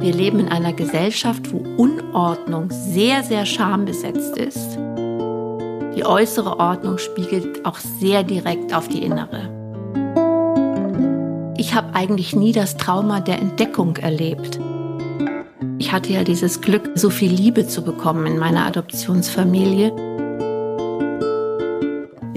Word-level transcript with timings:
Wir 0.00 0.14
leben 0.14 0.40
in 0.40 0.48
einer 0.48 0.72
Gesellschaft, 0.72 1.52
wo 1.52 1.58
Unordnung 1.76 2.70
sehr, 2.70 3.22
sehr 3.22 3.44
schambesetzt 3.44 4.34
ist. 4.38 4.78
Die 5.94 6.06
äußere 6.06 6.58
Ordnung 6.58 6.96
spiegelt 6.96 7.66
auch 7.66 7.76
sehr 7.76 8.22
direkt 8.22 8.72
auf 8.74 8.88
die 8.88 9.04
innere. 9.04 9.50
Ich 11.58 11.74
habe 11.74 11.94
eigentlich 11.94 12.34
nie 12.34 12.52
das 12.52 12.78
Trauma 12.78 13.20
der 13.20 13.40
Entdeckung 13.40 13.98
erlebt. 13.98 14.58
Ich 15.78 15.92
hatte 15.92 16.14
ja 16.14 16.24
dieses 16.24 16.62
Glück, 16.62 16.92
so 16.94 17.10
viel 17.10 17.30
Liebe 17.30 17.66
zu 17.66 17.82
bekommen 17.82 18.26
in 18.26 18.38
meiner 18.38 18.64
Adoptionsfamilie. 18.64 19.92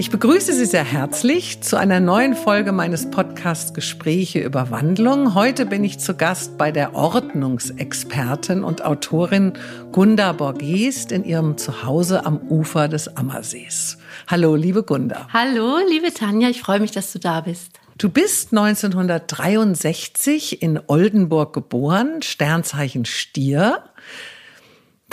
Ich 0.04 0.10
begrüße 0.10 0.52
Sie 0.52 0.66
sehr 0.66 0.84
herzlich 0.84 1.62
zu 1.62 1.78
einer 1.78 1.98
neuen 1.98 2.34
Folge 2.34 2.72
meines 2.72 3.10
Podcasts 3.10 3.72
Gespräche 3.72 4.40
über 4.40 4.70
Wandlung. 4.70 5.34
Heute 5.34 5.64
bin 5.64 5.82
ich 5.82 5.98
zu 5.98 6.14
Gast 6.14 6.58
bei 6.58 6.70
der 6.70 6.94
Ordnungsexpertin 6.94 8.64
und 8.64 8.84
Autorin 8.84 9.54
Gunda 9.92 10.32
Borgest 10.32 11.10
in 11.10 11.24
ihrem 11.24 11.56
Zuhause 11.56 12.26
am 12.26 12.36
Ufer 12.50 12.88
des 12.88 13.16
Ammersees. 13.16 13.96
Hallo, 14.26 14.56
liebe 14.56 14.82
Gunda. 14.82 15.26
Hallo, 15.32 15.78
liebe 15.88 16.12
Tanja, 16.12 16.50
ich 16.50 16.60
freue 16.60 16.80
mich, 16.80 16.90
dass 16.90 17.10
du 17.10 17.18
da 17.18 17.40
bist. 17.40 17.80
Du 17.96 18.10
bist 18.10 18.52
1963 18.52 20.60
in 20.60 20.80
Oldenburg 20.86 21.54
geboren, 21.54 22.20
Sternzeichen 22.20 23.06
Stier. 23.06 23.82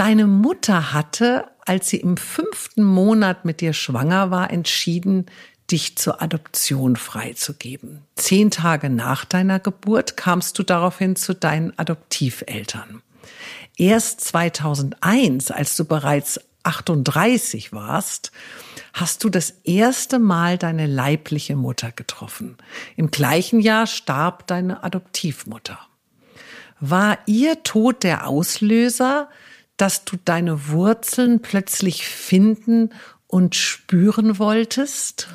Deine 0.02 0.26
Mutter 0.26 0.94
hatte 0.94 1.52
als 1.66 1.90
sie 1.90 1.98
im 1.98 2.18
fünften 2.18 2.84
Monat 2.84 3.46
mit 3.46 3.62
dir 3.62 3.74
schwanger 3.74 4.32
war, 4.32 4.52
entschieden, 4.52 5.28
dich 5.70 5.96
zur 5.96 6.22
Adoption 6.22 6.96
freizugeben. 6.96 8.02
Zehn 8.16 8.52
Tage 8.52 8.90
nach 8.90 9.26
deiner 9.26 9.60
Geburt 9.60 10.18
kamst 10.18 10.60
du 10.60 10.64
daraufhin 10.64 11.16
zu 11.16 11.34
deinen 11.34 11.78
Adoptiveltern. 11.78 13.02
Erst 13.78 14.22
2001, 14.22 15.52
als 15.52 15.78
du 15.78 15.86
bereits 15.86 16.42
38 16.64 17.72
warst, 17.72 18.32
hast 18.94 19.24
du 19.24 19.30
das 19.30 19.52
erste 19.64 20.20
Mal 20.20 20.58
deine 20.58 20.88
leibliche 20.88 21.56
Mutter 21.56 21.92
getroffen. 21.92 22.58
Im 22.98 23.12
gleichen 23.12 23.60
Jahr 23.60 23.88
starb 23.88 24.48
deine 24.48 24.84
Adoptivmutter. 24.84 25.80
War 26.80 27.20
ihr 27.28 27.62
Tod 27.64 28.04
der 28.04 28.28
Auslöser, 28.28 29.30
dass 29.82 30.06
du 30.06 30.16
deine 30.24 30.70
Wurzeln 30.70 31.42
plötzlich 31.42 32.06
finden 32.08 32.92
und 33.26 33.56
spüren 33.56 34.38
wolltest? 34.38 35.28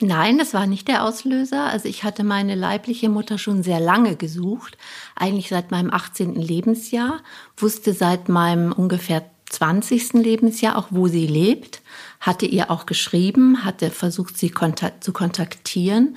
Nein, 0.00 0.36
das 0.36 0.52
war 0.52 0.66
nicht 0.66 0.88
der 0.88 1.04
Auslöser. 1.04 1.66
Also 1.66 1.88
ich 1.88 2.02
hatte 2.02 2.24
meine 2.24 2.56
leibliche 2.56 3.08
Mutter 3.08 3.38
schon 3.38 3.62
sehr 3.62 3.78
lange 3.78 4.16
gesucht, 4.16 4.76
eigentlich 5.14 5.48
seit 5.48 5.70
meinem 5.70 5.92
18. 5.92 6.34
Lebensjahr, 6.34 7.20
wusste 7.56 7.92
seit 7.92 8.28
meinem 8.28 8.72
ungefähr 8.72 9.30
20. 9.50 10.14
Lebensjahr 10.14 10.76
auch, 10.76 10.88
wo 10.90 11.06
sie 11.06 11.28
lebt, 11.28 11.80
hatte 12.18 12.46
ihr 12.46 12.72
auch 12.72 12.86
geschrieben, 12.86 13.64
hatte 13.64 13.90
versucht, 13.90 14.36
sie 14.36 14.50
kontakt 14.50 15.04
zu 15.04 15.12
kontaktieren, 15.12 16.16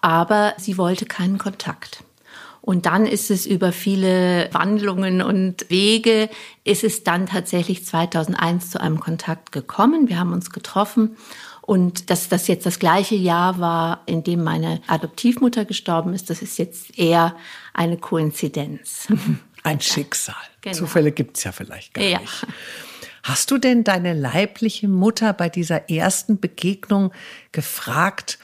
aber 0.00 0.54
sie 0.58 0.76
wollte 0.76 1.06
keinen 1.06 1.38
Kontakt. 1.38 2.02
Und 2.62 2.86
dann 2.86 3.06
ist 3.06 3.30
es 3.30 3.44
über 3.44 3.72
viele 3.72 4.48
Wandlungen 4.52 5.20
und 5.20 5.68
Wege, 5.68 6.30
ist 6.62 6.84
es 6.84 7.02
dann 7.02 7.26
tatsächlich 7.26 7.84
2001 7.84 8.70
zu 8.70 8.80
einem 8.80 9.00
Kontakt 9.00 9.50
gekommen. 9.50 10.08
Wir 10.08 10.18
haben 10.18 10.32
uns 10.32 10.50
getroffen. 10.50 11.16
Und 11.60 12.08
dass 12.08 12.28
das 12.28 12.46
jetzt 12.46 12.64
das 12.64 12.78
gleiche 12.78 13.16
Jahr 13.16 13.58
war, 13.58 14.02
in 14.06 14.22
dem 14.22 14.44
meine 14.44 14.80
Adoptivmutter 14.86 15.64
gestorben 15.64 16.14
ist, 16.14 16.30
das 16.30 16.40
ist 16.40 16.56
jetzt 16.58 16.98
eher 16.98 17.36
eine 17.74 17.96
Koinzidenz. 17.96 19.08
Ein 19.64 19.80
Schicksal. 19.80 20.34
Genau. 20.60 20.76
Zufälle 20.76 21.12
gibt's 21.12 21.44
ja 21.44 21.52
vielleicht 21.52 21.94
gar 21.94 22.04
ja. 22.04 22.18
nicht. 22.20 22.46
Hast 23.22 23.50
du 23.52 23.58
denn 23.58 23.84
deine 23.84 24.14
leibliche 24.14 24.88
Mutter 24.88 25.32
bei 25.32 25.48
dieser 25.48 25.88
ersten 25.88 26.40
Begegnung 26.40 27.12
gefragt, 27.52 28.38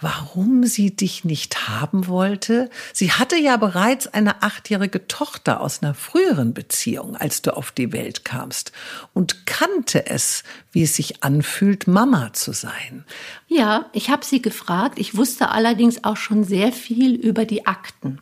warum 0.00 0.64
sie 0.64 0.94
dich 0.94 1.24
nicht 1.24 1.68
haben 1.68 2.06
wollte. 2.06 2.70
Sie 2.92 3.12
hatte 3.12 3.36
ja 3.36 3.56
bereits 3.56 4.06
eine 4.06 4.42
achtjährige 4.42 5.06
Tochter 5.08 5.60
aus 5.60 5.82
einer 5.82 5.94
früheren 5.94 6.54
Beziehung, 6.54 7.16
als 7.16 7.42
du 7.42 7.56
auf 7.56 7.72
die 7.72 7.92
Welt 7.92 8.24
kamst 8.24 8.72
und 9.12 9.46
kannte 9.46 10.06
es, 10.06 10.42
wie 10.72 10.82
es 10.82 10.96
sich 10.96 11.22
anfühlt, 11.22 11.86
Mama 11.86 12.32
zu 12.32 12.52
sein. 12.52 13.04
Ja, 13.48 13.86
ich 13.92 14.10
habe 14.10 14.24
sie 14.24 14.40
gefragt. 14.40 14.98
Ich 14.98 15.16
wusste 15.16 15.50
allerdings 15.50 16.04
auch 16.04 16.16
schon 16.16 16.44
sehr 16.44 16.72
viel 16.72 17.14
über 17.14 17.44
die 17.44 17.66
Akten. 17.66 18.20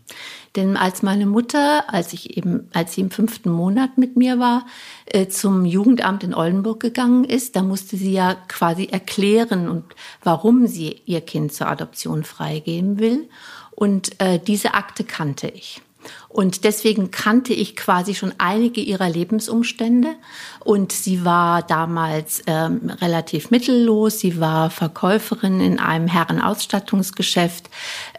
Denn 0.57 0.77
als 0.77 1.03
meine 1.03 1.27
Mutter, 1.27 1.93
als 1.93 2.13
ich 2.13 2.37
eben, 2.37 2.69
als 2.73 2.95
sie 2.95 3.01
im 3.03 3.11
fünften 3.11 3.51
Monat 3.51 3.99
mit 3.99 4.17
mir 4.17 4.39
war, 4.39 4.67
äh, 5.07 5.29
zum 5.29 5.65
Jugendamt 5.65 6.25
in 6.25 6.35
Oldenburg 6.35 6.81
gegangen 6.81 7.25
ist, 7.25 7.57
da 7.57 7.63
musste 7.63 7.97
sie 7.97 8.13
ja 8.13 8.37
quasi 8.49 8.87
erklären 8.87 9.69
und 9.69 9.85
warum 10.23 10.67
sie 10.67 11.01
ihr 11.07 11.21
Kind 11.21 11.53
zur 11.53 11.69
Adoption 11.69 12.25
freigeben 12.25 12.99
will. 12.99 13.29
Und 13.71 14.21
äh, 14.21 14.39
diese 14.39 14.75
Akte 14.75 15.05
kannte 15.05 15.49
ich. 15.49 15.81
Und 16.29 16.65
deswegen 16.65 17.11
kannte 17.11 17.55
ich 17.55 17.75
quasi 17.75 18.15
schon 18.15 18.35
einige 18.39 18.81
ihrer 18.81 19.09
Lebensumstände. 19.09 20.15
Und 20.61 20.93
sie 20.93 21.25
war 21.25 21.63
damals 21.63 22.43
ähm, 22.47 22.91
relativ 23.01 23.51
mittellos. 23.51 24.21
Sie 24.21 24.41
war 24.41 24.71
Verkäuferin 24.71 25.61
in 25.61 25.79
einem 25.79 26.07
Herrenausstattungsgeschäft. 26.07 27.71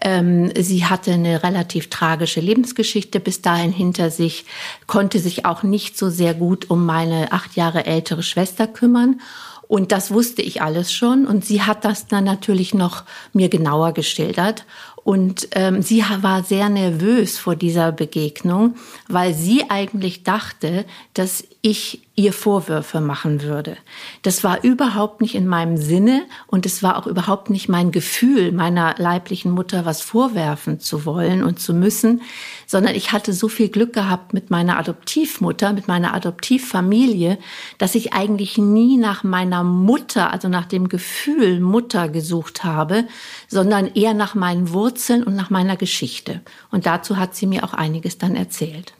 Ähm, 0.02 0.52
sie 0.58 0.86
hatte 0.86 1.14
eine 1.14 1.44
relativ 1.44 1.90
tragische 1.90 2.42
Lebensgeschichte 2.42 3.20
bis 3.20 3.42
dahin 3.42 3.72
hinter 3.72 4.10
sich, 4.10 4.46
konnte 4.88 5.20
sich 5.20 5.46
auch 5.46 5.64
nicht 5.64 5.98
so 5.98 6.10
sehr 6.10 6.34
gut 6.34 6.70
um 6.70 6.86
meine 6.86 7.32
acht 7.32 7.56
Jahre 7.56 7.86
ältere 7.86 8.24
Schwester 8.24 8.68
kümmern. 8.68 9.22
Und 9.70 9.92
das 9.92 10.12
wusste 10.12 10.42
ich 10.42 10.64
alles 10.64 10.92
schon. 10.92 11.28
Und 11.28 11.46
sie 11.46 11.62
hat 11.62 11.86
das 11.86 12.08
dann 12.08 12.24
natürlich 12.24 12.74
noch 12.74 13.04
mir 13.34 13.50
genauer 13.50 13.94
geschildert. 13.94 14.66
Und 15.10 15.48
ähm, 15.54 15.82
sie 15.82 16.04
war 16.22 16.44
sehr 16.44 16.70
nervös 16.70 17.40
vor 17.40 17.56
dieser 17.56 17.92
Begegnung, 17.92 18.76
weil 19.08 19.34
sie 19.34 19.68
eigentlich 19.68 20.22
dachte, 20.22 20.86
dass 21.16 21.44
ich 21.64 22.04
ihr 22.16 22.32
Vorwürfe 22.32 23.02
machen 23.02 23.42
würde. 23.42 23.76
Das 24.22 24.44
war 24.44 24.64
überhaupt 24.64 25.22
nicht 25.22 25.34
in 25.34 25.48
meinem 25.48 25.78
Sinne 25.78 26.28
und 26.46 26.68
es 26.68 26.84
war 26.84 26.96
auch 26.96 27.08
überhaupt 27.08 27.50
nicht 27.50 27.70
mein 27.70 27.92
Gefühl, 27.92 28.52
meiner 28.52 28.94
leiblichen 29.00 29.52
Mutter 29.52 29.84
was 29.84 30.04
vorwerfen 30.04 30.80
zu 30.80 31.06
wollen 31.06 31.44
und 31.44 31.60
zu 31.60 31.74
müssen, 31.74 32.22
sondern 32.70 32.94
ich 32.94 33.12
hatte 33.12 33.34
so 33.34 33.48
viel 33.48 33.70
Glück 33.70 33.94
gehabt 33.94 34.32
mit 34.32 34.52
meiner 34.52 34.78
Adoptivmutter, 34.78 35.74
mit 35.74 35.88
meiner 35.88 36.14
Adoptivfamilie, 36.14 37.40
dass 37.80 37.96
ich 37.96 38.14
eigentlich 38.14 38.60
nie 38.60 38.98
nach 38.98 39.24
meiner 39.24 39.64
Mutter, 39.64 40.32
also 40.32 40.50
nach 40.50 40.68
dem 40.68 40.88
Gefühl 40.88 41.62
Mutter 41.62 42.10
gesucht 42.10 42.64
habe, 42.64 43.08
sondern 43.48 43.88
eher 43.88 44.14
nach 44.14 44.36
meinen 44.36 44.72
Wurzeln 44.72 45.24
und 45.24 45.36
nach 45.36 45.50
meiner 45.50 45.78
Geschichte. 45.78 46.42
Und 46.70 46.86
dazu 46.86 47.18
hat 47.18 47.36
sie 47.36 47.48
mir 47.48 47.64
auch 47.64 47.74
einiges 47.74 48.20
dann 48.20 48.36
erzählt. 48.36 48.94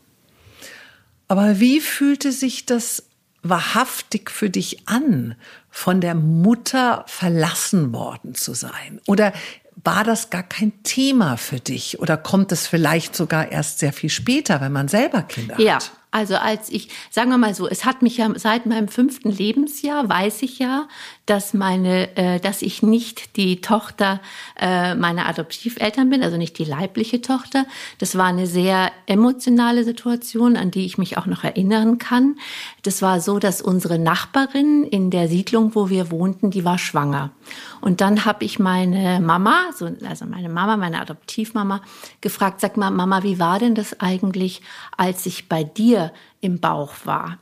Aber 1.28 1.60
wie 1.60 1.80
fühlte 1.80 2.32
sich 2.32 2.66
das 2.66 3.04
wahrhaftig 3.44 4.32
für 4.32 4.50
dich 4.50 4.90
an, 4.90 5.36
von 5.70 6.02
der 6.02 6.16
Mutter 6.16 7.06
verlassen 7.06 7.94
worden 7.94 8.34
zu 8.34 8.56
sein? 8.56 9.00
Oder 9.06 9.32
war 9.84 10.04
das 10.04 10.30
gar 10.30 10.44
kein 10.44 10.84
Thema 10.84 11.38
für 11.38 11.60
dich? 11.60 12.00
Oder 12.00 12.18
kommt 12.18 12.52
es 12.52 12.68
vielleicht 12.68 13.16
sogar 13.16 13.52
erst 13.52 13.80
sehr 13.80 13.94
viel 13.94 14.10
später, 14.10 14.62
wenn 14.62 14.72
man 14.72 14.88
selber 14.88 15.22
Kinder 15.22 15.60
ja. 15.60 15.76
hat? 15.76 15.92
Also 16.12 16.38
als 16.38 16.70
ich, 16.70 16.90
sagen 17.12 17.30
wir 17.30 17.38
mal 17.38 17.54
so, 17.54 17.68
es 17.68 17.86
hat 17.86 18.02
mich 18.02 18.18
ja 18.18 18.28
seit 18.36 18.66
meinem 18.66 18.88
fünften 18.88 19.30
Lebensjahr, 19.30 20.10
weiß 20.10 20.42
ich 20.42 20.58
ja, 20.58 20.88
dass 21.28 21.54
meine, 21.54 22.18
äh, 22.18 22.40
dass 22.40 22.64
ich 22.64 22.82
nicht 22.82 23.38
die 23.38 23.62
Tochter 23.62 24.20
äh, 24.60 24.96
meiner 24.96 25.28
Adoptiveltern 25.28 26.10
bin, 26.10 26.24
also 26.24 26.36
nicht 26.38 26.58
die 26.58 26.64
leibliche 26.64 27.22
Tochter. 27.22 27.68
Das 28.00 28.18
war 28.18 28.26
eine 28.26 28.48
sehr 28.48 28.92
emotionale 29.06 29.84
Situation, 29.84 30.58
an 30.58 30.72
die 30.72 30.86
ich 30.86 30.98
mich 30.98 31.20
auch 31.20 31.28
noch 31.28 31.44
erinnern 31.44 32.00
kann. 32.00 32.38
Das 32.82 33.04
war 33.04 33.22
so, 33.22 33.38
dass 33.38 33.62
unsere 33.62 34.00
Nachbarin 34.00 34.86
in 34.86 35.12
der 35.12 35.28
Siedlung, 35.28 35.76
wo 35.76 35.90
wir 35.92 36.10
wohnten, 36.10 36.50
die 36.50 36.66
war 36.66 36.80
schwanger. 36.80 37.30
Und 37.82 38.02
dann 38.02 38.26
habe 38.26 38.46
ich 38.46 38.58
meine 38.58 39.20
Mama, 39.20 39.68
also 39.70 40.26
meine 40.26 40.50
Mama, 40.50 40.76
meine 40.76 41.02
Adoptivmama, 41.02 41.82
gefragt, 42.22 42.62
sag 42.62 42.78
mal, 42.78 42.90
Mama, 42.90 43.22
wie 43.22 43.38
war 43.38 43.60
denn 43.60 43.76
das 43.76 44.00
eigentlich, 44.00 44.62
als 44.98 45.28
ich 45.28 45.48
bei 45.48 45.64
dir 45.64 45.99
im 46.42 46.60
Bauch 46.60 46.94
war? 47.06 47.40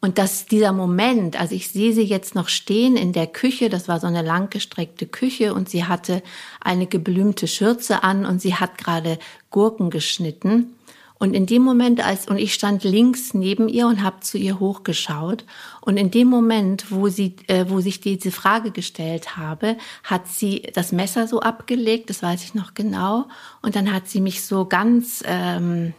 Und 0.00 0.18
dass 0.18 0.46
dieser 0.46 0.72
Moment, 0.72 1.40
also 1.40 1.54
ich 1.54 1.68
sehe 1.70 1.92
sie 1.92 2.02
jetzt 2.02 2.34
noch 2.34 2.48
stehen 2.48 2.96
in 2.96 3.12
der 3.12 3.26
Küche, 3.26 3.68
das 3.68 3.88
war 3.88 3.98
so 3.98 4.06
eine 4.06 4.22
langgestreckte 4.22 5.06
Küche 5.06 5.54
und 5.54 5.68
sie 5.68 5.84
hatte 5.84 6.22
eine 6.60 6.86
geblümte 6.86 7.48
Schürze 7.48 8.04
an 8.04 8.26
und 8.26 8.40
sie 8.40 8.54
hat 8.54 8.78
gerade 8.78 9.18
Gurken 9.50 9.90
geschnitten. 9.90 10.76
Und 11.18 11.34
in 11.34 11.46
dem 11.46 11.62
Moment, 11.62 12.04
als 12.04 12.28
und 12.28 12.36
ich 12.36 12.52
stand 12.52 12.84
links 12.84 13.32
neben 13.32 13.68
ihr 13.68 13.86
und 13.86 14.02
habe 14.02 14.20
zu 14.20 14.36
ihr 14.36 14.60
hochgeschaut, 14.60 15.44
und 15.80 15.96
in 15.96 16.10
dem 16.10 16.28
Moment, 16.28 16.90
wo 16.90 17.08
sie, 17.08 17.36
äh, 17.46 17.64
wo 17.68 17.80
sich 17.80 18.00
diese 18.00 18.30
Frage 18.30 18.70
gestellt 18.70 19.36
habe, 19.36 19.76
hat 20.04 20.28
sie 20.28 20.68
das 20.74 20.92
Messer 20.92 21.26
so 21.26 21.40
abgelegt, 21.40 22.10
das 22.10 22.22
weiß 22.22 22.44
ich 22.44 22.54
noch 22.54 22.74
genau, 22.74 23.24
und 23.62 23.76
dann 23.76 23.92
hat 23.92 24.08
sie 24.08 24.20
mich 24.20 24.44
so 24.44 24.66
ganz 24.66 25.24
ähm, 25.26 25.94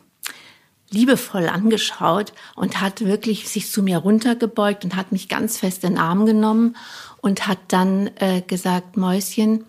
liebevoll 0.89 1.49
angeschaut 1.49 2.33
und 2.55 2.81
hat 2.81 3.01
wirklich 3.01 3.49
sich 3.49 3.71
zu 3.71 3.83
mir 3.83 3.97
runtergebeugt 3.97 4.85
und 4.85 4.95
hat 4.95 5.11
mich 5.11 5.27
ganz 5.27 5.57
fest 5.57 5.83
in 5.83 5.91
den 5.91 5.99
Arm 5.99 6.25
genommen 6.25 6.75
und 7.21 7.47
hat 7.47 7.59
dann 7.67 8.09
äh, 8.15 8.41
gesagt, 8.41 8.97
Mäuschen, 8.97 9.65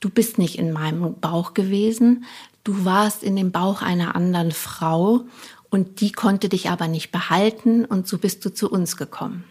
du 0.00 0.10
bist 0.10 0.38
nicht 0.38 0.58
in 0.58 0.72
meinem 0.72 1.14
Bauch 1.20 1.54
gewesen, 1.54 2.24
du 2.64 2.84
warst 2.84 3.22
in 3.22 3.36
dem 3.36 3.52
Bauch 3.52 3.82
einer 3.82 4.16
anderen 4.16 4.52
Frau 4.52 5.24
und 5.70 6.00
die 6.00 6.12
konnte 6.12 6.48
dich 6.48 6.68
aber 6.70 6.88
nicht 6.88 7.12
behalten 7.12 7.84
und 7.84 8.08
so 8.08 8.18
bist 8.18 8.44
du 8.44 8.52
zu 8.52 8.70
uns 8.70 8.96
gekommen. 8.96 9.44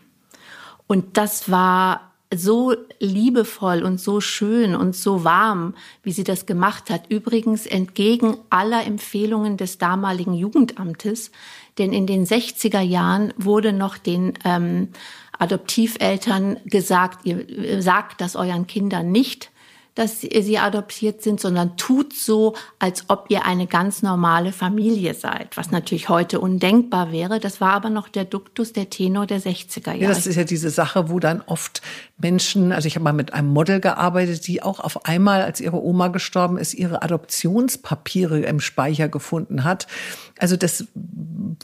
Und 0.87 1.17
das 1.17 1.49
war 1.49 2.11
so 2.37 2.75
liebevoll 2.99 3.83
und 3.83 3.99
so 3.99 4.21
schön 4.21 4.75
und 4.75 4.95
so 4.95 5.23
warm, 5.23 5.75
wie 6.03 6.11
sie 6.11 6.23
das 6.23 6.45
gemacht 6.45 6.89
hat. 6.89 7.09
Übrigens 7.09 7.65
entgegen 7.65 8.37
aller 8.49 8.85
Empfehlungen 8.85 9.57
des 9.57 9.77
damaligen 9.77 10.33
Jugendamtes, 10.33 11.31
denn 11.77 11.93
in 11.93 12.07
den 12.07 12.25
60er 12.25 12.81
Jahren 12.81 13.33
wurde 13.37 13.73
noch 13.73 13.97
den 13.97 14.33
ähm, 14.45 14.89
Adoptiveltern 15.37 16.57
gesagt, 16.65 17.25
ihr 17.25 17.81
sagt 17.81 18.21
das 18.21 18.35
euren 18.35 18.67
Kindern 18.67 19.11
nicht, 19.11 19.51
dass 19.95 20.19
sie 20.19 20.59
adoptiert 20.59 21.21
sind, 21.21 21.39
sondern 21.39 21.77
tut 21.77 22.13
so, 22.13 22.53
als 22.79 23.05
ob 23.07 23.27
ihr 23.29 23.45
eine 23.45 23.65
ganz 23.65 24.03
normale 24.03 24.51
Familie 24.51 25.13
seid, 25.13 25.55
was 25.55 25.71
natürlich 25.71 26.09
heute 26.09 26.41
undenkbar 26.41 27.13
wäre. 27.13 27.39
Das 27.39 27.61
war 27.61 27.71
aber 27.71 27.89
noch 27.89 28.09
der 28.09 28.25
Duktus, 28.25 28.73
der 28.73 28.89
Tenor 28.89 29.25
der 29.25 29.39
60er 29.39 29.87
Jahre. 29.87 29.99
Ja, 29.99 30.09
das 30.09 30.27
ist 30.27 30.35
ja 30.35 30.43
diese 30.43 30.69
Sache, 30.69 31.09
wo 31.09 31.19
dann 31.19 31.41
oft 31.45 31.81
Menschen, 32.17 32.73
also 32.73 32.87
ich 32.87 32.95
habe 32.95 33.05
mal 33.05 33.13
mit 33.13 33.33
einem 33.33 33.47
Model 33.47 33.79
gearbeitet, 33.79 34.45
die 34.47 34.61
auch 34.61 34.81
auf 34.81 35.05
einmal, 35.05 35.41
als 35.41 35.61
ihre 35.61 35.81
Oma 35.81 36.09
gestorben 36.09 36.57
ist, 36.57 36.73
ihre 36.73 37.01
Adoptionspapiere 37.01 38.41
im 38.41 38.59
Speicher 38.59 39.07
gefunden 39.07 39.63
hat. 39.63 39.87
Also 40.37 40.57
das 40.57 40.87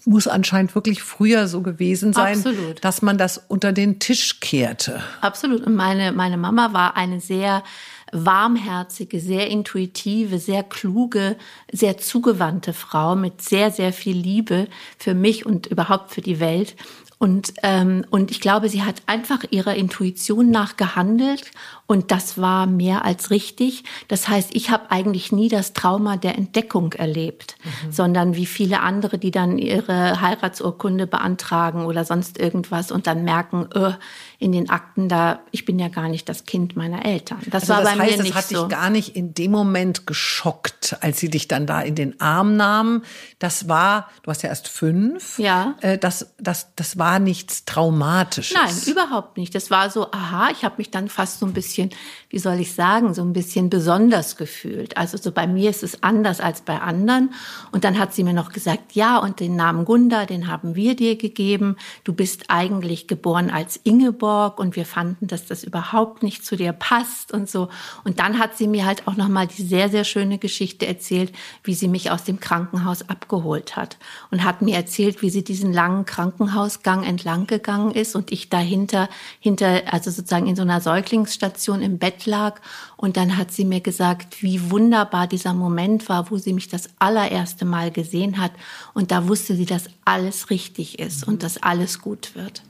muss 0.05 0.27
anscheinend 0.27 0.73
wirklich 0.73 1.03
früher 1.03 1.49
so 1.49 1.61
gewesen 1.61 2.13
sein, 2.13 2.37
Absolut. 2.37 2.83
dass 2.83 3.01
man 3.01 3.17
das 3.17 3.37
unter 3.49 3.73
den 3.73 3.99
Tisch 3.99 4.39
kehrte. 4.39 5.01
Absolut. 5.19 5.61
Und 5.67 5.75
meine, 5.75 6.13
meine 6.13 6.37
Mama 6.37 6.71
war 6.71 6.95
eine 6.95 7.19
sehr 7.19 7.63
warmherzige, 8.11 9.19
sehr 9.19 9.49
intuitive, 9.49 10.39
sehr 10.39 10.63
kluge, 10.63 11.37
sehr 11.71 11.97
zugewandte 11.97 12.73
Frau 12.73 13.15
mit 13.15 13.41
sehr, 13.41 13.71
sehr 13.71 13.93
viel 13.93 14.17
Liebe 14.17 14.67
für 14.97 15.13
mich 15.13 15.45
und 15.45 15.67
überhaupt 15.67 16.11
für 16.11 16.21
die 16.21 16.39
Welt. 16.39 16.75
Und, 17.21 17.53
ähm, 17.61 18.03
und 18.09 18.31
ich 18.31 18.41
glaube, 18.41 18.67
sie 18.67 18.81
hat 18.81 19.03
einfach 19.05 19.43
ihrer 19.51 19.75
Intuition 19.75 20.49
nach 20.49 20.75
gehandelt 20.75 21.51
und 21.85 22.09
das 22.09 22.39
war 22.39 22.65
mehr 22.65 23.05
als 23.05 23.29
richtig. 23.29 23.83
Das 24.07 24.27
heißt, 24.27 24.55
ich 24.55 24.71
habe 24.71 24.89
eigentlich 24.89 25.31
nie 25.31 25.47
das 25.47 25.73
Trauma 25.73 26.17
der 26.17 26.35
Entdeckung 26.35 26.93
erlebt, 26.93 27.57
mhm. 27.63 27.91
sondern 27.91 28.35
wie 28.35 28.47
viele 28.47 28.79
andere, 28.79 29.19
die 29.19 29.29
dann 29.29 29.59
ihre 29.59 30.19
Heiratsurkunde 30.19 31.05
beantragen 31.05 31.85
oder 31.85 32.05
sonst 32.05 32.39
irgendwas 32.39 32.91
und 32.91 33.05
dann 33.05 33.23
merken, 33.23 33.69
öh, 33.75 33.93
in 34.41 34.53
den 34.53 34.71
Akten 34.71 35.07
da, 35.07 35.41
ich 35.51 35.65
bin 35.65 35.77
ja 35.77 35.87
gar 35.87 36.09
nicht 36.09 36.27
das 36.27 36.45
Kind 36.45 36.75
meiner 36.75 37.05
Eltern. 37.05 37.37
Das 37.51 37.69
also 37.69 37.73
war 37.73 37.83
das 37.83 37.95
bei 37.95 38.05
heißt, 38.05 38.17
mir 38.17 38.23
nicht 38.23 38.33
so. 38.33 38.39
Das 38.39 38.63
hat 38.63 38.71
dich 38.71 38.75
gar 38.75 38.89
nicht 38.89 39.15
in 39.15 39.35
dem 39.35 39.51
Moment 39.51 40.07
geschockt, 40.07 40.97
als 41.01 41.19
sie 41.19 41.29
dich 41.29 41.47
dann 41.47 41.67
da 41.67 41.81
in 41.81 41.93
den 41.93 42.19
Arm 42.19 42.57
nahmen. 42.57 43.03
Das 43.37 43.69
war, 43.69 44.09
du 44.23 44.31
hast 44.31 44.41
ja 44.41 44.49
erst 44.49 44.67
fünf. 44.67 45.37
Ja. 45.37 45.75
Äh, 45.81 45.99
das, 45.99 46.33
das, 46.39 46.69
das 46.75 46.97
war 46.97 47.19
nichts 47.19 47.65
Traumatisches. 47.65 48.57
Nein, 48.57 48.73
überhaupt 48.87 49.37
nicht. 49.37 49.53
Das 49.53 49.69
war 49.69 49.91
so, 49.91 50.11
aha, 50.11 50.49
ich 50.49 50.65
habe 50.65 50.75
mich 50.79 50.89
dann 50.89 51.07
fast 51.07 51.37
so 51.37 51.45
ein 51.45 51.53
bisschen, 51.53 51.91
wie 52.29 52.39
soll 52.39 52.59
ich 52.59 52.73
sagen, 52.73 53.13
so 53.13 53.21
ein 53.21 53.33
bisschen 53.33 53.69
besonders 53.69 54.37
gefühlt. 54.37 54.97
Also 54.97 55.17
so 55.17 55.31
bei 55.31 55.45
mir 55.45 55.69
ist 55.69 55.83
es 55.83 56.01
anders 56.01 56.41
als 56.41 56.61
bei 56.61 56.81
anderen. 56.81 57.31
Und 57.71 57.83
dann 57.83 57.99
hat 57.99 58.15
sie 58.15 58.23
mir 58.23 58.33
noch 58.33 58.51
gesagt, 58.51 58.93
ja, 58.93 59.19
und 59.19 59.39
den 59.39 59.55
Namen 59.55 59.85
Gunda, 59.85 60.25
den 60.25 60.47
haben 60.47 60.73
wir 60.73 60.95
dir 60.95 61.15
gegeben. 61.15 61.75
Du 62.03 62.13
bist 62.13 62.45
eigentlich 62.47 63.07
geboren 63.07 63.51
als 63.51 63.79
Ingeborg 63.83 64.30
Hamburg 64.31 64.59
und 64.59 64.75
wir 64.75 64.85
fanden, 64.85 65.27
dass 65.27 65.45
das 65.45 65.63
überhaupt 65.63 66.23
nicht 66.23 66.45
zu 66.45 66.55
dir 66.55 66.73
passt 66.73 67.31
und 67.31 67.49
so. 67.49 67.69
Und 68.03 68.19
dann 68.19 68.39
hat 68.39 68.57
sie 68.57 68.67
mir 68.67 68.85
halt 68.85 69.07
auch 69.07 69.15
nochmal 69.15 69.47
die 69.47 69.63
sehr, 69.63 69.89
sehr 69.89 70.03
schöne 70.03 70.37
Geschichte 70.37 70.87
erzählt, 70.87 71.33
wie 71.63 71.73
sie 71.73 71.87
mich 71.87 72.11
aus 72.11 72.23
dem 72.23 72.39
Krankenhaus 72.39 73.07
abgeholt 73.09 73.75
hat 73.75 73.97
und 74.31 74.43
hat 74.43 74.61
mir 74.61 74.75
erzählt, 74.75 75.21
wie 75.21 75.29
sie 75.29 75.43
diesen 75.43 75.73
langen 75.73 76.05
Krankenhausgang 76.05 77.03
entlang 77.03 77.47
gegangen 77.47 77.91
ist 77.91 78.15
und 78.15 78.31
ich 78.31 78.49
dahinter, 78.49 79.09
hinter, 79.39 79.81
also 79.91 80.11
sozusagen 80.11 80.47
in 80.47 80.55
so 80.55 80.61
einer 80.61 80.81
Säuglingsstation 80.81 81.81
im 81.81 81.97
Bett 81.97 82.25
lag. 82.25 82.61
Und 82.97 83.17
dann 83.17 83.37
hat 83.37 83.51
sie 83.51 83.65
mir 83.65 83.81
gesagt, 83.81 84.41
wie 84.41 84.71
wunderbar 84.71 85.27
dieser 85.27 85.53
Moment 85.53 86.07
war, 86.09 86.29
wo 86.31 86.37
sie 86.37 86.53
mich 86.53 86.67
das 86.67 86.89
allererste 86.99 87.65
Mal 87.65 87.91
gesehen 87.91 88.39
hat. 88.39 88.51
Und 88.93 89.11
da 89.11 89.27
wusste 89.27 89.55
sie, 89.55 89.65
dass 89.65 89.85
alles 90.05 90.49
richtig 90.49 90.99
ist 90.99 91.27
und 91.27 91.43
dass 91.43 91.61
alles 91.61 91.99
gut 91.99 92.35
wird. 92.35 92.61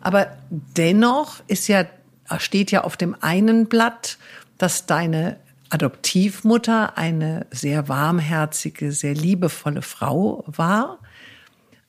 Aber 0.00 0.36
dennoch 0.50 1.40
ist 1.46 1.68
ja, 1.68 1.84
steht 2.38 2.70
ja 2.70 2.84
auf 2.84 2.96
dem 2.96 3.16
einen 3.20 3.66
Blatt, 3.66 4.18
dass 4.58 4.86
deine 4.86 5.38
Adoptivmutter 5.70 6.98
eine 6.98 7.46
sehr 7.50 7.88
warmherzige, 7.88 8.92
sehr 8.92 9.14
liebevolle 9.14 9.82
Frau 9.82 10.44
war. 10.46 10.98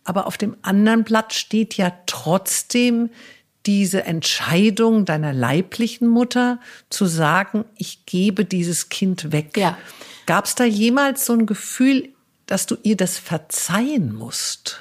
Aber 0.04 0.28
auf 0.28 0.38
dem 0.38 0.56
anderen 0.62 1.04
Blatt 1.04 1.34
steht 1.34 1.76
ja 1.76 1.92
trotzdem 2.06 3.10
diese 3.66 4.04
Entscheidung 4.06 5.06
deiner 5.06 5.34
leiblichen 5.34 6.08
Mutter 6.08 6.60
zu 6.90 7.06
sagen, 7.06 7.66
ich 7.78 8.06
gebe 8.06 8.46
dieses 8.46 8.90
Kind 8.90 9.32
weg. 9.32 9.56
Ja. 9.58 9.78
Gab 10.26 10.46
es 10.46 10.56
da 10.56 10.64
jemals 10.64 11.26
so 11.26 11.34
ein 11.34 11.46
Gefühl, 11.46 12.10
dass 12.48 12.66
du 12.66 12.78
ihr 12.82 12.98
das 12.98 13.18
verzeihen 13.18 14.14
musst? 14.14 14.80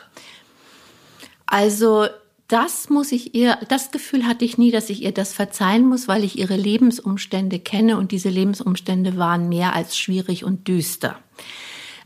Also 1.47 2.09
das 2.51 2.91
muss 2.91 3.13
ich 3.13 3.35
ihr, 3.35 3.57
das 3.69 3.93
Gefühl 3.93 4.27
hatte 4.27 4.45
ich 4.45 4.59
nie, 4.59 4.73
dass 4.73 4.91
ich 4.91 5.03
ihr 5.03 5.13
das 5.13 5.33
verzeihen 5.33 5.89
muss, 5.89 6.09
weil 6.09 6.25
ich 6.25 6.37
ihre 6.37 6.57
Lebensumstände 6.57 7.61
kenne 7.61 7.97
und 7.97 8.11
diese 8.11 8.29
Lebensumstände 8.29 9.17
waren 9.17 9.49
mehr 9.49 9.75
als 9.75 9.97
schwierig 9.97 10.45
und 10.45 10.67
düster. 10.67 11.17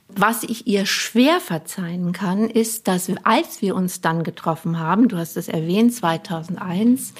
Was 0.09 0.43
ich 0.43 0.67
ihr 0.67 0.85
schwer 0.85 1.41
verzeihen 1.41 2.13
kann, 2.13 2.51
ist, 2.51 2.89
dass 2.89 3.11
als 3.25 3.63
wir 3.63 3.75
uns 3.75 4.03
dann 4.03 4.23
getroffen 4.23 4.79
haben, 4.79 5.09
du 5.09 5.17
hast 5.17 5.39
es 5.39 5.49
erwähnt, 5.49 5.95
2001, 5.95 7.15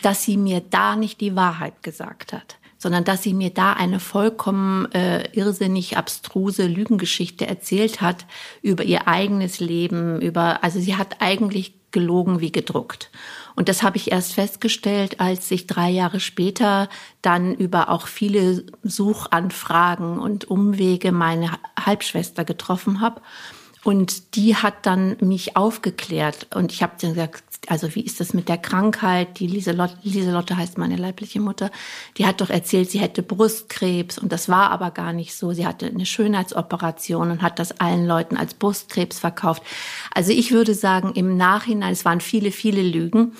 dass 0.00 0.24
sie 0.24 0.38
mir 0.38 0.60
da 0.60 0.96
nicht 0.96 1.20
die 1.20 1.36
Wahrheit 1.36 1.82
gesagt 1.82 2.32
hat 2.32 2.56
sondern 2.82 3.04
dass 3.04 3.22
sie 3.22 3.32
mir 3.32 3.50
da 3.50 3.74
eine 3.74 4.00
vollkommen 4.00 4.90
äh, 4.90 5.28
irrsinnig 5.30 5.96
abstruse 5.96 6.66
Lügengeschichte 6.66 7.46
erzählt 7.46 8.00
hat 8.00 8.26
über 8.60 8.82
ihr 8.82 9.06
eigenes 9.06 9.60
Leben, 9.60 10.20
über 10.20 10.64
also 10.64 10.80
sie 10.80 10.96
hat 10.96 11.20
eigentlich 11.20 11.74
gelogen 11.92 12.40
wie 12.40 12.50
gedruckt. 12.50 13.10
Und 13.54 13.68
das 13.68 13.84
habe 13.84 13.98
ich 13.98 14.10
erst 14.10 14.32
festgestellt, 14.32 15.20
als 15.20 15.48
ich 15.52 15.68
drei 15.68 15.90
Jahre 15.90 16.18
später 16.18 16.88
dann 17.20 17.54
über 17.54 17.88
auch 17.88 18.08
viele 18.08 18.64
Suchanfragen 18.82 20.18
und 20.18 20.50
Umwege 20.50 21.12
meine 21.12 21.52
Halbschwester 21.78 22.44
getroffen 22.44 23.00
habe. 23.00 23.20
Und 23.84 24.34
die 24.34 24.56
hat 24.56 24.86
dann 24.86 25.16
mich 25.20 25.56
aufgeklärt. 25.56 26.48
Und 26.54 26.72
ich 26.72 26.82
habe 26.82 26.94
dann 27.00 27.10
gesagt, 27.10 27.44
also 27.68 27.94
wie 27.94 28.00
ist 28.00 28.18
das 28.20 28.34
mit 28.34 28.48
der 28.48 28.58
Krankheit? 28.58 29.38
Die 29.38 29.46
Lieselotte, 29.46 29.96
Lieselotte 30.02 30.56
heißt 30.56 30.78
meine 30.78 30.96
leibliche 30.96 31.40
Mutter, 31.40 31.70
die 32.18 32.26
hat 32.26 32.40
doch 32.40 32.50
erzählt, 32.50 32.90
sie 32.90 32.98
hätte 32.98 33.22
Brustkrebs 33.22 34.18
und 34.18 34.32
das 34.32 34.48
war 34.48 34.70
aber 34.70 34.90
gar 34.90 35.12
nicht 35.12 35.34
so. 35.34 35.52
Sie 35.52 35.66
hatte 35.66 35.86
eine 35.86 36.06
Schönheitsoperation 36.06 37.30
und 37.30 37.42
hat 37.42 37.58
das 37.58 37.80
allen 37.80 38.06
Leuten 38.06 38.36
als 38.36 38.54
Brustkrebs 38.54 39.20
verkauft. 39.20 39.62
Also 40.12 40.32
ich 40.32 40.50
würde 40.50 40.74
sagen, 40.74 41.12
im 41.14 41.36
Nachhinein, 41.36 41.92
es 41.92 42.04
waren 42.04 42.20
viele, 42.20 42.50
viele 42.50 42.82
Lügen. 42.82 43.32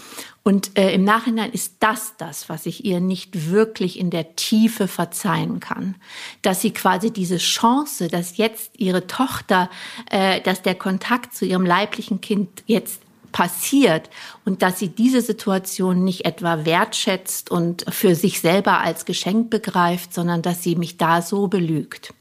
Und 0.45 0.77
äh, 0.77 0.93
im 0.93 1.05
Nachhinein 1.05 1.53
ist 1.53 1.77
das 1.81 2.15
das, 2.17 2.49
was 2.49 2.67
ich 2.67 2.85
ihr 2.85 2.99
nicht 2.99 3.51
wirklich 3.51 3.97
in 3.99 4.11
der 4.11 4.35
Tiefe 4.35 4.89
verzeihen 4.89 5.61
kann. 5.61 5.95
Dass 6.43 6.61
sie 6.61 6.73
quasi 6.73 7.13
diese 7.13 7.39
Chance, 7.39 8.09
dass 8.09 8.37
jetzt 8.39 8.73
ihre 8.77 9.07
Tochter, 9.07 9.71
äh, 10.11 10.41
dass 10.41 10.63
der 10.63 10.75
Kontakt 10.75 11.35
zu 11.35 11.45
ihrem 11.45 11.65
leiblichen 11.65 12.21
Kind 12.21 12.65
jetzt 12.67 13.03
passiert 13.33 14.11
und 14.45 14.63
dass 14.63 14.79
sie 14.79 14.89
diese 14.89 15.21
Situation 15.21 16.05
nicht 16.05 16.25
etwa 16.25 16.65
wertschätzt 16.65 17.51
und 17.51 17.85
für 17.89 18.15
sich 18.15 18.41
selber 18.41 18.81
als 18.81 19.05
Geschenk 19.05 19.51
begreift, 19.51 20.15
sondern 20.15 20.43
dass 20.43 20.63
sie 20.63 20.77
mich 20.77 20.99
da 20.99 21.23
so 21.23 21.49
belügt. 21.49 22.15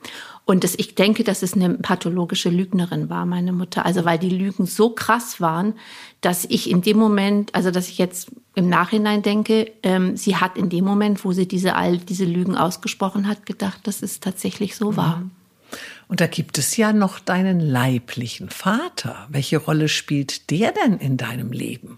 Und 0.46 0.63
das, 0.63 0.75
ich 0.75 0.96
denke, 0.96 1.24
dass 1.24 1.44
es 1.44 1.53
eine 1.53 1.70
pathologische 1.75 2.50
Lügnerin 2.50 3.10
war, 3.10 3.25
meine 3.25 3.53
Mutter. 3.53 3.86
Also 3.86 4.06
weil 4.06 4.18
die 4.18 4.30
Lügen 4.30 4.65
so 4.65 4.89
krass 4.89 5.39
waren, 5.39 5.75
dass 6.20 6.46
ich 6.46 6.70
in 6.70 6.82
dem 6.82 6.98
Moment, 6.98 7.53
also 7.53 7.72
dass 7.72 7.88
ich 7.88 7.98
jetzt 7.98 8.32
im 8.56 8.68
Nachhinein 8.68 9.22
denke, 9.22 9.72
ähm, 9.84 10.18
sie 10.18 10.36
hat 10.36 10.58
in 10.58 10.70
dem 10.70 10.84
Moment, 10.84 11.24
wo 11.24 11.32
sie 11.32 11.48
diese 11.48 11.75
all 11.75 12.00
diese 12.00 12.25
Lügen 12.25 12.58
ausgesprochen 12.58 13.27
hat, 13.27 13.46
gedacht, 13.46 13.88
dass 13.88 14.01
es 14.01 14.20
tatsächlich 14.20 14.75
so 14.75 14.98
war. 14.98 15.18
Mhm. 15.18 15.32
Und 16.12 16.20
da 16.20 16.27
gibt 16.27 16.58
es 16.58 16.75
ja 16.75 16.91
noch 16.91 17.20
deinen 17.20 17.62
leiblichen 17.62 18.50
Vater. 18.50 19.27
Welche 19.30 19.60
Rolle 19.60 19.88
spielt 19.88 20.51
der 20.51 20.74
denn 20.74 20.98
in 20.98 21.15
deinem 21.15 21.53
Leben? 21.53 21.96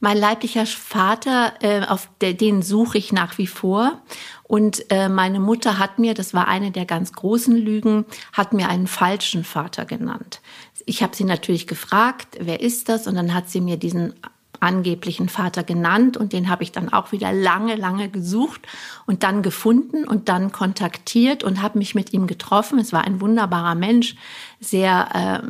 Mein 0.00 0.16
leiblicher 0.16 0.64
Vater, 0.64 1.52
äh, 1.60 1.84
auf 1.84 2.08
den 2.22 2.62
suche 2.62 2.96
ich 2.96 3.12
nach 3.12 3.36
wie 3.36 3.46
vor. 3.46 4.00
Und 4.44 4.90
äh, 4.90 5.10
meine 5.10 5.38
Mutter 5.38 5.78
hat 5.78 5.98
mir, 5.98 6.14
das 6.14 6.32
war 6.32 6.48
eine 6.48 6.70
der 6.70 6.86
ganz 6.86 7.12
großen 7.12 7.54
Lügen, 7.54 8.06
hat 8.32 8.54
mir 8.54 8.70
einen 8.70 8.86
falschen 8.86 9.44
Vater 9.44 9.84
genannt. 9.84 10.40
Ich 10.86 11.02
habe 11.02 11.14
sie 11.14 11.24
natürlich 11.24 11.66
gefragt, 11.66 12.38
wer 12.40 12.60
ist 12.60 12.88
das? 12.88 13.06
Und 13.06 13.16
dann 13.16 13.34
hat 13.34 13.50
sie 13.50 13.60
mir 13.60 13.76
diesen 13.76 14.14
angeblichen 14.62 15.28
Vater 15.28 15.64
genannt 15.64 16.16
und 16.16 16.32
den 16.32 16.48
habe 16.48 16.62
ich 16.62 16.72
dann 16.72 16.92
auch 16.92 17.12
wieder 17.12 17.32
lange, 17.32 17.74
lange 17.74 18.08
gesucht 18.08 18.62
und 19.06 19.22
dann 19.22 19.42
gefunden 19.42 20.06
und 20.06 20.28
dann 20.28 20.52
kontaktiert 20.52 21.42
und 21.42 21.60
habe 21.60 21.78
mich 21.78 21.94
mit 21.94 22.12
ihm 22.12 22.26
getroffen. 22.26 22.78
Es 22.78 22.92
war 22.92 23.04
ein 23.04 23.20
wunderbarer 23.20 23.74
Mensch, 23.74 24.14
sehr, 24.60 25.42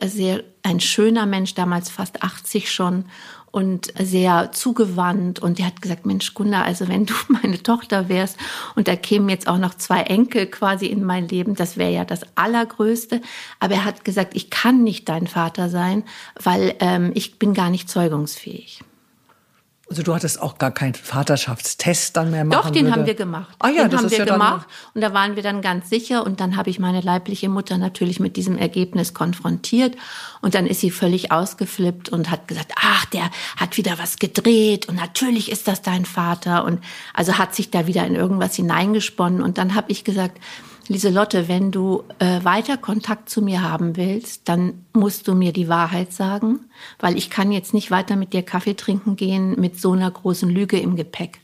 äh, 0.00 0.06
sehr 0.06 0.44
ein 0.62 0.80
schöner 0.80 1.26
Mensch, 1.26 1.54
damals 1.54 1.90
fast 1.90 2.22
80 2.22 2.70
schon 2.70 3.06
und 3.50 3.92
sehr 3.98 4.52
zugewandt 4.52 5.40
und 5.40 5.58
der 5.58 5.66
hat 5.66 5.82
gesagt, 5.82 6.06
Mensch, 6.06 6.34
Gunda, 6.34 6.62
also 6.62 6.88
wenn 6.88 7.06
du 7.06 7.14
meine 7.28 7.62
Tochter 7.62 8.08
wärst 8.08 8.36
und 8.76 8.88
da 8.88 8.96
kämen 8.96 9.28
jetzt 9.28 9.48
auch 9.48 9.58
noch 9.58 9.74
zwei 9.74 10.02
Enkel 10.02 10.46
quasi 10.46 10.86
in 10.86 11.04
mein 11.04 11.28
Leben, 11.28 11.54
das 11.54 11.76
wäre 11.76 11.92
ja 11.92 12.04
das 12.04 12.22
Allergrößte. 12.36 13.20
Aber 13.58 13.74
er 13.74 13.84
hat 13.84 14.04
gesagt, 14.04 14.36
ich 14.36 14.50
kann 14.50 14.82
nicht 14.82 15.08
dein 15.08 15.26
Vater 15.26 15.68
sein, 15.68 16.04
weil 16.40 16.74
ähm, 16.80 17.12
ich 17.14 17.38
bin 17.38 17.54
gar 17.54 17.70
nicht 17.70 17.88
zeugungsfähig. 17.88 18.82
Also 19.90 20.04
du 20.04 20.14
hattest 20.14 20.40
auch 20.40 20.56
gar 20.56 20.70
keinen 20.70 20.94
Vaterschaftstest 20.94 22.16
dann 22.16 22.30
mehr 22.30 22.44
machen 22.44 22.62
Doch, 22.62 22.70
den 22.70 22.84
würde. 22.84 22.92
haben 22.92 23.06
wir 23.06 23.14
gemacht. 23.14 23.56
Ah 23.58 23.70
ja, 23.70 23.82
den 23.82 23.90
das 23.90 23.98
haben 23.98 24.06
ist 24.06 24.12
wir 24.12 24.24
ja 24.24 24.32
gemacht. 24.32 24.68
Und 24.94 25.00
da 25.00 25.12
waren 25.12 25.34
wir 25.34 25.42
dann 25.42 25.62
ganz 25.62 25.90
sicher. 25.90 26.24
Und 26.24 26.38
dann 26.38 26.56
habe 26.56 26.70
ich 26.70 26.78
meine 26.78 27.00
leibliche 27.00 27.48
Mutter 27.48 27.76
natürlich 27.76 28.20
mit 28.20 28.36
diesem 28.36 28.56
Ergebnis 28.56 29.14
konfrontiert. 29.14 29.96
Und 30.42 30.54
dann 30.54 30.68
ist 30.68 30.78
sie 30.78 30.92
völlig 30.92 31.32
ausgeflippt 31.32 32.08
und 32.08 32.30
hat 32.30 32.46
gesagt, 32.46 32.70
ach, 32.76 33.04
der 33.06 33.32
hat 33.56 33.76
wieder 33.78 33.98
was 33.98 34.20
gedreht. 34.20 34.88
Und 34.88 34.94
natürlich 34.94 35.50
ist 35.50 35.66
das 35.66 35.82
dein 35.82 36.04
Vater. 36.04 36.64
Und 36.64 36.84
also 37.12 37.36
hat 37.36 37.56
sich 37.56 37.72
da 37.72 37.88
wieder 37.88 38.06
in 38.06 38.14
irgendwas 38.14 38.54
hineingesponnen. 38.54 39.42
Und 39.42 39.58
dann 39.58 39.74
habe 39.74 39.90
ich 39.90 40.04
gesagt, 40.04 40.38
Lieselotte, 40.90 41.46
wenn 41.46 41.70
du 41.70 42.02
äh, 42.18 42.42
weiter 42.42 42.76
Kontakt 42.76 43.30
zu 43.30 43.42
mir 43.42 43.62
haben 43.62 43.96
willst, 43.96 44.48
dann 44.48 44.84
musst 44.92 45.28
du 45.28 45.36
mir 45.36 45.52
die 45.52 45.68
Wahrheit 45.68 46.12
sagen, 46.12 46.64
weil 46.98 47.16
ich 47.16 47.30
kann 47.30 47.52
jetzt 47.52 47.72
nicht 47.72 47.92
weiter 47.92 48.16
mit 48.16 48.32
dir 48.32 48.42
Kaffee 48.42 48.74
trinken 48.74 49.14
gehen 49.14 49.54
mit 49.60 49.80
so 49.80 49.92
einer 49.92 50.10
großen 50.10 50.50
Lüge 50.50 50.80
im 50.80 50.96
Gepäck. 50.96 51.38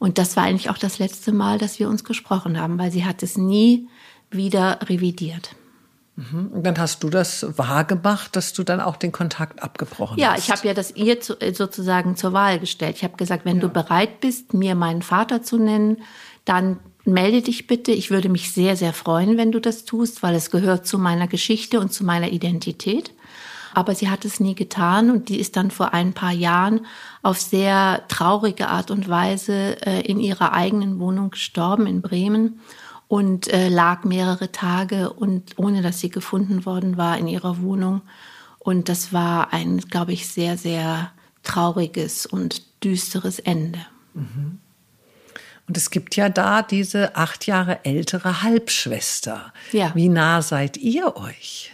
Und 0.00 0.18
das 0.18 0.36
war 0.36 0.42
eigentlich 0.42 0.70
auch 0.70 0.78
das 0.78 0.98
letzte 0.98 1.30
Mal, 1.30 1.56
dass 1.56 1.78
wir 1.78 1.88
uns 1.88 2.02
gesprochen 2.02 2.58
haben, 2.58 2.80
weil 2.80 2.90
sie 2.90 3.04
hat 3.04 3.22
es 3.22 3.38
nie 3.38 3.86
wieder 4.28 4.80
revidiert. 4.82 5.54
Mhm. 6.16 6.48
Und 6.48 6.66
dann 6.66 6.76
hast 6.76 7.04
du 7.04 7.10
das 7.10 7.46
wahrgemacht, 7.56 8.34
dass 8.34 8.54
du 8.54 8.64
dann 8.64 8.80
auch 8.80 8.96
den 8.96 9.12
Kontakt 9.12 9.62
abgebrochen 9.62 10.18
ja, 10.18 10.32
hast. 10.32 10.48
Ja, 10.48 10.54
ich 10.54 10.58
habe 10.58 10.66
ja 10.66 10.74
das 10.74 10.96
ihr 10.96 11.20
zu, 11.20 11.40
äh, 11.40 11.54
sozusagen 11.54 12.16
zur 12.16 12.32
Wahl 12.32 12.58
gestellt. 12.58 12.96
Ich 12.96 13.04
habe 13.04 13.16
gesagt, 13.16 13.44
wenn 13.44 13.58
ja. 13.58 13.62
du 13.62 13.68
bereit 13.68 14.20
bist, 14.20 14.52
mir 14.52 14.74
meinen 14.74 15.02
Vater 15.02 15.42
zu 15.42 15.58
nennen, 15.58 16.02
dann 16.44 16.80
melde 17.12 17.42
dich 17.42 17.66
bitte. 17.66 17.92
Ich 17.92 18.10
würde 18.10 18.28
mich 18.28 18.52
sehr, 18.52 18.76
sehr 18.76 18.92
freuen, 18.92 19.36
wenn 19.36 19.52
du 19.52 19.60
das 19.60 19.84
tust, 19.84 20.22
weil 20.22 20.34
es 20.34 20.50
gehört 20.50 20.86
zu 20.86 20.98
meiner 20.98 21.28
Geschichte 21.28 21.80
und 21.80 21.92
zu 21.92 22.04
meiner 22.04 22.30
Identität. 22.30 23.12
Aber 23.72 23.94
sie 23.94 24.10
hat 24.10 24.24
es 24.24 24.40
nie 24.40 24.54
getan 24.54 25.10
und 25.10 25.28
die 25.28 25.38
ist 25.38 25.56
dann 25.56 25.70
vor 25.70 25.94
ein 25.94 26.12
paar 26.12 26.32
Jahren 26.32 26.86
auf 27.22 27.40
sehr 27.40 28.02
traurige 28.08 28.68
Art 28.68 28.90
und 28.90 29.08
Weise 29.08 29.76
äh, 29.86 30.00
in 30.00 30.18
ihrer 30.18 30.52
eigenen 30.52 30.98
Wohnung 30.98 31.30
gestorben 31.30 31.86
in 31.86 32.02
Bremen 32.02 32.60
und 33.06 33.52
äh, 33.52 33.68
lag 33.68 34.04
mehrere 34.04 34.50
Tage 34.50 35.12
und 35.12 35.58
ohne 35.58 35.82
dass 35.82 36.00
sie 36.00 36.10
gefunden 36.10 36.64
worden 36.66 36.96
war 36.96 37.18
in 37.18 37.28
ihrer 37.28 37.60
Wohnung. 37.60 38.02
Und 38.58 38.88
das 38.88 39.12
war 39.12 39.52
ein, 39.52 39.78
glaube 39.78 40.12
ich, 40.12 40.28
sehr, 40.28 40.56
sehr 40.56 41.12
trauriges 41.42 42.26
und 42.26 42.62
düsteres 42.84 43.38
Ende. 43.38 43.80
Mhm. 44.14 44.58
Und 45.70 45.76
es 45.76 45.90
gibt 45.90 46.16
ja 46.16 46.28
da 46.28 46.62
diese 46.62 47.14
acht 47.14 47.46
Jahre 47.46 47.84
ältere 47.84 48.42
Halbschwester. 48.42 49.52
Ja. 49.70 49.92
Wie 49.94 50.08
nah 50.08 50.42
seid 50.42 50.76
ihr 50.76 51.14
euch? 51.14 51.70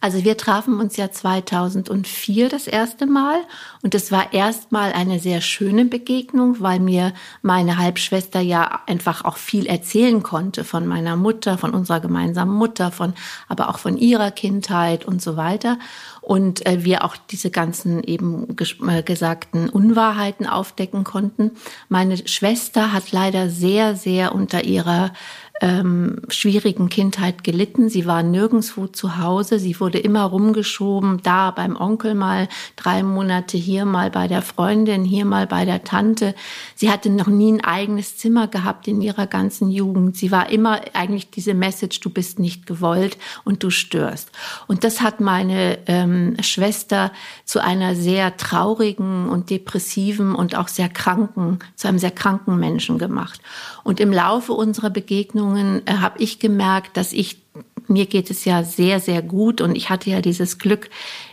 Also 0.00 0.22
wir 0.22 0.36
trafen 0.36 0.78
uns 0.78 0.96
ja 0.96 1.10
2004 1.10 2.48
das 2.48 2.68
erste 2.68 3.06
Mal 3.06 3.38
und 3.82 3.94
es 3.96 4.12
war 4.12 4.32
erstmal 4.32 4.92
eine 4.92 5.18
sehr 5.18 5.40
schöne 5.40 5.84
Begegnung, 5.86 6.60
weil 6.60 6.78
mir 6.78 7.12
meine 7.42 7.78
Halbschwester 7.78 8.40
ja 8.40 8.80
einfach 8.86 9.24
auch 9.24 9.36
viel 9.36 9.66
erzählen 9.66 10.22
konnte 10.22 10.62
von 10.62 10.86
meiner 10.86 11.16
Mutter, 11.16 11.58
von 11.58 11.74
unserer 11.74 12.00
gemeinsamen 12.00 12.54
Mutter, 12.54 12.92
von 12.92 13.14
aber 13.48 13.70
auch 13.70 13.78
von 13.78 13.96
ihrer 13.96 14.30
Kindheit 14.30 15.04
und 15.04 15.20
so 15.20 15.36
weiter 15.36 15.78
und 16.20 16.64
äh, 16.66 16.84
wir 16.84 17.04
auch 17.04 17.16
diese 17.16 17.50
ganzen 17.50 18.04
eben 18.04 18.54
äh, 18.86 19.02
gesagten 19.02 19.68
Unwahrheiten 19.68 20.46
aufdecken 20.46 21.02
konnten. 21.02 21.52
Meine 21.88 22.18
Schwester 22.28 22.92
hat 22.92 23.10
leider 23.10 23.50
sehr 23.50 23.96
sehr 23.96 24.34
unter 24.34 24.62
ihrer 24.62 25.12
ähm, 25.60 26.22
schwierigen 26.28 26.88
Kindheit 26.88 27.42
gelitten. 27.44 27.88
Sie 27.88 28.06
war 28.06 28.22
nirgendswo 28.22 28.86
zu 28.86 29.18
Hause. 29.18 29.58
Sie 29.58 29.78
wurde 29.80 29.98
immer 29.98 30.24
rumgeschoben, 30.24 31.20
da 31.22 31.50
beim 31.50 31.76
Onkel 31.76 32.14
mal 32.14 32.48
drei 32.76 33.02
Monate, 33.02 33.56
hier 33.56 33.84
mal 33.84 34.10
bei 34.10 34.28
der 34.28 34.42
Freundin, 34.42 35.04
hier 35.04 35.24
mal 35.24 35.46
bei 35.46 35.64
der 35.64 35.84
Tante. 35.84 36.34
Sie 36.74 36.90
hatte 36.90 37.10
noch 37.10 37.26
nie 37.26 37.52
ein 37.52 37.64
eigenes 37.64 38.16
Zimmer 38.16 38.46
gehabt 38.46 38.88
in 38.88 39.00
ihrer 39.00 39.26
ganzen 39.26 39.70
Jugend. 39.70 40.16
Sie 40.16 40.30
war 40.30 40.50
immer 40.50 40.80
eigentlich 40.94 41.30
diese 41.30 41.54
Message, 41.54 42.00
du 42.00 42.10
bist 42.10 42.38
nicht 42.38 42.66
gewollt 42.66 43.18
und 43.44 43.62
du 43.62 43.70
störst. 43.70 44.30
Und 44.66 44.84
das 44.84 45.00
hat 45.00 45.20
meine 45.20 45.78
ähm, 45.86 46.36
Schwester 46.40 47.12
zu 47.44 47.62
einer 47.62 47.94
sehr 47.94 48.36
traurigen 48.36 49.28
und 49.28 49.50
depressiven 49.50 50.34
und 50.34 50.54
auch 50.54 50.68
sehr 50.68 50.88
kranken, 50.88 51.58
zu 51.74 51.88
einem 51.88 51.98
sehr 51.98 52.10
kranken 52.10 52.58
Menschen 52.58 52.98
gemacht. 52.98 53.40
Und 53.88 54.00
im 54.00 54.12
Laufe 54.12 54.52
unserer 54.52 54.90
Begegnungen 54.90 55.80
äh, 55.86 55.94
habe 55.94 56.22
ich 56.22 56.38
gemerkt, 56.38 56.98
dass 56.98 57.14
ich 57.14 57.38
mir 57.86 58.04
geht 58.04 58.28
es 58.28 58.44
ja 58.44 58.62
sehr, 58.62 59.00
sehr 59.00 59.22
gut. 59.22 59.62
Und 59.62 59.74
ich 59.76 59.88
hatte 59.88 60.10
ja 60.10 60.20
dieses 60.20 60.58
Glück, 60.58 60.90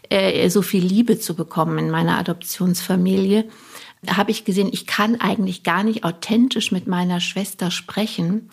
äh, 0.10 0.50
so 0.50 0.62
viel 0.62 0.82
Liebe 0.82 1.20
zu 1.20 1.36
bekommen 1.36 1.78
in 1.78 1.92
meiner 1.92 2.18
Adoptionsfamilie. 2.18 3.44
Habe 4.08 4.32
ich 4.32 4.46
gesehen, 4.46 4.70
ich 4.72 4.88
kann 4.88 5.20
eigentlich 5.20 5.64
gar 5.64 5.84
nicht 5.84 6.06
authentisch 6.06 6.72
mit 6.72 6.88
meiner 6.88 7.20
Schwester 7.20 7.72
sprechen, 7.72 8.50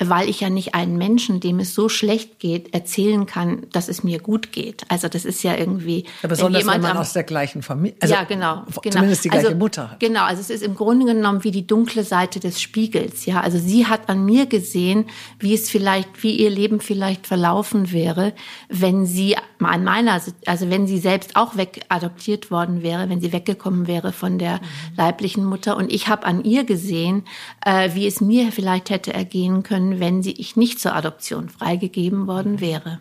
weil 0.00 0.28
ich 0.28 0.40
ja 0.40 0.50
nicht 0.50 0.74
einen 0.74 0.98
Menschen, 0.98 1.40
dem 1.40 1.60
es 1.60 1.74
so 1.74 1.88
schlecht 1.88 2.40
geht, 2.40 2.74
erzählen 2.74 3.26
kann, 3.26 3.66
dass 3.72 3.88
es 3.88 4.02
mir 4.02 4.18
gut 4.18 4.50
geht. 4.50 4.82
Also 4.88 5.08
das 5.08 5.24
ist 5.24 5.42
ja 5.44 5.56
irgendwie. 5.56 6.04
Ja, 6.22 6.28
besonders 6.28 6.66
wenn, 6.66 6.72
wenn 6.74 6.80
man 6.80 6.90
am, 6.92 6.96
aus 6.98 7.12
der 7.12 7.22
gleichen 7.22 7.62
Familie, 7.62 7.96
also 8.00 8.14
ja 8.14 8.24
genau, 8.24 8.64
genau, 8.82 8.94
zumindest 8.94 9.24
die 9.24 9.28
gleiche 9.28 9.46
also, 9.48 9.58
Mutter 9.58 9.92
hat. 9.92 10.00
Genau, 10.00 10.24
also 10.24 10.40
es 10.40 10.50
ist 10.50 10.62
im 10.62 10.74
Grunde 10.74 11.06
genommen 11.06 11.44
wie 11.44 11.52
die 11.52 11.66
dunkle 11.66 12.02
Seite 12.02 12.40
des 12.40 12.60
Spiegels. 12.60 13.26
Ja, 13.26 13.40
also 13.40 13.58
sie 13.58 13.86
hat 13.86 14.08
an 14.08 14.24
mir 14.24 14.46
gesehen, 14.46 15.06
wie 15.38 15.54
es 15.54 15.70
vielleicht, 15.70 16.22
wie 16.22 16.36
ihr 16.36 16.50
Leben 16.50 16.80
vielleicht 16.80 17.26
verlaufen 17.26 17.92
wäre, 17.92 18.32
wenn 18.68 19.06
sie 19.06 19.36
an 19.60 19.84
meiner, 19.84 20.20
also 20.46 20.70
wenn 20.70 20.86
sie 20.86 20.98
selbst 20.98 21.36
auch 21.36 21.56
wegadoptiert 21.56 22.50
worden 22.50 22.82
wäre, 22.82 23.08
wenn 23.08 23.20
sie 23.20 23.32
weggekommen 23.32 23.86
wäre 23.86 24.12
von 24.12 24.38
der 24.38 24.54
mhm. 24.54 24.60
leiblichen 24.96 25.44
Mutter. 25.44 25.76
Und 25.76 25.92
ich 25.92 26.08
habe 26.08 26.26
an 26.26 26.42
ihr 26.44 26.64
gesehen, 26.64 27.22
äh, 27.64 27.90
wie 27.94 28.06
es 28.06 28.20
mir 28.20 28.50
vielleicht 28.50 28.90
hätte 28.90 29.14
ergehen 29.14 29.62
können 29.62 29.83
können, 29.84 30.00
wenn 30.00 30.22
sie 30.22 30.32
ich 30.32 30.56
nicht 30.56 30.80
zur 30.80 30.94
Adoption 30.94 31.48
freigegeben 31.48 32.26
worden 32.26 32.60
wäre. 32.60 33.00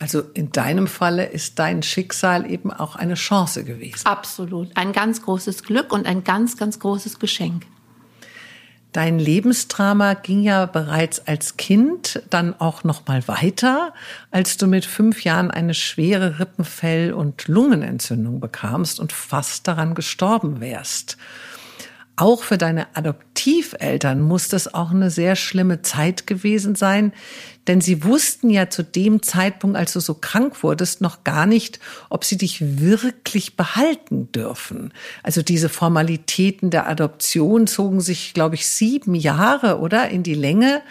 Also 0.00 0.20
in 0.34 0.52
deinem 0.52 0.86
Falle 0.86 1.26
ist 1.26 1.58
dein 1.58 1.82
Schicksal 1.82 2.48
eben 2.48 2.72
auch 2.72 2.94
eine 2.94 3.14
Chance 3.14 3.64
gewesen. 3.64 4.06
Absolut. 4.06 4.76
Ein 4.76 4.92
ganz 4.92 5.22
großes 5.22 5.64
Glück 5.64 5.92
und 5.92 6.06
ein 6.06 6.22
ganz, 6.22 6.56
ganz 6.56 6.78
großes 6.78 7.18
Geschenk. 7.18 7.66
Dein 8.92 9.18
Lebensdrama 9.18 10.14
ging 10.14 10.42
ja 10.42 10.66
bereits 10.66 11.26
als 11.26 11.56
Kind 11.56 12.22
dann 12.30 12.58
auch 12.58 12.84
noch 12.84 13.06
mal 13.06 13.26
weiter, 13.28 13.92
als 14.30 14.56
du 14.56 14.66
mit 14.66 14.86
fünf 14.86 15.24
Jahren 15.24 15.50
eine 15.50 15.74
schwere 15.74 16.38
Rippenfell- 16.38 17.12
und 17.12 17.48
Lungenentzündung 17.48 18.40
bekamst 18.40 18.98
und 18.98 19.12
fast 19.12 19.68
daran 19.68 19.94
gestorben 19.94 20.60
wärst 20.60 21.18
auch 22.20 22.42
für 22.42 22.58
deine 22.58 22.94
Adoptiveltern 22.96 24.20
muss 24.20 24.48
das 24.48 24.74
auch 24.74 24.90
eine 24.90 25.10
sehr 25.10 25.36
schlimme 25.36 25.82
Zeit 25.82 26.26
gewesen 26.26 26.74
sein, 26.74 27.12
denn 27.68 27.80
sie 27.80 28.02
wussten 28.02 28.50
ja 28.50 28.70
zu 28.70 28.82
dem 28.82 29.22
Zeitpunkt, 29.22 29.76
als 29.76 29.92
du 29.92 30.00
so 30.00 30.14
krank 30.14 30.62
wurdest, 30.62 31.00
noch 31.00 31.22
gar 31.22 31.46
nicht, 31.46 31.78
ob 32.08 32.24
sie 32.24 32.36
dich 32.36 32.80
wirklich 32.80 33.56
behalten 33.56 34.32
dürfen. 34.32 34.92
Also 35.22 35.42
diese 35.42 35.68
Formalitäten 35.68 36.70
der 36.70 36.88
Adoption 36.88 37.66
zogen 37.66 38.00
sich, 38.00 38.34
glaube 38.34 38.56
ich, 38.56 38.66
sieben 38.66 39.14
Jahre 39.14 39.78
oder 39.78 40.08
in 40.08 40.22
die 40.22 40.34
Länge. 40.34 40.82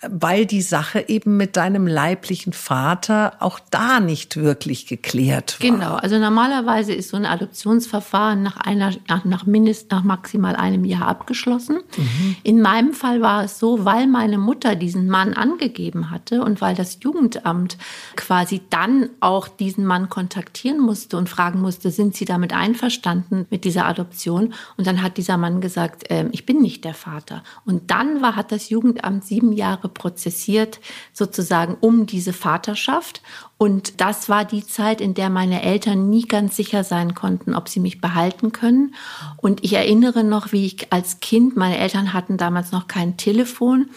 Weil 0.00 0.46
die 0.46 0.62
Sache 0.62 1.08
eben 1.08 1.36
mit 1.36 1.56
deinem 1.56 1.86
leiblichen 1.88 2.52
Vater 2.52 3.34
auch 3.40 3.58
da 3.70 3.98
nicht 3.98 4.36
wirklich 4.36 4.86
geklärt 4.86 5.58
war. 5.58 5.70
Genau, 5.70 5.94
also 5.96 6.18
normalerweise 6.18 6.92
ist 6.92 7.08
so 7.08 7.16
ein 7.16 7.26
Adoptionsverfahren 7.26 8.40
nach 8.42 8.58
einer, 8.58 8.92
nach, 9.08 9.24
nach 9.24 9.46
mindest, 9.46 9.90
nach 9.90 10.04
maximal 10.04 10.54
einem 10.54 10.84
Jahr 10.84 11.08
abgeschlossen. 11.08 11.80
Mhm. 11.96 12.36
In 12.44 12.60
meinem 12.60 12.92
Fall 12.92 13.20
war 13.22 13.44
es 13.44 13.58
so, 13.58 13.84
weil 13.84 14.06
meine 14.06 14.38
Mutter 14.38 14.76
diesen 14.76 15.08
Mann 15.08 15.34
angegeben 15.34 16.10
hatte 16.12 16.44
und 16.44 16.60
weil 16.60 16.76
das 16.76 16.98
Jugendamt 17.02 17.76
quasi 18.14 18.60
dann 18.70 19.08
auch 19.18 19.48
diesen 19.48 19.84
Mann 19.84 20.08
kontaktieren 20.08 20.78
musste 20.78 21.16
und 21.16 21.28
fragen 21.28 21.60
musste, 21.60 21.90
sind 21.90 22.14
Sie 22.14 22.24
damit 22.24 22.52
einverstanden 22.52 23.46
mit 23.50 23.64
dieser 23.64 23.86
Adoption? 23.86 24.54
Und 24.76 24.86
dann 24.86 25.02
hat 25.02 25.16
dieser 25.16 25.38
Mann 25.38 25.60
gesagt, 25.60 26.08
äh, 26.08 26.28
ich 26.30 26.46
bin 26.46 26.60
nicht 26.60 26.84
der 26.84 26.94
Vater. 26.94 27.42
Und 27.64 27.90
dann 27.90 28.22
war, 28.22 28.36
hat 28.36 28.52
das 28.52 28.68
Jugendamt 28.68 29.24
sieben 29.24 29.52
Jahre 29.52 29.87
Jahre 29.88 29.94
prozessiert, 29.94 30.80
sozusagen 31.12 31.76
um 31.80 32.06
diese 32.06 32.32
Vaterschaft. 32.32 33.22
Und 33.56 34.00
das 34.00 34.28
war 34.28 34.44
die 34.44 34.64
Zeit, 34.64 35.00
in 35.00 35.14
der 35.14 35.30
meine 35.30 35.62
Eltern 35.62 36.08
nie 36.10 36.22
ganz 36.22 36.54
sicher 36.54 36.84
sein 36.84 37.14
konnten, 37.14 37.54
ob 37.54 37.68
sie 37.68 37.80
mich 37.80 38.00
behalten 38.00 38.52
können. 38.52 38.94
Und 39.36 39.64
ich 39.64 39.72
erinnere 39.72 40.22
noch, 40.22 40.52
wie 40.52 40.66
ich 40.66 40.92
als 40.92 41.18
Kind, 41.20 41.56
meine 41.56 41.78
Eltern 41.78 42.12
hatten 42.12 42.36
damals 42.36 42.70
noch 42.70 42.86
kein 42.86 43.16
Telefon 43.16 43.90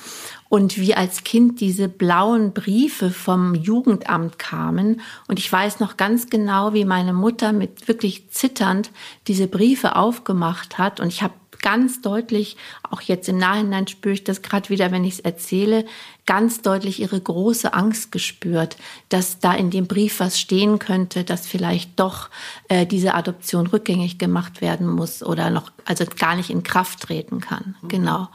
und 0.50 0.79
wie 0.79 0.95
als 0.95 1.24
Kind 1.24 1.62
diese 1.62 1.88
blauen 1.88 2.53
Briefe 2.53 3.12
vom 3.12 3.53
Jugendamt 3.53 4.39
kamen. 4.39 5.01
Und 5.27 5.38
ich 5.38 5.51
weiß 5.51 5.79
noch 5.79 5.95
ganz 5.95 6.29
genau, 6.29 6.74
wie 6.74 6.86
meine 6.86 7.13
Mutter 7.13 7.53
mit 7.53 7.88
wirklich 7.88 8.31
zitternd 8.31 8.89
diese 9.27 9.48
Briefe 9.48 9.95
aufgemacht 9.95 10.79
hat. 10.79 11.00
Und 11.00 11.07
ich 11.07 11.21
habe 11.21 11.33
ganz 11.62 12.01
deutlich, 12.01 12.58
auch 12.89 13.01
jetzt 13.01 13.30
im 13.30 13.38
Nachhinein 13.38 13.88
spüre 13.88 14.13
ich 14.13 14.24
das 14.24 14.41
gerade 14.41 14.70
wieder, 14.70 14.91
wenn 14.91 15.03
ich 15.03 15.15
es 15.15 15.20
erzähle, 15.20 15.86
ganz 16.25 16.62
deutlich 16.62 17.00
ihre 17.00 17.20
große 17.20 17.74
Angst 17.74 18.12
gespürt, 18.12 18.77
dass 19.10 19.39
da 19.39 19.53
in 19.53 19.72
dem 19.72 19.88
Brief 19.88 20.20
was 20.20 20.39
stehen 20.39 20.80
könnte, 20.80 21.24
dass 21.24 21.48
vielleicht 21.48 22.00
doch 22.00 22.30
äh, 22.68 22.86
diese 22.86 23.15
Adoption 23.15 23.68
rückgängig 23.68 24.18
gemacht 24.18 24.62
werden 24.62 24.88
muss 24.88 25.24
oder 25.24 25.50
noch 25.50 25.72
also 25.86 26.06
gar 26.18 26.36
nicht 26.36 26.50
in 26.50 26.63
Kraft 26.63 27.01
treten 27.01 27.39
kann. 27.41 27.75
Mhm. 27.82 27.88
Genau. 27.88 28.27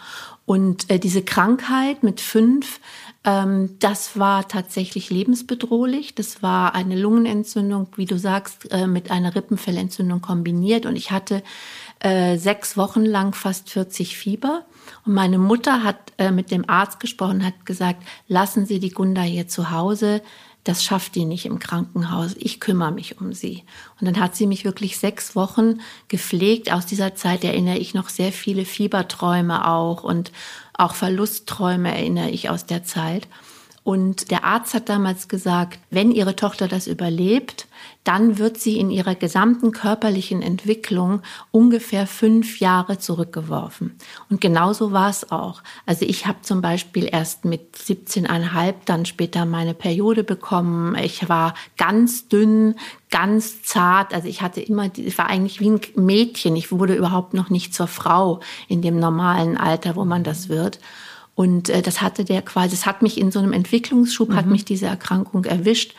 Und 0.46 0.88
äh, 0.88 1.00
diese 1.00 1.22
Krankheit 1.22 2.04
mit 2.04 2.20
fünf, 2.20 2.80
ähm, 3.24 3.76
das 3.80 4.16
war 4.16 4.46
tatsächlich 4.46 5.10
lebensbedrohlich. 5.10 6.14
Das 6.14 6.40
war 6.40 6.74
eine 6.76 6.96
Lungenentzündung, 6.98 7.88
wie 7.96 8.04
du 8.06 8.16
sagst, 8.16 8.70
äh, 8.70 8.86
mit 8.86 9.10
einer 9.10 9.34
Rippenfellentzündung 9.34 10.20
kombiniert. 10.20 10.86
Und 10.86 10.94
ich 10.94 11.10
hatte 11.10 11.42
äh, 11.98 12.38
sechs 12.38 12.76
Wochen 12.76 13.04
lang 13.04 13.34
fast 13.34 13.70
40 13.70 14.16
Fieber. 14.16 14.64
Und 15.04 15.14
meine 15.14 15.38
Mutter 15.38 15.82
hat 15.82 16.12
äh, 16.16 16.30
mit 16.30 16.52
dem 16.52 16.70
Arzt 16.70 17.00
gesprochen, 17.00 17.44
hat 17.44 17.66
gesagt, 17.66 18.04
lassen 18.28 18.66
Sie 18.66 18.78
die 18.78 18.90
Gunda 18.90 19.22
hier 19.22 19.48
zu 19.48 19.72
Hause. 19.72 20.22
Das 20.66 20.82
schafft 20.82 21.14
die 21.14 21.26
nicht 21.26 21.46
im 21.46 21.60
Krankenhaus. 21.60 22.34
Ich 22.40 22.58
kümmere 22.58 22.90
mich 22.90 23.20
um 23.20 23.32
sie. 23.32 23.62
Und 24.00 24.08
dann 24.08 24.18
hat 24.18 24.34
sie 24.34 24.48
mich 24.48 24.64
wirklich 24.64 24.98
sechs 24.98 25.36
Wochen 25.36 25.78
gepflegt. 26.08 26.72
Aus 26.72 26.86
dieser 26.86 27.14
Zeit 27.14 27.44
erinnere 27.44 27.78
ich 27.78 27.94
noch 27.94 28.08
sehr 28.08 28.32
viele 28.32 28.64
Fieberträume 28.64 29.68
auch 29.68 30.02
und 30.02 30.32
auch 30.72 30.96
Verlustträume 30.96 31.94
erinnere 31.94 32.30
ich 32.30 32.50
aus 32.50 32.66
der 32.66 32.82
Zeit. 32.82 33.28
Und 33.86 34.32
der 34.32 34.42
Arzt 34.42 34.74
hat 34.74 34.88
damals 34.88 35.28
gesagt, 35.28 35.78
wenn 35.90 36.10
Ihre 36.10 36.34
Tochter 36.34 36.66
das 36.66 36.88
überlebt, 36.88 37.68
dann 38.06 38.38
wird 38.38 38.58
sie 38.58 38.78
in 38.78 38.90
ihrer 38.90 39.16
gesamten 39.16 39.72
körperlichen 39.72 40.40
Entwicklung 40.40 41.22
ungefähr 41.50 42.06
fünf 42.06 42.60
Jahre 42.60 42.98
zurückgeworfen. 42.98 43.96
Und 44.30 44.40
genauso 44.40 44.92
war 44.92 45.10
es 45.10 45.32
auch. 45.32 45.60
Also 45.86 46.04
ich 46.04 46.26
habe 46.26 46.42
zum 46.42 46.60
Beispiel 46.60 47.08
erst 47.10 47.44
mit 47.44 47.76
17,5 47.76 48.74
dann 48.84 49.06
später 49.06 49.44
meine 49.44 49.74
Periode 49.74 50.22
bekommen. 50.22 50.96
Ich 50.96 51.28
war 51.28 51.54
ganz 51.76 52.28
dünn, 52.28 52.76
ganz 53.10 53.62
zart. 53.62 54.14
Also 54.14 54.28
ich 54.28 54.40
hatte 54.40 54.60
immer, 54.60 54.88
ich 54.96 55.18
war 55.18 55.26
eigentlich 55.26 55.58
wie 55.58 55.70
ein 55.70 55.80
Mädchen. 55.96 56.54
Ich 56.54 56.70
wurde 56.70 56.94
überhaupt 56.94 57.34
noch 57.34 57.50
nicht 57.50 57.74
zur 57.74 57.88
Frau 57.88 58.38
in 58.68 58.82
dem 58.82 59.00
normalen 59.00 59.56
Alter, 59.56 59.96
wo 59.96 60.04
man 60.04 60.22
das 60.22 60.48
wird. 60.48 60.78
Und 61.36 61.68
äh, 61.68 61.82
das 61.82 62.00
hatte 62.00 62.24
der 62.24 62.42
quasi, 62.42 62.74
es 62.74 62.86
hat 62.86 63.02
mich 63.02 63.20
in 63.20 63.30
so 63.30 63.38
einem 63.38 63.52
Entwicklungsschub, 63.52 64.30
mhm. 64.30 64.36
hat 64.36 64.46
mich 64.46 64.64
diese 64.64 64.86
Erkrankung 64.86 65.44
erwischt. 65.44 65.94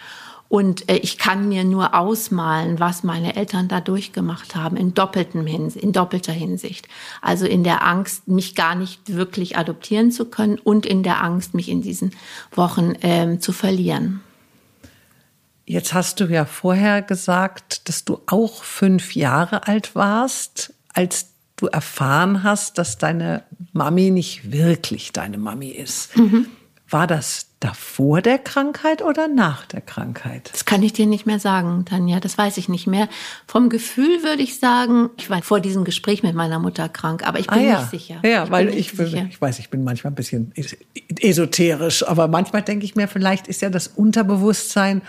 Und 0.50 0.90
äh, 0.90 0.98
ich 0.98 1.18
kann 1.18 1.48
mir 1.48 1.64
nur 1.64 1.94
ausmalen, 1.94 2.80
was 2.80 3.04
meine 3.04 3.36
Eltern 3.36 3.68
da 3.68 3.80
durchgemacht 3.80 4.56
haben, 4.56 4.78
in, 4.78 4.94
doppeltem 4.94 5.46
Hins 5.46 5.76
in 5.76 5.94
doppelter 5.94 6.34
Hinsicht. 6.34 6.88
Also 7.22 7.46
in 7.46 7.64
der 7.64 7.86
Angst, 7.86 8.28
mich 8.28 8.56
gar 8.56 8.74
nicht 8.74 9.14
wirklich 9.14 9.58
adoptieren 9.58 10.12
zu 10.12 10.26
können 10.26 10.58
und 10.58 10.86
in 10.88 11.04
der 11.04 11.24
Angst, 11.24 11.54
mich 11.54 11.70
in 11.70 11.84
diesen 11.84 12.12
Wochen 12.52 12.94
ähm, 13.02 13.40
zu 13.40 13.52
verlieren. 13.52 14.22
Jetzt 15.66 15.94
hast 15.94 16.20
du 16.20 16.26
ja 16.26 16.46
vorher 16.46 17.04
gesagt, 17.04 17.90
dass 17.90 18.06
du 18.06 18.22
auch 18.26 18.64
fünf 18.64 19.16
Jahre 19.16 19.68
alt 19.68 19.94
warst, 19.94 20.74
als 20.94 21.28
du 21.58 21.68
erfahren 21.68 22.44
hast, 22.44 22.78
dass 22.78 22.98
deine 22.98 23.44
Mami 23.74 24.12
nicht 24.12 24.52
wirklich 24.52 25.12
deine 25.12 25.38
Mami 25.38 25.70
ist. 25.70 26.16
Mhm. 26.16 26.48
War 26.90 27.06
das 27.06 27.48
davor 27.60 28.22
der 28.22 28.38
Krankheit 28.38 29.02
oder 29.02 29.28
nach 29.28 29.66
der 29.66 29.82
Krankheit? 29.82 30.50
Das 30.54 30.64
kann 30.64 30.82
ich 30.84 30.94
dir 30.94 31.06
nicht 31.06 31.26
mehr 31.26 31.40
sagen, 31.40 31.84
Tanja. 31.84 32.22
Das 32.22 32.38
weiß 32.38 32.58
ich 32.58 32.70
nicht 32.70 32.88
mehr. 32.88 33.10
Vom 33.46 33.68
Gefühl 33.70 34.24
würde 34.24 34.42
ich 34.42 34.60
sagen, 34.60 35.10
ich 35.18 35.30
war 35.30 35.42
vor 35.42 35.60
diesem 35.60 35.84
Gespräch 35.84 36.24
mit 36.24 36.34
meiner 36.34 36.60
Mutter 36.60 36.88
krank, 36.88 37.28
aber 37.28 37.40
ich 37.40 37.48
bin 37.48 37.60
ah, 37.60 37.62
ja. 37.62 37.80
nicht 37.80 37.90
sicher. 37.90 38.22
Ja, 38.24 38.46
ich 38.46 38.52
weil 38.52 38.70
ich, 38.70 38.92
sicher. 38.92 39.28
ich 39.30 39.42
weiß, 39.42 39.60
ich 39.60 39.70
bin 39.70 39.84
manchmal 39.84 40.14
ein 40.14 40.16
bisschen 40.16 40.54
esoterisch, 41.20 42.08
aber 42.08 42.30
manchmal 42.30 42.62
denke 42.62 42.86
ich 42.86 42.96
mir, 42.96 43.10
vielleicht 43.10 43.50
ist 43.50 43.62
ja 43.62 43.70
das 43.70 43.88
Unterbewusstsein 43.88 45.02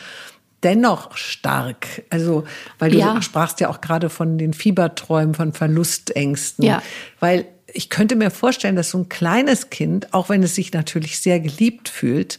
dennoch 0.62 1.16
stark. 1.16 2.04
Also, 2.10 2.44
weil 2.78 2.90
du 2.90 2.98
ja. 2.98 3.20
sprachst 3.22 3.60
ja 3.60 3.68
auch 3.68 3.80
gerade 3.80 4.10
von 4.10 4.38
den 4.38 4.52
Fieberträumen, 4.52 5.34
von 5.34 5.52
Verlustängsten. 5.52 6.64
Ja. 6.64 6.82
Weil 7.20 7.46
ich 7.72 7.90
könnte 7.90 8.16
mir 8.16 8.30
vorstellen, 8.30 8.76
dass 8.76 8.90
so 8.90 8.98
ein 8.98 9.08
kleines 9.08 9.70
Kind, 9.70 10.14
auch 10.14 10.28
wenn 10.28 10.42
es 10.42 10.54
sich 10.54 10.72
natürlich 10.72 11.18
sehr 11.20 11.40
geliebt 11.40 11.88
fühlt, 11.88 12.38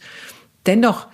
dennoch 0.66 1.06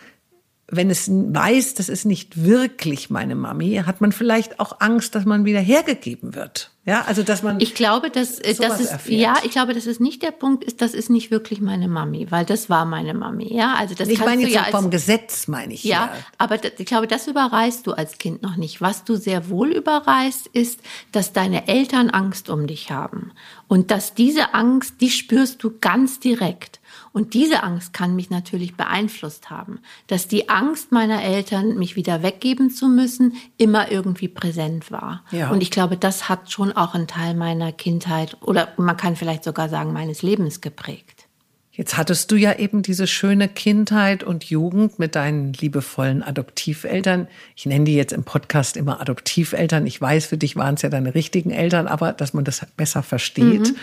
wenn 0.68 0.90
es 0.90 1.08
weiß, 1.08 1.74
das 1.74 1.88
ist 1.88 2.06
nicht 2.06 2.42
wirklich 2.42 3.08
meine 3.08 3.36
Mami, 3.36 3.82
hat 3.86 4.00
man 4.00 4.12
vielleicht 4.12 4.58
auch 4.58 4.80
Angst, 4.80 5.14
dass 5.14 5.24
man 5.24 5.44
wieder 5.44 5.60
hergegeben 5.60 6.34
wird. 6.34 6.72
Ja, 6.86 7.02
also 7.02 7.24
dass 7.24 7.42
man. 7.42 7.58
Ich 7.58 7.74
glaube, 7.74 8.10
dass 8.10 8.38
äh, 8.38 8.54
das 8.54 8.78
ist 8.78 8.92
erfährt. 8.92 9.20
ja, 9.20 9.34
ich 9.42 9.50
glaube, 9.50 9.74
dass 9.74 9.86
es 9.86 9.98
nicht 9.98 10.22
der 10.22 10.30
Punkt 10.30 10.62
ist, 10.62 10.80
das 10.80 10.94
ist 10.94 11.10
nicht 11.10 11.32
wirklich 11.32 11.60
meine 11.60 11.88
Mami, 11.88 12.30
weil 12.30 12.44
das 12.44 12.70
war 12.70 12.84
meine 12.84 13.12
Mami. 13.12 13.52
Ja, 13.52 13.74
also 13.74 13.96
das. 13.96 14.08
Ich 14.08 14.20
meine 14.20 14.42
jetzt 14.42 14.54
ja 14.54 14.64
vom 14.70 14.88
Gesetz 14.90 15.48
meine 15.48 15.74
ich. 15.74 15.82
Ja, 15.82 15.96
ja. 15.96 16.10
aber 16.38 16.58
das, 16.58 16.72
ich 16.78 16.86
glaube, 16.86 17.08
das 17.08 17.26
überreißt 17.26 17.84
du 17.88 17.92
als 17.92 18.18
Kind 18.18 18.42
noch 18.42 18.54
nicht. 18.54 18.80
Was 18.80 19.02
du 19.02 19.16
sehr 19.16 19.50
wohl 19.50 19.72
überreißt, 19.72 20.46
ist, 20.46 20.78
dass 21.10 21.32
deine 21.32 21.66
Eltern 21.66 22.08
Angst 22.08 22.48
um 22.48 22.68
dich 22.68 22.92
haben 22.92 23.32
und 23.66 23.90
dass 23.90 24.14
diese 24.14 24.54
Angst, 24.54 25.00
die 25.00 25.10
spürst 25.10 25.64
du 25.64 25.78
ganz 25.80 26.20
direkt. 26.20 26.78
Und 27.16 27.32
diese 27.32 27.62
Angst 27.62 27.94
kann 27.94 28.14
mich 28.14 28.28
natürlich 28.28 28.76
beeinflusst 28.76 29.48
haben, 29.48 29.78
dass 30.06 30.28
die 30.28 30.50
Angst 30.50 30.92
meiner 30.92 31.22
Eltern, 31.22 31.78
mich 31.78 31.96
wieder 31.96 32.22
weggeben 32.22 32.68
zu 32.68 32.88
müssen, 32.88 33.32
immer 33.56 33.90
irgendwie 33.90 34.28
präsent 34.28 34.90
war. 34.90 35.24
Ja. 35.30 35.48
Und 35.48 35.62
ich 35.62 35.70
glaube, 35.70 35.96
das 35.96 36.28
hat 36.28 36.52
schon 36.52 36.72
auch 36.72 36.92
einen 36.92 37.06
Teil 37.06 37.32
meiner 37.32 37.72
Kindheit 37.72 38.36
oder 38.42 38.68
man 38.76 38.98
kann 38.98 39.16
vielleicht 39.16 39.44
sogar 39.44 39.70
sagen, 39.70 39.94
meines 39.94 40.20
Lebens 40.20 40.60
geprägt. 40.60 41.26
Jetzt 41.72 41.96
hattest 41.96 42.30
du 42.32 42.36
ja 42.36 42.58
eben 42.58 42.82
diese 42.82 43.06
schöne 43.06 43.48
Kindheit 43.48 44.22
und 44.22 44.44
Jugend 44.44 44.98
mit 44.98 45.14
deinen 45.14 45.54
liebevollen 45.54 46.22
Adoptiveltern. 46.22 47.28
Ich 47.54 47.64
nenne 47.64 47.86
die 47.86 47.94
jetzt 47.94 48.12
im 48.12 48.24
Podcast 48.24 48.76
immer 48.76 49.00
Adoptiveltern. 49.00 49.86
Ich 49.86 49.98
weiß, 49.98 50.26
für 50.26 50.36
dich 50.36 50.54
waren 50.56 50.74
es 50.74 50.82
ja 50.82 50.90
deine 50.90 51.14
richtigen 51.14 51.50
Eltern, 51.50 51.86
aber 51.86 52.12
dass 52.12 52.34
man 52.34 52.44
das 52.44 52.60
besser 52.76 53.02
versteht. 53.02 53.72
Mhm. 53.72 53.76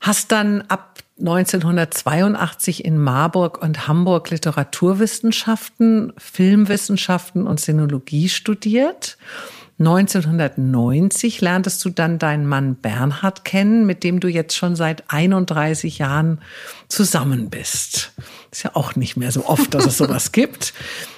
Hast 0.00 0.32
dann 0.32 0.62
ab 0.68 1.03
1982 1.18 2.84
in 2.84 2.98
Marburg 2.98 3.62
und 3.62 3.86
Hamburg 3.86 4.30
Literaturwissenschaften, 4.30 6.12
Filmwissenschaften 6.18 7.46
und 7.46 7.60
Sinologie 7.60 8.28
studiert. 8.28 9.16
1990 9.78 11.40
lerntest 11.40 11.84
du 11.84 11.90
dann 11.90 12.18
deinen 12.18 12.46
Mann 12.46 12.76
Bernhard 12.76 13.44
kennen, 13.44 13.86
mit 13.86 14.04
dem 14.04 14.20
du 14.20 14.28
jetzt 14.28 14.56
schon 14.56 14.76
seit 14.76 15.04
31 15.08 15.98
Jahren 15.98 16.40
zusammen 16.88 17.50
bist. 17.50 18.12
Ist 18.52 18.64
ja 18.64 18.70
auch 18.74 18.94
nicht 18.94 19.16
mehr 19.16 19.32
so 19.32 19.46
oft, 19.46 19.74
dass 19.74 19.86
es 19.86 19.98
sowas 19.98 20.32
gibt. 20.32 20.74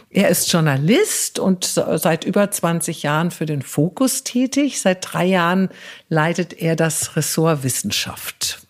Er 0.09 0.29
ist 0.29 0.51
Journalist 0.51 1.39
und 1.39 1.65
seit 1.65 2.25
über 2.25 2.51
20 2.51 3.03
Jahren 3.03 3.31
für 3.31 3.45
den 3.45 3.61
Fokus 3.61 4.25
tätig. 4.25 4.81
Seit 4.81 5.13
drei 5.13 5.27
Jahren 5.27 5.69
leitet 6.09 6.55
er 6.55 6.77
das 6.77 7.17
Ressort 7.17 7.63
Wissenschaft. 7.63 8.66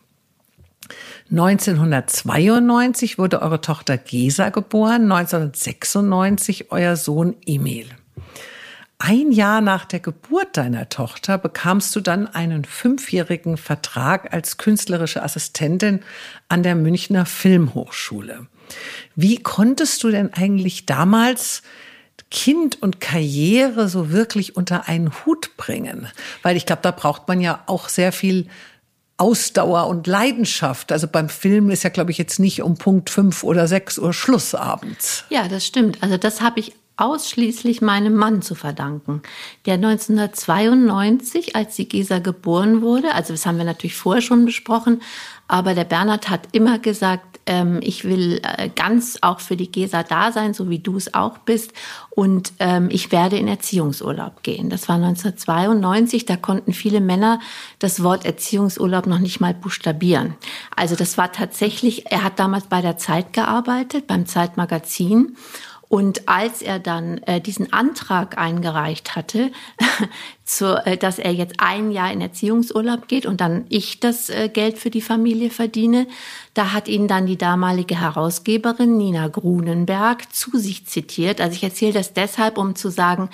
1992 1.30 3.18
wurde 3.18 3.42
eure 3.42 3.60
Tochter 3.60 3.98
Gesa 3.98 4.50
geboren, 4.50 5.10
1996 5.10 6.70
euer 6.70 6.94
Sohn 6.94 7.34
Emil. 7.44 7.86
ein 8.98 9.32
Jahr 9.32 9.60
nach 9.60 9.84
der 9.84 10.00
Geburt 10.00 10.56
deiner 10.56 10.88
Tochter 10.88 11.36
bekamst 11.36 11.94
du 11.96 12.00
dann 12.00 12.28
einen 12.28 12.64
fünfjährigen 12.64 13.56
Vertrag 13.56 14.32
als 14.32 14.56
künstlerische 14.56 15.22
Assistentin 15.22 16.00
an 16.48 16.62
der 16.62 16.76
Münchner 16.76 17.26
Filmhochschule. 17.26 18.46
Wie 19.16 19.42
konntest 19.42 20.02
du 20.04 20.10
denn 20.10 20.32
eigentlich 20.32 20.86
damals 20.86 21.62
Kind 22.30 22.80
und 22.80 23.00
Karriere 23.00 23.88
so 23.88 24.10
wirklich 24.12 24.56
unter 24.56 24.88
einen 24.88 25.12
Hut 25.24 25.56
bringen? 25.56 26.06
Weil 26.42 26.56
ich 26.56 26.66
glaube, 26.66 26.82
da 26.82 26.92
braucht 26.92 27.28
man 27.28 27.40
ja 27.40 27.64
auch 27.66 27.88
sehr 27.88 28.12
viel 28.12 28.46
Ausdauer 29.18 29.86
und 29.86 30.06
Leidenschaft. 30.06 30.92
Also 30.92 31.06
beim 31.08 31.28
Film 31.28 31.70
ist 31.70 31.84
ja, 31.84 31.90
glaube 31.90 32.10
ich, 32.10 32.18
jetzt 32.18 32.38
nicht 32.38 32.62
um 32.62 32.76
Punkt 32.76 33.10
fünf 33.10 33.44
oder 33.44 33.66
sechs 33.66 33.98
Uhr 33.98 34.12
Schluss 34.12 34.54
abends. 34.54 35.24
Ja, 35.30 35.48
das 35.48 35.66
stimmt. 35.66 36.02
Also 36.02 36.16
das 36.16 36.40
habe 36.40 36.60
ich 36.60 36.74
ausschließlich 36.96 37.82
meinem 37.82 38.14
Mann 38.14 38.42
zu 38.42 38.54
verdanken, 38.54 39.22
der 39.66 39.74
1992, 39.74 41.54
als 41.54 41.76
die 41.76 41.88
Gesa 41.88 42.20
geboren 42.20 42.80
wurde, 42.80 43.12
also 43.12 43.34
das 43.34 43.44
haben 43.44 43.58
wir 43.58 43.64
natürlich 43.64 43.96
vorher 43.96 44.22
schon 44.22 44.46
besprochen, 44.46 45.02
aber 45.46 45.74
der 45.74 45.84
Bernhard 45.84 46.30
hat 46.30 46.48
immer 46.52 46.78
gesagt, 46.78 47.35
ähm, 47.46 47.78
ich 47.82 48.04
will 48.04 48.40
äh, 48.42 48.68
ganz 48.68 49.18
auch 49.22 49.40
für 49.40 49.56
die 49.56 49.70
Gesa 49.70 50.02
da 50.02 50.32
sein, 50.32 50.54
so 50.54 50.68
wie 50.68 50.78
du 50.78 50.96
es 50.96 51.14
auch 51.14 51.38
bist. 51.38 51.72
Und 52.10 52.52
ähm, 52.58 52.88
ich 52.90 53.12
werde 53.12 53.38
in 53.38 53.48
Erziehungsurlaub 53.48 54.42
gehen. 54.42 54.68
Das 54.68 54.88
war 54.88 54.96
1992. 54.96 56.26
Da 56.26 56.36
konnten 56.36 56.72
viele 56.72 57.00
Männer 57.00 57.40
das 57.78 58.02
Wort 58.02 58.24
Erziehungsurlaub 58.24 59.06
noch 59.06 59.18
nicht 59.18 59.40
mal 59.40 59.54
buchstabieren. 59.54 60.34
Also 60.74 60.96
das 60.96 61.16
war 61.16 61.32
tatsächlich, 61.32 62.10
er 62.10 62.24
hat 62.24 62.38
damals 62.38 62.66
bei 62.66 62.80
der 62.80 62.96
Zeit 62.96 63.32
gearbeitet, 63.32 64.06
beim 64.06 64.26
Zeitmagazin. 64.26 65.36
Und 65.88 66.28
als 66.28 66.62
er 66.62 66.80
dann 66.80 67.18
äh, 67.18 67.40
diesen 67.40 67.72
Antrag 67.72 68.38
eingereicht 68.38 69.14
hatte, 69.14 69.52
zu, 70.44 70.84
äh, 70.84 70.96
dass 70.96 71.18
er 71.20 71.32
jetzt 71.32 71.54
ein 71.58 71.92
Jahr 71.92 72.10
in 72.10 72.20
Erziehungsurlaub 72.20 73.06
geht 73.06 73.24
und 73.24 73.40
dann 73.40 73.66
ich 73.68 74.00
das 74.00 74.28
äh, 74.28 74.48
Geld 74.48 74.78
für 74.78 74.90
die 74.90 75.00
Familie 75.00 75.50
verdiene, 75.50 76.08
da 76.54 76.72
hat 76.72 76.88
ihn 76.88 77.06
dann 77.06 77.26
die 77.26 77.36
damalige 77.36 78.00
Herausgeberin 78.00 78.96
Nina 78.96 79.28
Grunenberg 79.28 80.32
zu 80.32 80.58
sich 80.58 80.86
zitiert. 80.86 81.40
Also 81.40 81.54
ich 81.54 81.62
erzähle 81.62 81.92
das 81.92 82.14
deshalb, 82.14 82.58
um 82.58 82.74
zu 82.74 82.90
sagen, 82.90 83.30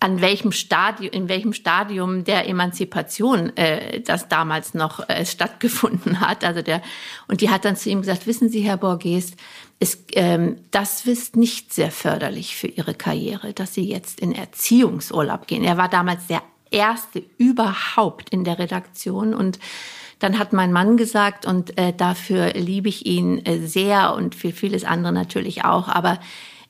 an 0.00 0.20
welchem 0.20 0.52
Stadium, 0.52 1.12
in 1.12 1.28
welchem 1.28 1.52
Stadium 1.52 2.24
der 2.24 2.48
Emanzipation 2.48 3.54
äh, 3.56 4.00
das 4.00 4.28
damals 4.28 4.72
noch 4.72 5.08
äh, 5.08 5.26
stattgefunden 5.26 6.20
hat. 6.20 6.44
Also 6.44 6.62
der 6.62 6.80
und 7.28 7.42
die 7.42 7.50
hat 7.50 7.64
dann 7.64 7.76
zu 7.76 7.90
ihm 7.90 8.00
gesagt: 8.00 8.26
Wissen 8.26 8.48
Sie, 8.48 8.60
Herr 8.60 8.76
Borges, 8.76 9.32
ist, 9.82 10.12
ähm, 10.12 10.58
das 10.70 11.06
ist 11.06 11.34
nicht 11.34 11.74
sehr 11.74 11.90
förderlich 11.90 12.54
für 12.56 12.68
ihre 12.68 12.94
Karriere, 12.94 13.52
dass 13.52 13.74
sie 13.74 13.82
jetzt 13.82 14.20
in 14.20 14.32
Erziehungsurlaub 14.32 15.48
gehen. 15.48 15.64
Er 15.64 15.76
war 15.76 15.88
damals 15.88 16.28
der 16.28 16.40
erste 16.70 17.24
überhaupt 17.36 18.30
in 18.30 18.44
der 18.44 18.60
Redaktion 18.60 19.34
und 19.34 19.58
dann 20.20 20.38
hat 20.38 20.52
mein 20.52 20.72
Mann 20.72 20.96
gesagt, 20.96 21.46
und 21.46 21.76
äh, 21.78 21.92
dafür 21.92 22.52
liebe 22.52 22.88
ich 22.88 23.06
ihn 23.06 23.44
äh, 23.44 23.66
sehr 23.66 24.14
und 24.14 24.36
für 24.36 24.52
vieles 24.52 24.84
andere 24.84 25.12
natürlich 25.12 25.64
auch, 25.64 25.88
aber 25.88 26.20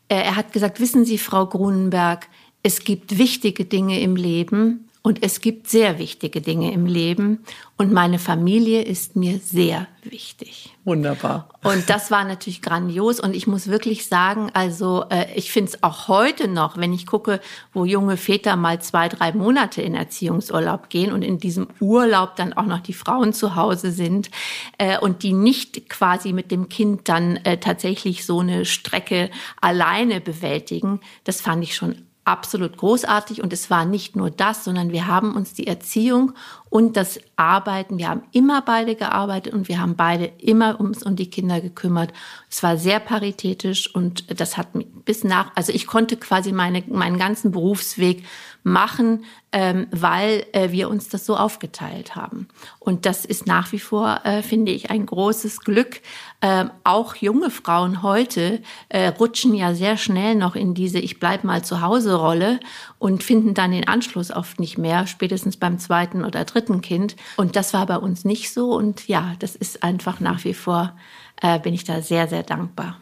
äh, 0.08 0.16
er 0.16 0.36
hat 0.36 0.54
gesagt, 0.54 0.80
wissen 0.80 1.04
Sie, 1.04 1.18
Frau 1.18 1.44
Grunenberg, 1.44 2.28
es 2.62 2.82
gibt 2.82 3.18
wichtige 3.18 3.66
Dinge 3.66 4.00
im 4.00 4.16
Leben 4.16 4.88
und 5.02 5.24
es 5.24 5.40
gibt 5.40 5.68
sehr 5.68 5.98
wichtige 5.98 6.40
Dinge 6.40 6.72
im 6.72 6.86
Leben 6.86 7.40
und 7.76 7.92
meine 7.92 8.20
Familie 8.20 8.82
ist 8.82 9.16
mir 9.16 9.40
sehr 9.40 9.88
wichtig. 10.04 10.76
Wunderbar. 10.84 11.48
Und 11.64 11.90
das 11.90 12.12
war 12.12 12.24
natürlich 12.24 12.62
grandios 12.62 13.18
und 13.18 13.34
ich 13.34 13.48
muss 13.48 13.66
wirklich 13.66 14.06
sagen, 14.06 14.50
also 14.54 15.04
äh, 15.10 15.26
ich 15.34 15.50
finde 15.50 15.72
es 15.72 15.82
auch 15.82 16.06
heute 16.06 16.46
noch, 16.46 16.76
wenn 16.76 16.92
ich 16.92 17.06
gucke, 17.06 17.40
wo 17.72 17.84
junge 17.84 18.16
Väter 18.16 18.54
mal 18.54 18.80
zwei, 18.80 19.08
drei 19.08 19.32
Monate 19.32 19.82
in 19.82 19.96
Erziehungsurlaub 19.96 20.88
gehen 20.88 21.10
und 21.10 21.22
in 21.22 21.38
diesem 21.38 21.66
Urlaub 21.80 22.36
dann 22.36 22.52
auch 22.52 22.66
noch 22.66 22.80
die 22.80 22.94
Frauen 22.94 23.32
zu 23.32 23.56
Hause 23.56 23.90
sind 23.90 24.30
äh, 24.78 24.98
und 24.98 25.24
die 25.24 25.32
nicht 25.32 25.90
quasi 25.90 26.32
mit 26.32 26.52
dem 26.52 26.68
Kind 26.68 27.08
dann 27.08 27.36
äh, 27.38 27.58
tatsächlich 27.58 28.24
so 28.24 28.38
eine 28.38 28.64
Strecke 28.64 29.30
alleine 29.60 30.20
bewältigen, 30.20 31.00
das 31.24 31.40
fand 31.40 31.64
ich 31.64 31.74
schon 31.74 32.06
absolut 32.24 32.76
großartig. 32.76 33.42
Und 33.42 33.52
es 33.52 33.70
war 33.70 33.84
nicht 33.84 34.16
nur 34.16 34.30
das, 34.30 34.64
sondern 34.64 34.92
wir 34.92 35.06
haben 35.06 35.34
uns 35.34 35.54
die 35.54 35.66
Erziehung 35.66 36.32
und 36.70 36.96
das 36.96 37.20
Arbeiten, 37.36 37.98
wir 37.98 38.08
haben 38.08 38.22
immer 38.32 38.62
beide 38.62 38.94
gearbeitet 38.94 39.52
und 39.52 39.68
wir 39.68 39.80
haben 39.80 39.96
beide 39.96 40.26
immer 40.38 40.80
uns 40.80 41.02
um 41.02 41.16
die 41.16 41.28
Kinder 41.28 41.60
gekümmert. 41.60 42.12
Es 42.48 42.62
war 42.62 42.78
sehr 42.78 43.00
paritätisch 43.00 43.94
und 43.94 44.40
das 44.40 44.56
hat 44.56 44.68
bis 45.04 45.24
nach, 45.24 45.50
also 45.54 45.72
ich 45.72 45.86
konnte 45.86 46.16
quasi 46.16 46.52
meine, 46.52 46.82
meinen 46.88 47.18
ganzen 47.18 47.50
Berufsweg 47.50 48.24
machen, 48.62 49.24
ähm, 49.50 49.86
weil 49.90 50.46
äh, 50.52 50.70
wir 50.70 50.88
uns 50.88 51.08
das 51.08 51.26
so 51.26 51.36
aufgeteilt 51.36 52.14
haben. 52.14 52.48
Und 52.78 53.06
das 53.06 53.24
ist 53.24 53.46
nach 53.46 53.72
wie 53.72 53.78
vor, 53.78 54.20
äh, 54.24 54.42
finde 54.42 54.72
ich, 54.72 54.90
ein 54.90 55.06
großes 55.06 55.60
Glück. 55.60 56.00
Ähm, 56.40 56.70
auch 56.84 57.16
junge 57.16 57.50
Frauen 57.50 58.02
heute 58.02 58.62
äh, 58.88 59.08
rutschen 59.08 59.54
ja 59.54 59.74
sehr 59.74 59.96
schnell 59.96 60.34
noch 60.34 60.56
in 60.56 60.74
diese 60.74 60.98
Ich 60.98 61.18
bleib 61.18 61.44
mal 61.44 61.64
zu 61.64 61.80
Hause 61.80 62.14
Rolle 62.14 62.60
und 62.98 63.22
finden 63.22 63.54
dann 63.54 63.72
den 63.72 63.86
Anschluss 63.88 64.30
oft 64.30 64.60
nicht 64.60 64.78
mehr, 64.78 65.06
spätestens 65.06 65.56
beim 65.56 65.78
zweiten 65.78 66.24
oder 66.24 66.44
dritten 66.44 66.80
Kind. 66.80 67.16
Und 67.36 67.56
das 67.56 67.74
war 67.74 67.86
bei 67.86 67.96
uns 67.96 68.24
nicht 68.24 68.52
so. 68.52 68.72
Und 68.74 69.08
ja, 69.08 69.34
das 69.40 69.56
ist 69.56 69.82
einfach 69.82 70.20
nach 70.20 70.44
wie 70.44 70.54
vor, 70.54 70.96
äh, 71.40 71.58
bin 71.58 71.74
ich 71.74 71.84
da 71.84 72.00
sehr, 72.00 72.28
sehr 72.28 72.42
dankbar. 72.42 72.96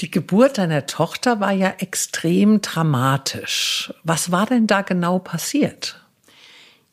Die 0.00 0.10
Geburt 0.10 0.58
deiner 0.58 0.86
Tochter 0.86 1.40
war 1.40 1.52
ja 1.52 1.74
extrem 1.78 2.60
dramatisch. 2.60 3.94
Was 4.02 4.32
war 4.32 4.46
denn 4.46 4.66
da 4.66 4.82
genau 4.82 5.20
passiert? 5.20 6.03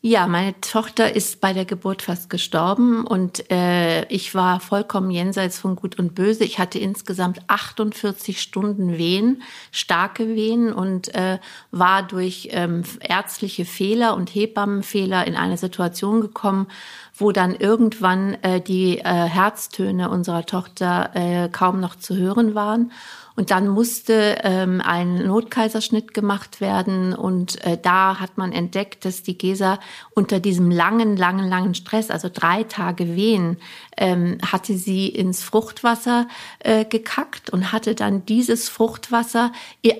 Ja, 0.03 0.25
meine 0.25 0.59
Tochter 0.61 1.15
ist 1.15 1.41
bei 1.41 1.53
der 1.53 1.65
Geburt 1.65 2.01
fast 2.01 2.31
gestorben 2.31 3.05
und 3.05 3.51
äh, 3.51 4.03
ich 4.07 4.33
war 4.33 4.59
vollkommen 4.59 5.11
jenseits 5.11 5.59
von 5.59 5.75
Gut 5.75 5.99
und 5.99 6.15
Böse. 6.15 6.43
Ich 6.43 6.57
hatte 6.57 6.79
insgesamt 6.79 7.41
48 7.45 8.41
Stunden 8.41 8.97
Wehen, 8.97 9.43
starke 9.71 10.27
Wehen 10.29 10.73
und 10.73 11.13
äh, 11.13 11.37
war 11.69 12.01
durch 12.01 12.49
ähm, 12.51 12.81
ärztliche 12.99 13.63
Fehler 13.63 14.15
und 14.15 14.33
Hebammenfehler 14.33 15.27
in 15.27 15.35
eine 15.35 15.57
Situation 15.57 16.21
gekommen, 16.21 16.65
wo 17.13 17.31
dann 17.31 17.53
irgendwann 17.55 18.33
äh, 18.41 18.59
die 18.59 18.97
äh, 18.97 19.03
Herztöne 19.03 20.09
unserer 20.09 20.47
Tochter 20.47 21.11
äh, 21.13 21.47
kaum 21.49 21.79
noch 21.79 21.95
zu 21.95 22.15
hören 22.15 22.55
waren. 22.55 22.91
Und 23.35 23.51
dann 23.51 23.67
musste 23.67 24.39
ähm, 24.43 24.81
ein 24.83 25.25
Notkaiserschnitt 25.25 26.13
gemacht 26.13 26.61
werden. 26.61 27.13
Und 27.13 27.63
äh, 27.65 27.77
da 27.81 28.19
hat 28.19 28.37
man 28.37 28.51
entdeckt, 28.51 29.05
dass 29.05 29.23
die 29.23 29.37
Gesa 29.37 29.79
unter 30.13 30.39
diesem 30.39 30.69
langen, 30.69 31.15
langen, 31.17 31.47
langen 31.47 31.73
Stress, 31.73 32.11
also 32.11 32.29
drei 32.31 32.63
Tage 32.63 33.15
Wehen, 33.15 33.57
ähm, 33.97 34.37
hatte 34.45 34.75
sie 34.75 35.07
ins 35.07 35.43
Fruchtwasser 35.43 36.27
äh, 36.59 36.85
gekackt 36.85 37.49
und 37.49 37.71
hatte 37.71 37.95
dann 37.95 38.25
dieses 38.25 38.69
Fruchtwasser 38.69 39.51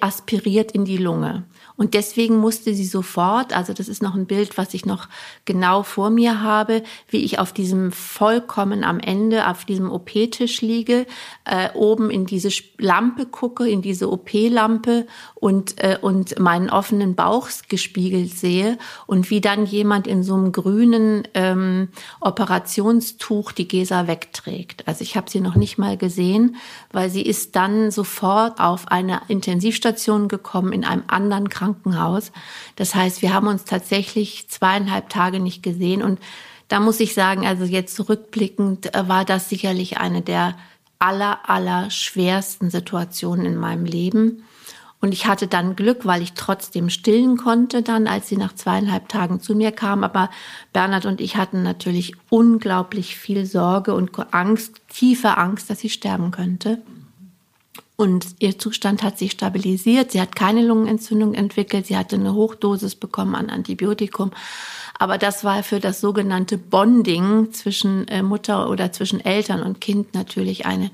aspiriert 0.02 0.72
in 0.72 0.86
die 0.86 0.98
Lunge. 0.98 1.44
Und 1.78 1.94
deswegen 1.94 2.38
musste 2.38 2.74
sie 2.74 2.86
sofort, 2.86 3.56
also 3.56 3.74
das 3.74 3.88
ist 3.88 4.02
noch 4.02 4.16
ein 4.16 4.26
Bild, 4.26 4.58
was 4.58 4.74
ich 4.74 4.86
noch 4.86 5.08
genau 5.46 5.84
vor 5.84 6.10
mir 6.10 6.42
habe, 6.42 6.84
wie 7.10 7.24
ich 7.24 7.40
auf 7.40 7.54
diesem 7.54 7.92
vollkommen 7.92 8.84
am 8.84 9.00
Ende, 9.00 9.48
auf 9.48 9.66
diesem 9.66 9.92
OP-Tisch 9.92 10.62
liege, 10.62 11.06
äh, 11.46 11.70
oben 11.74 12.10
in 12.10 12.26
diese 12.26 12.50
Lampe 12.78 13.26
gucke, 13.26 13.68
in 13.68 13.82
diese 13.82 14.12
OP-Lampe 14.12 15.08
und, 15.36 15.82
äh, 15.84 15.98
und 16.00 16.40
meinen 16.40 16.70
offenen 16.70 17.16
Bauch 17.16 17.50
gespiegelt 17.68 18.38
sehe 18.38 18.78
und 19.08 19.30
wie 19.30 19.42
dann 19.42 19.66
jemand 19.66 20.08
in 20.08 20.24
so 20.24 20.36
einem 20.36 20.52
grünen 20.52 21.28
ähm, 21.34 21.90
Operationstuch 22.20 23.52
die 23.52 23.68
Gesa 23.68 24.08
wegträgt. 24.08 24.88
Also 24.88 25.02
ich 25.02 25.16
habe 25.16 25.30
sie 25.30 25.42
noch 25.42 25.56
nicht 25.56 25.78
mal 25.78 25.98
gesehen, 25.98 26.56
weil 26.92 27.10
sie 27.10 27.24
ist 27.24 27.56
dann 27.56 27.92
sofort 27.92 28.60
auf 28.60 28.88
eine 28.90 29.22
Intensivstation 29.28 30.28
gekommen 30.28 30.74
in 30.74 30.86
einem 30.86 31.04
anderen 31.08 31.50
Krankenhaus 31.50 31.61
Krankenhaus. 31.62 32.32
Das 32.76 32.95
heißt, 32.95 33.21
wir 33.21 33.34
haben 33.34 33.47
uns 33.47 33.65
tatsächlich 33.65 34.50
zweieinhalb 34.50 35.10
Tage 35.10 35.39
nicht 35.39 35.62
gesehen. 35.62 36.02
Und 36.02 36.19
da 36.69 36.80
muss 36.80 37.00
ich 37.00 37.13
sagen, 37.13 37.45
also 37.45 37.65
jetzt 37.65 37.95
zurückblickend 37.95 38.95
äh, 38.95 39.08
war 39.08 39.26
das 39.26 39.47
sicherlich 39.50 40.00
eine 40.00 40.21
der 40.21 40.56
aller, 40.97 41.50
aller 41.50 41.91
schwersten 41.91 42.71
Situationen 42.71 43.45
in 43.45 43.58
meinem 43.58 43.86
Leben. 43.86 44.43
Und 45.02 45.13
ich 45.13 45.26
hatte 45.26 45.47
dann 45.47 45.76
Glück, 45.76 46.06
weil 46.06 46.21
ich 46.21 46.34
trotzdem 46.34 46.89
stillen 46.89 47.38
konnte 47.38 47.82
dann, 47.82 48.08
als 48.08 48.28
sie 48.28 48.38
nach 48.38 48.54
zweieinhalb 48.54 49.10
Tagen 49.10 49.39
zu 49.39 49.56
mir 49.56 49.71
kam. 49.71 50.04
Aber 50.04 50.30
Bernhard 50.74 51.06
und 51.06 51.21
ich 51.21 51.38
hatten 51.38 51.63
natürlich 51.63 52.13
unglaublich 52.30 53.15
viel 53.15 53.45
Sorge 53.45 53.93
und 53.93 54.12
Angst, 54.34 54.82
tiefe 54.89 55.38
Angst, 55.38 55.69
dass 55.69 55.80
sie 55.80 55.89
sterben 55.89 56.32
könnte. 56.32 56.82
Und 58.02 58.38
ihr 58.40 58.58
Zustand 58.58 59.04
hat 59.04 59.20
sich 59.20 59.34
stabilisiert. 59.34 60.10
Sie 60.10 60.20
hat 60.20 60.36
keine 60.36 60.66
Lungenentzündung 60.66 61.36
entwickelt. 61.36 61.86
Sie 61.86 61.96
hatte 61.96 62.16
eine 62.16 62.34
Hochdosis 62.34 62.96
bekommen 62.96 63.36
an 63.36 63.52
Antibiotikum. 63.52 64.32
Aber 64.98 65.20
das 65.20 65.44
war 65.44 65.62
für 65.62 65.80
das 65.80 66.02
sogenannte 66.02 66.58
Bonding 66.58 67.52
zwischen 67.52 68.08
äh, 68.08 68.24
Mutter 68.24 68.72
oder 68.72 68.92
zwischen 68.92 69.24
Eltern 69.24 69.62
und 69.62 69.82
Kind 69.82 70.16
natürlich 70.16 70.66
eine 70.66 70.90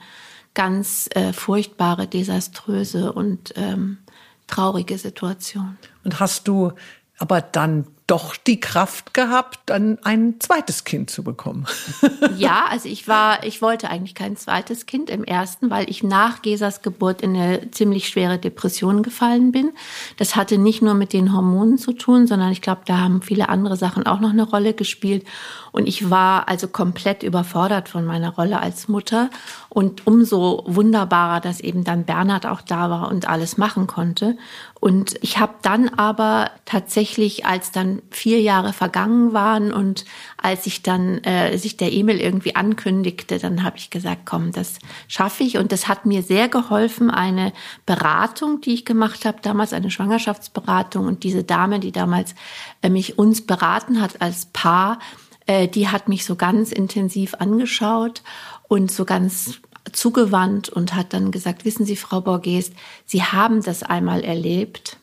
ganz 0.54 1.08
äh, 1.12 1.32
furchtbare, 1.32 2.08
desaströse 2.08 3.14
und 3.14 3.54
ähm, 3.56 4.00
traurige 4.48 4.98
Situation. 4.98 5.78
Und 6.04 6.20
hast 6.20 6.46
du 6.46 6.74
aber 7.18 7.42
dann 7.42 7.88
doch 8.08 8.38
die 8.38 8.62
Kraft 8.62 9.14
gehabt, 9.14 9.60
dann 9.66 9.98
ein 10.04 10.36
zweites 10.40 10.86
Kind 10.86 11.10
zu 11.10 11.24
bekommen. 11.24 11.66
ja, 12.38 12.66
also 12.70 12.88
ich 12.88 13.10
war, 13.10 13.44
ich 13.44 13.62
wollte 13.62 13.90
eigentlich 13.90 14.16
kein 14.16 14.38
zweites 14.38 14.86
Kind 14.86 15.10
im 15.10 15.26
ersten, 15.26 15.70
weil 15.70 15.90
ich 15.90 16.04
nach 16.04 16.42
Gesas 16.42 16.82
Geburt 16.82 17.22
in 17.22 17.36
eine 17.36 17.70
ziemlich 17.72 18.08
schwere 18.08 18.38
Depression 18.38 19.04
gefallen 19.04 19.52
bin. 19.52 19.74
Das 20.16 20.38
hatte 20.38 20.58
nicht 20.58 20.82
nur 20.82 20.94
mit 20.94 21.12
den 21.12 21.34
Hormonen 21.34 21.78
zu 21.78 21.92
tun, 21.92 22.28
sondern 22.28 22.50
ich 22.54 22.62
glaube, 22.62 22.82
da 22.86 23.00
haben 23.00 23.22
viele 23.22 23.50
andere 23.50 23.76
Sachen 23.76 24.08
auch 24.08 24.22
noch 24.22 24.32
eine 24.32 24.44
Rolle 24.44 24.74
gespielt. 24.74 25.28
Und 25.74 25.86
ich 25.86 26.10
war 26.10 26.48
also 26.48 26.70
komplett 26.70 27.24
überfordert 27.24 27.90
von 27.90 28.06
meiner 28.06 28.30
Rolle 28.30 28.62
als 28.62 28.88
Mutter. 28.88 29.30
Und 29.68 30.08
umso 30.08 30.64
wunderbarer, 30.66 31.42
dass 31.42 31.60
eben 31.60 31.84
dann 31.84 32.06
Bernhard 32.06 32.46
auch 32.46 32.62
da 32.62 32.90
war 32.90 33.10
und 33.10 33.28
alles 33.28 33.58
machen 33.58 33.86
konnte. 33.86 34.38
Und 34.80 35.18
ich 35.22 35.40
habe 35.40 35.56
dann 35.64 35.90
aber 35.90 36.52
tatsächlich, 36.66 37.46
als 37.46 37.72
dann 37.72 38.02
vier 38.12 38.42
Jahre 38.42 38.74
vergangen 38.74 39.34
waren 39.34 39.74
und 39.74 40.06
als 40.38 40.68
ich 40.68 40.84
dann 40.84 41.18
äh, 41.24 41.58
sich 41.58 41.78
der 41.78 41.92
Emil 41.92 42.20
irgendwie 42.20 42.56
ankündigte, 42.56 43.40
dann 43.40 43.64
habe 43.64 43.78
ich 43.78 43.90
gesagt, 43.90 44.22
komm, 44.26 44.52
das 44.52 44.78
schaffe 45.08 45.44
ich. 45.44 45.58
Und 45.58 45.72
das 45.72 45.88
hat 45.88 46.06
mir 46.06 46.22
sehr 46.22 46.48
geholfen, 46.48 47.10
eine 47.10 47.54
Beratung, 47.88 48.62
die 48.62 48.76
ich 48.76 48.86
gemacht 48.86 49.26
habe, 49.26 49.40
damals 49.42 49.74
eine 49.74 49.90
Schwangerschaftsberatung. 49.90 51.08
Und 51.08 51.24
diese 51.24 51.44
Dame, 51.44 51.80
die 51.80 51.92
damals 51.92 52.36
äh, 52.84 52.90
mich 52.90 53.18
uns 53.18 53.46
beraten 53.46 54.00
hat 54.00 54.22
als 54.22 54.46
Paar, 54.48 55.00
äh, 55.48 55.68
die 55.68 55.88
hat 55.88 56.08
mich 56.08 56.24
so 56.24 56.36
ganz 56.36 56.72
intensiv 56.72 57.34
angeschaut 57.40 58.22
und 58.68 58.92
so 58.92 59.06
ganz 59.06 59.60
zugewandt 59.98 60.70
und 60.70 60.94
hat 60.94 61.14
dann 61.14 61.32
gesagt, 61.32 61.66
wissen 61.66 61.86
Sie, 61.86 61.96
Frau 61.96 62.22
Borges, 62.22 62.72
Sie 63.06 63.24
haben 63.24 63.64
das 63.64 63.84
einmal 63.84 64.24
erlebt 64.24 64.98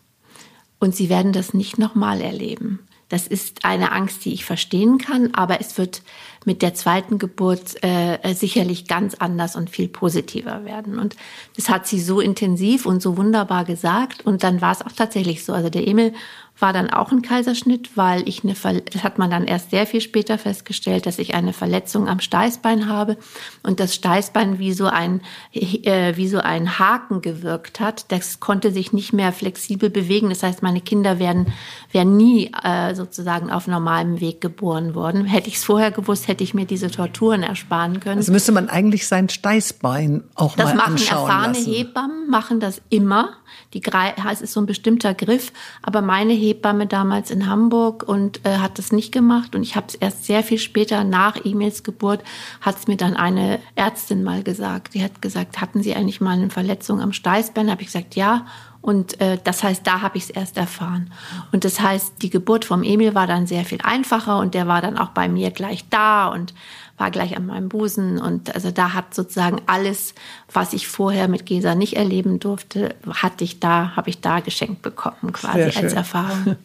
und 0.78 0.94
Sie 0.94 1.08
werden 1.08 1.32
das 1.32 1.52
nicht 1.52 1.78
nochmal 1.78 2.20
erleben. 2.20 2.78
Das 3.08 3.26
ist 3.26 3.64
eine 3.64 3.92
Angst, 3.92 4.24
die 4.24 4.32
ich 4.32 4.44
verstehen 4.44 4.98
kann, 4.98 5.34
aber 5.34 5.60
es 5.60 5.76
wird 5.78 6.02
mit 6.44 6.62
der 6.62 6.74
zweiten 6.74 7.18
Geburt 7.18 7.82
äh, 7.82 8.34
sicherlich 8.34 8.86
ganz 8.86 9.14
anders 9.14 9.56
und 9.56 9.70
viel 9.70 9.88
positiver 9.88 10.64
werden. 10.64 10.98
Und 10.98 11.16
das 11.56 11.68
hat 11.68 11.86
sie 11.86 12.00
so 12.00 12.20
intensiv 12.20 12.86
und 12.86 13.02
so 13.02 13.16
wunderbar 13.16 13.64
gesagt. 13.64 14.26
Und 14.26 14.42
dann 14.42 14.60
war 14.60 14.72
es 14.72 14.82
auch 14.82 14.92
tatsächlich 14.92 15.44
so. 15.44 15.52
Also 15.52 15.70
der 15.70 15.86
Emil 15.86 16.12
war 16.58 16.72
dann 16.72 16.90
auch 16.90 17.10
ein 17.10 17.22
Kaiserschnitt, 17.22 17.96
weil 17.96 18.28
ich 18.28 18.44
eine, 18.44 18.54
Ver 18.54 18.80
das 18.80 19.02
hat 19.02 19.18
man 19.18 19.30
dann 19.30 19.44
erst 19.44 19.70
sehr 19.70 19.86
viel 19.86 20.00
später 20.00 20.38
festgestellt, 20.38 21.04
dass 21.04 21.18
ich 21.18 21.34
eine 21.34 21.52
Verletzung 21.52 22.08
am 22.08 22.20
Steißbein 22.20 22.88
habe 22.88 23.16
und 23.64 23.80
das 23.80 23.94
Steißbein 23.94 24.58
wie 24.60 24.72
so 24.72 24.86
ein, 24.86 25.20
äh, 25.52 26.16
wie 26.16 26.28
so 26.28 26.38
ein 26.38 26.78
Haken 26.78 27.22
gewirkt 27.22 27.80
hat. 27.80 28.12
Das 28.12 28.38
konnte 28.38 28.70
sich 28.70 28.92
nicht 28.92 29.12
mehr 29.12 29.32
flexibel 29.32 29.90
bewegen. 29.90 30.28
Das 30.28 30.44
heißt, 30.44 30.62
meine 30.62 30.80
Kinder 30.80 31.18
wären, 31.18 31.52
wären 31.90 32.16
nie 32.16 32.52
äh, 32.62 32.94
sozusagen 32.94 33.50
auf 33.50 33.66
normalem 33.66 34.20
Weg 34.20 34.40
geboren 34.40 34.94
worden. 34.94 35.24
Hätte 35.24 35.48
ich 35.48 35.56
es 35.56 35.64
vorher 35.64 35.90
gewusst, 35.90 36.28
hätte 36.34 36.42
ich 36.42 36.52
mir 36.52 36.66
diese 36.66 36.90
Torturen 36.90 37.44
ersparen 37.44 38.00
können. 38.00 38.18
Also 38.18 38.32
müsste 38.32 38.50
man 38.50 38.68
eigentlich 38.68 39.06
sein 39.06 39.28
Steißbein 39.28 40.24
auch 40.34 40.56
das 40.56 40.74
mal 40.74 40.82
anschauen 40.82 41.28
erfahrene 41.28 41.58
lassen. 41.58 41.72
Hebammen 41.72 42.28
machen 42.28 42.58
das 42.58 42.82
immer. 42.90 43.34
Die 43.72 43.82
es 44.30 44.40
ist 44.40 44.52
so 44.52 44.60
ein 44.60 44.66
bestimmter 44.66 45.14
Griff, 45.14 45.52
aber 45.80 46.02
meine 46.02 46.32
Hebamme 46.32 46.88
damals 46.88 47.30
in 47.30 47.48
Hamburg 47.48 48.02
und 48.06 48.44
äh, 48.44 48.58
hat 48.58 48.78
das 48.78 48.90
nicht 48.90 49.12
gemacht 49.12 49.54
und 49.54 49.62
ich 49.62 49.76
habe 49.76 49.86
es 49.88 49.94
erst 49.94 50.24
sehr 50.24 50.42
viel 50.42 50.58
später 50.58 51.04
nach 51.04 51.36
Emils 51.44 51.84
Geburt 51.84 52.22
hat 52.60 52.78
es 52.78 52.88
mir 52.88 52.96
dann 52.96 53.14
eine 53.14 53.60
Ärztin 53.76 54.24
mal 54.24 54.42
gesagt. 54.42 54.94
Die 54.94 55.04
hat 55.04 55.22
gesagt, 55.22 55.60
hatten 55.60 55.82
Sie 55.82 55.94
eigentlich 55.94 56.20
mal 56.20 56.36
eine 56.36 56.50
Verletzung 56.50 57.00
am 57.00 57.12
Steißbein? 57.12 57.70
Habe 57.70 57.82
ich 57.82 57.88
gesagt, 57.88 58.16
ja. 58.16 58.46
Und 58.84 59.18
äh, 59.18 59.38
das 59.42 59.62
heißt, 59.62 59.86
da 59.86 60.02
habe 60.02 60.18
ich 60.18 60.24
es 60.24 60.30
erst 60.30 60.58
erfahren. 60.58 61.10
Und 61.52 61.64
das 61.64 61.80
heißt, 61.80 62.20
die 62.20 62.28
Geburt 62.28 62.66
vom 62.66 62.82
Emil 62.82 63.14
war 63.14 63.26
dann 63.26 63.46
sehr 63.46 63.64
viel 63.64 63.78
einfacher 63.82 64.36
und 64.36 64.52
der 64.52 64.68
war 64.68 64.82
dann 64.82 64.98
auch 64.98 65.08
bei 65.08 65.26
mir 65.26 65.52
gleich 65.52 65.88
da 65.88 66.26
und 66.26 66.52
war 66.98 67.10
gleich 67.10 67.34
an 67.34 67.46
meinem 67.46 67.70
Busen. 67.70 68.20
Und 68.20 68.54
also 68.54 68.70
da 68.70 68.92
hat 68.92 69.14
sozusagen 69.14 69.62
alles, 69.64 70.14
was 70.52 70.74
ich 70.74 70.86
vorher 70.86 71.28
mit 71.28 71.46
Gesa 71.46 71.74
nicht 71.74 71.96
erleben 71.96 72.40
durfte, 72.40 72.94
hatte 73.10 73.42
ich 73.42 73.58
da, 73.58 73.96
habe 73.96 74.10
ich 74.10 74.20
da 74.20 74.40
geschenkt 74.40 74.82
bekommen, 74.82 75.32
quasi 75.32 75.78
als 75.78 75.94
Erfahrung. 75.94 76.56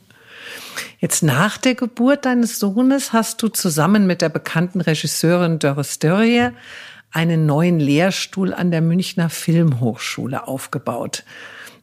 Jetzt 0.99 1.23
nach 1.23 1.57
der 1.57 1.75
Geburt 1.75 2.25
deines 2.25 2.59
Sohnes 2.59 3.13
hast 3.13 3.41
du 3.41 3.47
zusammen 3.47 4.07
mit 4.07 4.21
der 4.21 4.27
bekannten 4.27 4.81
Regisseurin 4.81 5.57
Doris 5.57 5.99
Dörrie 5.99 6.49
einen 7.11 7.45
neuen 7.45 7.79
Lehrstuhl 7.79 8.53
an 8.53 8.71
der 8.71 8.81
Münchner 8.81 9.29
Filmhochschule 9.29 10.49
aufgebaut. 10.49 11.23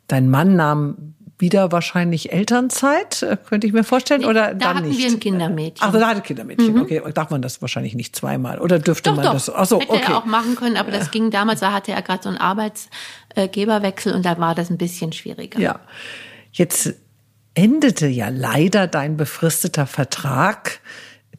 Dein 0.09 0.31
Mann 0.31 0.57
nahm 0.57 1.15
wieder 1.39 1.71
wahrscheinlich 1.71 2.33
Elternzeit, 2.33 3.23
äh, 3.23 3.37
könnte 3.37 3.67
ich 3.67 3.73
mir 3.73 3.85
vorstellen, 3.85 4.23
nee, 4.23 4.27
oder 4.27 4.49
da 4.49 4.55
dann 4.55 4.77
hatten 4.77 4.89
nicht? 4.89 4.99
wir 4.99 5.09
ein 5.09 5.21
Kindermädchen. 5.21 5.87
Ach, 5.87 5.93
da 5.93 6.09
hatte 6.09 6.23
Kindermädchen. 6.23 6.75
Mhm. 6.75 6.83
Okay, 6.83 7.03
darf 7.13 7.31
man 7.31 7.43
das 7.43 7.61
wahrscheinlich 7.61 7.95
nicht 7.95 8.17
zweimal 8.17 8.59
oder 8.59 8.79
dürfte 8.79 9.11
doch, 9.11 9.17
man 9.17 9.27
doch. 9.27 9.33
das? 9.35 9.51
Ach 9.51 9.67
so, 9.67 9.81
Hätte 9.81 9.93
okay. 9.93 10.13
er 10.13 10.19
auch 10.19 10.25
machen 10.25 10.57
können, 10.57 10.77
aber 10.77 10.91
das 10.91 11.11
ging 11.11 11.31
damals, 11.31 11.61
da 11.61 11.73
hatte 11.73 11.93
er 11.93 12.01
gerade 12.03 12.23
so 12.23 12.31
einen 12.31 12.39
Arbeitsgeberwechsel 12.39 14.15
und 14.15 14.25
da 14.25 14.39
war 14.39 14.55
das 14.55 14.71
ein 14.71 14.79
bisschen 14.79 15.13
schwieriger. 15.13 15.61
Ja. 15.61 15.81
Jetzt 16.53 16.95
endete 17.55 18.07
ja 18.07 18.29
leider 18.31 18.87
dein 18.87 19.17
befristeter 19.17 19.87
Vertrag, 19.87 20.81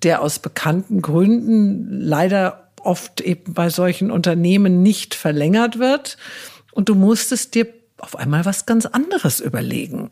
der 0.04 0.22
aus 0.22 0.38
bekannten 0.40 1.02
Gründen 1.02 2.02
leider 2.02 2.70
oft 2.84 3.22
eben 3.22 3.54
bei 3.54 3.70
solchen 3.70 4.12
Unternehmen 4.12 4.84
nicht 4.84 5.16
verlängert 5.16 5.80
wird. 5.80 6.18
Und 6.72 6.90
du 6.90 6.96
musstest 6.96 7.56
dir 7.56 7.68
auf 8.00 8.16
einmal 8.16 8.46
was 8.46 8.66
ganz 8.66 8.86
anderes 8.86 9.40
überlegen. 9.40 10.10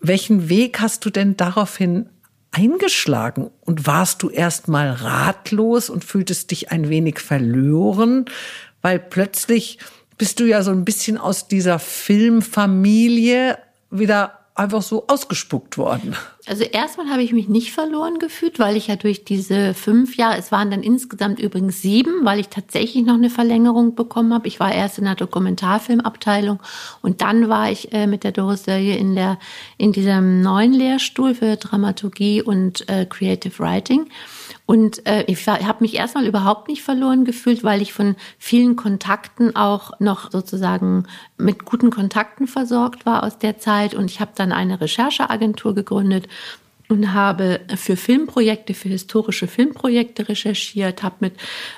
Welchen 0.00 0.48
Weg 0.48 0.80
hast 0.80 1.04
du 1.04 1.10
denn 1.10 1.36
daraufhin 1.36 2.08
eingeschlagen? 2.50 3.50
Und 3.60 3.86
warst 3.86 4.22
du 4.22 4.30
erst 4.30 4.68
mal 4.68 4.90
ratlos 4.90 5.90
und 5.90 6.04
fühltest 6.04 6.50
dich 6.50 6.70
ein 6.70 6.88
wenig 6.88 7.18
verloren? 7.20 8.26
Weil 8.82 8.98
plötzlich 8.98 9.78
bist 10.16 10.40
du 10.40 10.44
ja 10.44 10.62
so 10.62 10.70
ein 10.70 10.84
bisschen 10.84 11.18
aus 11.18 11.48
dieser 11.48 11.78
Filmfamilie 11.78 13.58
wieder 13.90 14.37
einfach 14.58 14.82
so 14.82 15.06
ausgespuckt 15.06 15.78
worden. 15.78 16.16
Also 16.46 16.64
erstmal 16.64 17.10
habe 17.10 17.22
ich 17.22 17.32
mich 17.32 17.48
nicht 17.48 17.72
verloren 17.72 18.18
gefühlt, 18.18 18.58
weil 18.58 18.76
ich 18.76 18.88
ja 18.88 18.96
durch 18.96 19.24
diese 19.24 19.74
fünf 19.74 20.16
Jahre, 20.16 20.38
es 20.38 20.50
waren 20.50 20.70
dann 20.70 20.82
insgesamt 20.82 21.38
übrigens 21.38 21.82
sieben, 21.82 22.24
weil 22.24 22.40
ich 22.40 22.48
tatsächlich 22.48 23.04
noch 23.04 23.14
eine 23.14 23.30
Verlängerung 23.30 23.94
bekommen 23.94 24.32
habe. 24.34 24.48
Ich 24.48 24.58
war 24.58 24.72
erst 24.72 24.98
in 24.98 25.04
der 25.04 25.14
Dokumentarfilmabteilung 25.14 26.60
und 27.02 27.20
dann 27.20 27.48
war 27.48 27.70
ich 27.70 27.92
äh, 27.92 28.06
mit 28.06 28.24
der 28.24 28.32
Doris 28.32 28.64
Serie 28.64 28.96
in 28.96 29.14
der 29.14 29.38
in 29.76 29.92
diesem 29.92 30.40
neuen 30.40 30.72
Lehrstuhl 30.72 31.34
für 31.34 31.56
Dramaturgie 31.56 32.42
und 32.42 32.88
äh, 32.88 33.06
Creative 33.06 33.58
Writing. 33.58 34.08
Und 34.70 35.06
äh, 35.06 35.24
ich 35.28 35.48
habe 35.48 35.78
mich 35.80 35.94
erstmal 35.94 36.26
überhaupt 36.26 36.68
nicht 36.68 36.82
verloren 36.82 37.24
gefühlt, 37.24 37.64
weil 37.64 37.80
ich 37.80 37.94
von 37.94 38.16
vielen 38.38 38.76
Kontakten 38.76 39.56
auch 39.56 39.98
noch 39.98 40.30
sozusagen 40.30 41.06
mit 41.38 41.64
guten 41.64 41.88
Kontakten 41.88 42.46
versorgt 42.46 43.06
war 43.06 43.22
aus 43.22 43.38
der 43.38 43.56
Zeit. 43.56 43.94
Und 43.94 44.10
ich 44.10 44.20
habe 44.20 44.32
dann 44.34 44.52
eine 44.52 44.78
Rechercheagentur 44.78 45.74
gegründet 45.74 46.28
und 46.88 47.12
habe 47.12 47.60
für 47.76 47.96
Filmprojekte, 47.96 48.72
für 48.72 48.88
historische 48.88 49.46
Filmprojekte 49.46 50.28
recherchiert, 50.28 51.02
habe 51.02 51.16
mit 51.20 51.34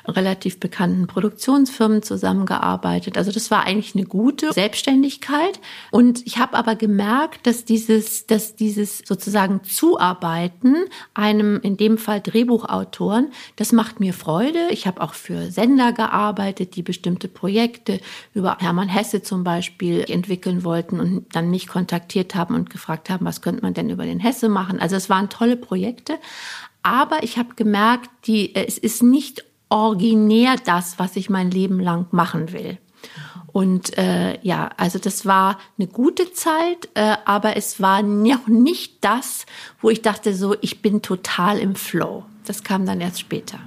relativ 0.07 0.61
bekannten 0.61 1.09
Produktionsfirmen 1.09 2.03
zusammengearbeitet. 2.03 3.19
Also 3.19 3.33
das 3.33 3.51
war 3.51 3.65
eigentlich 3.65 3.97
eine 3.97 4.05
gute 4.05 4.53
Selbstständigkeit. 4.53 5.59
Und 5.91 6.25
ich 6.27 6.39
habe 6.39 6.57
aber 6.57 6.77
gemerkt, 6.77 7.47
dass 7.47 7.65
dieses, 7.65 8.27
dass 8.27 8.55
dieses 8.55 8.99
sozusagen 8.99 9.65
Zuarbeiten 9.65 10.77
einem, 11.13 11.59
in 11.61 11.77
dem 11.77 11.99
Fall 11.99 12.21
Drehbuchautoren, 12.21 13.33
das 13.57 13.73
macht 13.73 13.99
mir 13.99 14.15
Freude. 14.15 14.69
Ich 14.71 14.87
habe 14.87 15.01
auch 15.01 15.15
für 15.15 15.51
Sender 15.51 15.93
gearbeitet, 15.93 16.77
die 16.77 16.83
bestimmte 16.83 17.27
Projekte 17.27 18.01
über 18.33 18.59
Hermann 18.61 18.89
Hesse 18.89 19.23
zum 19.23 19.43
Beispiel 19.43 20.05
entwickeln 20.09 20.63
wollten 20.63 21.01
und 21.01 21.27
dann 21.35 21.51
mich 21.51 21.67
kontaktiert 21.67 22.37
haben 22.37 22.55
und 22.55 22.71
gefragt 22.71 23.11
haben, 23.11 23.27
was 23.27 23.43
könnte 23.43 23.63
man 23.63 23.75
denn 23.75 23.91
über 23.91 24.05
den 24.05 24.21
Hesse 24.21 24.49
machen. 24.49 24.79
Also 24.79 25.00
das 25.01 25.11
waren 25.11 25.31
tolle 25.31 25.57
Projekte. 25.57 26.19
Aber 26.83 27.23
ich 27.23 27.39
habe 27.39 27.55
gemerkt, 27.57 28.11
die, 28.27 28.55
es 28.55 28.79
ist 28.79 29.03
nicht 29.03 29.45
originär 29.71 30.57
das, 30.65 30.99
was 30.99 31.17
ich 31.17 31.31
mein 31.31 31.51
Leben 31.51 31.81
lang 31.81 32.07
machen 32.11 32.53
will. 32.53 32.79
Und 33.53 33.97
äh, 33.99 34.39
ja, 34.43 34.71
also 34.77 34.99
das 34.99 35.27
war 35.27 35.59
eine 35.79 35.89
gute 35.89 36.33
Zeit, 36.33 36.89
äh, 36.95 37.17
aber 37.25 37.57
es 37.57 37.81
war 37.81 38.03
noch 38.03 38.47
nicht 38.47 39.05
das, 39.05 39.47
wo 39.81 39.91
ich 39.91 40.03
dachte, 40.03 40.35
so, 40.35 40.55
ich 40.61 40.83
bin 40.83 41.03
total 41.03 41.59
im 41.59 41.75
Flow. 41.75 42.25
Das 42.45 42.63
kam 42.63 42.87
dann 42.87 43.01
erst 43.01 43.21
später. 43.21 43.59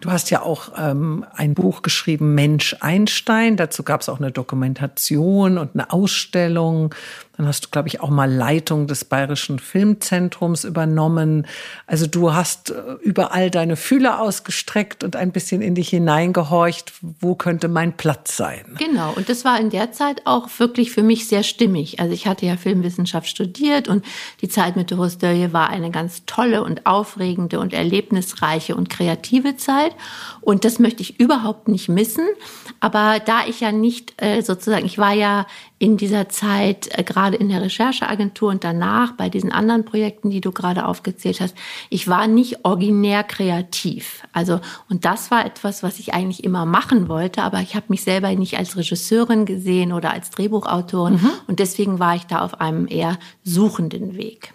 Du 0.00 0.10
hast 0.10 0.30
ja 0.30 0.42
auch 0.42 0.72
ähm, 0.76 1.24
ein 1.34 1.54
Buch 1.54 1.80
geschrieben, 1.80 2.34
Mensch 2.34 2.76
Einstein. 2.80 3.56
Dazu 3.56 3.84
gab 3.84 4.02
es 4.02 4.10
auch 4.10 4.18
eine 4.18 4.32
Dokumentation 4.32 5.56
und 5.56 5.70
eine 5.74 5.90
Ausstellung. 5.92 6.94
Dann 7.36 7.48
hast 7.48 7.64
du, 7.64 7.68
glaube 7.70 7.88
ich, 7.88 8.00
auch 8.00 8.10
mal 8.10 8.30
Leitung 8.30 8.86
des 8.86 9.04
Bayerischen 9.04 9.58
Filmzentrums 9.58 10.64
übernommen. 10.64 11.46
Also 11.86 12.06
du 12.06 12.32
hast 12.32 12.70
äh, 12.70 12.74
überall 13.02 13.50
deine 13.50 13.76
Fühler 13.76 14.20
ausgestreckt 14.20 15.02
und 15.02 15.16
ein 15.16 15.32
bisschen 15.32 15.60
in 15.60 15.74
dich 15.74 15.88
hineingehorcht, 15.88 16.92
wo 17.20 17.34
könnte 17.34 17.68
mein 17.68 17.96
Platz 17.96 18.36
sein. 18.36 18.76
Genau, 18.78 19.12
und 19.16 19.28
das 19.28 19.44
war 19.44 19.58
in 19.58 19.70
der 19.70 19.90
Zeit 19.90 20.22
auch 20.26 20.48
wirklich 20.58 20.92
für 20.92 21.02
mich 21.02 21.26
sehr 21.26 21.42
stimmig. 21.42 21.98
Also 21.98 22.12
ich 22.12 22.26
hatte 22.28 22.46
ja 22.46 22.56
Filmwissenschaft 22.56 23.28
studiert 23.28 23.88
und 23.88 24.04
die 24.40 24.48
Zeit 24.48 24.76
mit 24.76 24.92
Doris 24.92 25.18
Dörje 25.18 25.52
war 25.52 25.70
eine 25.70 25.90
ganz 25.90 26.22
tolle 26.26 26.62
und 26.62 26.86
aufregende 26.86 27.58
und 27.58 27.72
erlebnisreiche 27.72 28.76
und 28.76 28.90
kreative 28.90 29.56
Zeit. 29.56 29.92
Und 30.40 30.64
das 30.64 30.78
möchte 30.78 31.02
ich 31.02 31.18
überhaupt 31.18 31.66
nicht 31.66 31.88
missen. 31.88 32.26
Aber 32.78 33.18
da 33.24 33.46
ich 33.46 33.60
ja 33.60 33.72
nicht 33.72 34.14
äh, 34.22 34.42
sozusagen, 34.42 34.86
ich 34.86 34.98
war 34.98 35.12
ja 35.12 35.46
in 35.78 35.96
dieser 35.96 36.28
Zeit, 36.28 36.88
äh, 36.96 37.02
gerade 37.24 37.36
in 37.36 37.48
der 37.48 37.62
Rechercheagentur 37.62 38.50
und 38.50 38.64
danach 38.64 39.12
bei 39.12 39.30
diesen 39.30 39.50
anderen 39.50 39.86
Projekten, 39.86 40.28
die 40.28 40.42
du 40.42 40.52
gerade 40.52 40.84
aufgezählt 40.84 41.40
hast, 41.40 41.56
ich 41.88 42.06
war 42.06 42.26
nicht 42.26 42.66
originär 42.66 43.24
kreativ. 43.24 44.22
Also, 44.34 44.60
und 44.90 45.06
das 45.06 45.30
war 45.30 45.46
etwas, 45.46 45.82
was 45.82 45.98
ich 45.98 46.12
eigentlich 46.12 46.44
immer 46.44 46.66
machen 46.66 47.08
wollte, 47.08 47.42
aber 47.42 47.60
ich 47.60 47.76
habe 47.76 47.86
mich 47.88 48.02
selber 48.02 48.30
nicht 48.34 48.58
als 48.58 48.76
Regisseurin 48.76 49.46
gesehen 49.46 49.92
oder 49.92 50.12
als 50.12 50.28
Drehbuchautorin. 50.30 51.14
Mhm. 51.14 51.30
Und 51.46 51.60
deswegen 51.60 51.98
war 51.98 52.14
ich 52.14 52.26
da 52.26 52.40
auf 52.40 52.60
einem 52.60 52.86
eher 52.88 53.18
suchenden 53.42 54.16
Weg. 54.16 54.52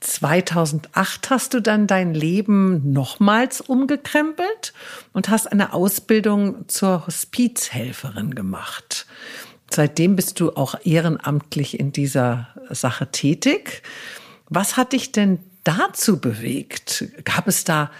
2008 0.00 1.30
hast 1.30 1.52
du 1.52 1.60
dann 1.60 1.86
dein 1.86 2.14
Leben 2.14 2.92
nochmals 2.92 3.60
umgekrempelt 3.60 4.72
und 5.12 5.28
hast 5.28 5.50
eine 5.50 5.74
Ausbildung 5.74 6.68
zur 6.68 7.06
Hospizhelferin 7.06 8.34
gemacht. 8.34 9.06
Seitdem 9.72 10.16
bist 10.16 10.40
du 10.40 10.50
auch 10.56 10.74
ehrenamtlich 10.84 11.78
in 11.78 11.92
dieser 11.92 12.48
Sache 12.70 13.10
tätig. 13.10 13.82
Was 14.48 14.76
hat 14.76 14.92
dich 14.92 15.12
denn 15.12 15.38
dazu 15.64 16.20
bewegt? 16.20 17.04
Gab 17.24 17.46
es 17.46 17.64
da 17.64 17.90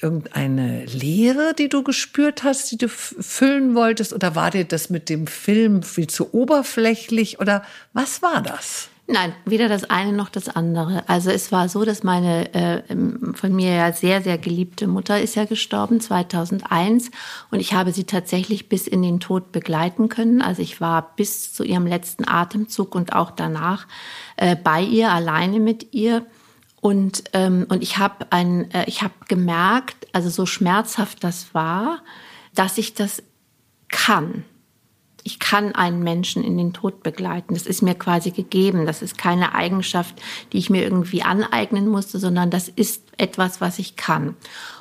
irgendeine 0.00 0.84
Lehre, 0.86 1.54
die 1.56 1.68
du 1.68 1.82
gespürt 1.82 2.42
hast, 2.42 2.70
die 2.72 2.78
du 2.78 2.88
füllen 2.88 3.74
wolltest? 3.74 4.12
Oder 4.12 4.34
war 4.34 4.50
dir 4.50 4.64
das 4.64 4.90
mit 4.90 5.08
dem 5.08 5.26
Film 5.26 5.82
viel 5.82 6.08
zu 6.08 6.34
oberflächlich? 6.34 7.40
Oder 7.40 7.64
was 7.92 8.20
war 8.20 8.42
das? 8.42 8.88
Nein, 9.06 9.34
weder 9.44 9.68
das 9.68 9.84
eine 9.84 10.14
noch 10.14 10.30
das 10.30 10.48
andere. 10.48 11.06
Also 11.10 11.30
es 11.30 11.52
war 11.52 11.68
so, 11.68 11.84
dass 11.84 12.02
meine 12.04 12.54
äh, 12.54 12.82
von 13.34 13.54
mir 13.54 13.74
ja 13.74 13.92
sehr, 13.92 14.22
sehr 14.22 14.38
geliebte 14.38 14.86
Mutter 14.86 15.20
ist 15.20 15.34
ja 15.34 15.44
gestorben 15.44 16.00
2001 16.00 17.10
und 17.50 17.60
ich 17.60 17.74
habe 17.74 17.92
sie 17.92 18.04
tatsächlich 18.04 18.70
bis 18.70 18.86
in 18.86 19.02
den 19.02 19.20
Tod 19.20 19.52
begleiten 19.52 20.08
können. 20.08 20.40
Also 20.40 20.62
ich 20.62 20.80
war 20.80 21.14
bis 21.16 21.52
zu 21.52 21.64
ihrem 21.64 21.86
letzten 21.86 22.26
Atemzug 22.26 22.94
und 22.94 23.14
auch 23.14 23.30
danach 23.30 23.86
äh, 24.38 24.56
bei 24.56 24.80
ihr, 24.80 25.12
alleine 25.12 25.60
mit 25.60 25.92
ihr. 25.92 26.24
Und, 26.80 27.24
ähm, 27.34 27.66
und 27.68 27.82
ich 27.82 27.98
habe 27.98 28.26
ein, 28.30 28.70
äh, 28.70 28.84
ich 28.86 29.02
habe 29.02 29.14
gemerkt, 29.28 30.06
also 30.12 30.30
so 30.30 30.46
schmerzhaft 30.46 31.22
das 31.24 31.52
war, 31.52 32.02
dass 32.54 32.78
ich 32.78 32.94
das 32.94 33.22
kann 33.90 34.44
ich 35.24 35.38
kann 35.38 35.74
einen 35.74 36.02
Menschen 36.02 36.44
in 36.44 36.58
den 36.58 36.74
Tod 36.74 37.02
begleiten. 37.02 37.54
Das 37.54 37.66
ist 37.66 37.80
mir 37.80 37.94
quasi 37.94 38.30
gegeben. 38.30 38.84
Das 38.84 39.00
ist 39.00 39.16
keine 39.16 39.54
Eigenschaft, 39.54 40.14
die 40.52 40.58
ich 40.58 40.68
mir 40.68 40.82
irgendwie 40.82 41.22
aneignen 41.22 41.88
musste, 41.88 42.18
sondern 42.18 42.50
das 42.50 42.68
ist 42.68 43.02
etwas, 43.16 43.62
was 43.62 43.78
ich 43.78 43.96
kann. 43.96 44.36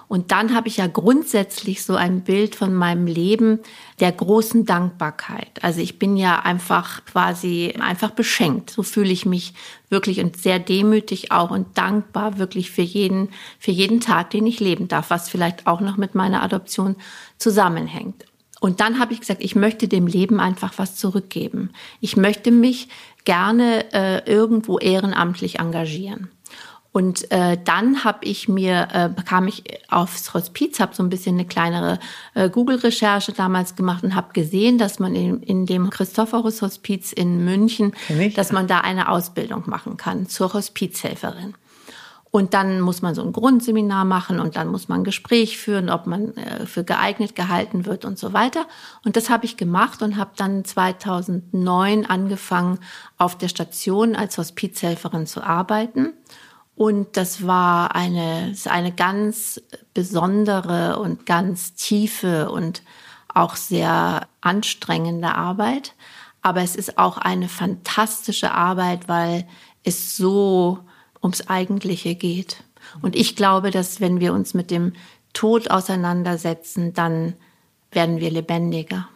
Und 0.09 0.31
dann 0.31 0.53
habe 0.53 0.67
ich 0.67 0.77
ja 0.77 0.87
grundsätzlich 0.87 1.83
so 1.83 1.95
ein 1.95 2.21
Bild 2.21 2.55
von 2.55 2.73
meinem 2.73 3.07
Leben 3.07 3.59
der 4.01 4.11
großen 4.11 4.65
Dankbarkeit. 4.65 5.63
Also 5.63 5.79
ich 5.79 5.97
bin 5.97 6.17
ja 6.17 6.39
einfach 6.41 7.05
quasi 7.05 7.73
einfach 7.79 8.11
beschenkt. 8.11 8.69
So 8.69 8.83
fühle 8.83 9.11
ich 9.11 9.25
mich 9.25 9.53
wirklich 9.89 10.19
und 10.19 10.37
sehr 10.37 10.59
demütig 10.59 11.31
auch 11.31 11.51
und 11.51 11.77
dankbar 11.77 12.37
wirklich 12.37 12.69
für 12.69 12.81
jeden, 12.81 13.29
für 13.57 13.71
jeden 13.71 14.01
Tag, 14.01 14.29
den 14.31 14.45
ich 14.45 14.59
leben 14.59 14.89
darf, 14.89 15.09
was 15.09 15.29
vielleicht 15.29 15.67
auch 15.67 15.79
noch 15.79 15.95
mit 15.95 16.15
meiner 16.15 16.43
Adoption 16.43 16.97
zusammenhängt. 17.37 18.25
Und 18.63 18.79
dann 18.79 18.97
habe 18.97 19.11
ich 19.11 19.19
gesagt, 19.19 19.43
ich 19.43 19.57
möchte 19.57 19.89
dem 19.89 20.07
Leben 20.07 20.39
einfach 20.39 20.75
was 20.77 20.95
zurückgeben. 20.95 21.71
Ich 21.99 22.15
möchte 22.15 22.49
mich 22.49 22.87
gerne 23.25 23.91
äh, 23.91 24.19
irgendwo 24.25 24.79
ehrenamtlich 24.79 25.59
engagieren. 25.59 26.29
Und 26.93 27.29
äh, 27.29 27.57
dann 27.61 28.05
habe 28.05 28.23
ich 28.23 28.47
mir, 28.47 28.87
äh, 28.93 29.21
kam 29.23 29.49
ich 29.49 29.63
aufs 29.89 30.33
Hospiz, 30.33 30.79
habe 30.79 30.95
so 30.95 31.03
ein 31.03 31.09
bisschen 31.09 31.35
eine 31.35 31.45
kleinere 31.45 31.99
äh, 32.35 32.49
Google-Recherche 32.49 33.33
damals 33.33 33.75
gemacht 33.75 34.01
und 34.05 34.15
habe 34.15 34.31
gesehen, 34.31 34.77
dass 34.77 34.97
man 34.97 35.13
in, 35.13 35.43
in 35.43 35.65
dem 35.65 35.89
Christophorus 35.89 36.61
Hospiz 36.61 37.11
in 37.11 37.43
München, 37.43 37.91
dass 38.37 38.53
man 38.53 38.67
da 38.67 38.79
eine 38.79 39.09
Ausbildung 39.09 39.63
machen 39.65 39.97
kann 39.97 40.29
zur 40.29 40.53
Hospizhelferin. 40.53 41.55
Und 42.35 42.55
dann 42.55 42.81
muss 42.81 43.03
man 43.03 43.13
so 43.13 43.21
ein 43.21 43.31
Grundseminar 43.31 44.05
machen 44.05 44.39
und 44.39 44.55
dann 44.55 44.69
muss 44.69 44.87
man 44.87 45.01
ein 45.01 45.03
Gespräch 45.03 45.59
führen, 45.59 45.91
ob 45.91 46.07
man 46.07 46.35
äh, 46.35 46.65
für 46.65 46.83
geeignet 46.83 47.35
gehalten 47.35 47.85
wird 47.85 48.05
und 48.05 48.17
so 48.17 48.33
weiter. 48.33 48.65
Und 49.05 49.15
das 49.17 49.29
habe 49.29 49.45
ich 49.45 49.55
gemacht 49.55 50.01
und 50.01 50.17
habe 50.17 50.31
dann 50.35 50.65
2009 50.65 52.07
angefangen, 52.07 52.79
auf 53.19 53.37
der 53.37 53.49
Station 53.49 54.15
als 54.15 54.39
Hospizhelferin 54.39 55.27
zu 55.27 55.43
arbeiten. 55.43 56.13
Und 56.75 57.17
das 57.17 57.45
war 57.45 57.93
eine, 57.93 58.55
eine 58.65 58.91
ganz 58.91 59.61
besondere 59.93 60.97
und 60.97 61.27
ganz 61.27 61.75
tiefe 61.75 62.49
und 62.49 62.81
auch 63.31 63.55
sehr 63.55 64.27
anstrengende 64.41 65.35
Arbeit. 65.35 65.93
Aber 66.41 66.63
es 66.63 66.75
ist 66.75 66.97
auch 66.97 67.19
eine 67.19 67.47
fantastische 67.47 68.55
Arbeit, 68.55 69.07
weil 69.07 69.47
es 69.83 70.17
so 70.17 70.79
ums 71.23 71.47
Eigentliche 71.47 72.15
geht. 72.15 72.63
Und 73.01 73.15
ich 73.15 73.35
glaube, 73.35 73.71
dass 73.71 74.01
wenn 74.01 74.19
wir 74.19 74.33
uns 74.33 74.53
mit 74.53 74.69
dem 74.69 74.93
Tod 75.33 75.71
auseinandersetzen, 75.71 76.93
dann 76.93 77.33
werden 77.91 78.19
wir 78.19 78.29
lebendiger. 78.29 79.07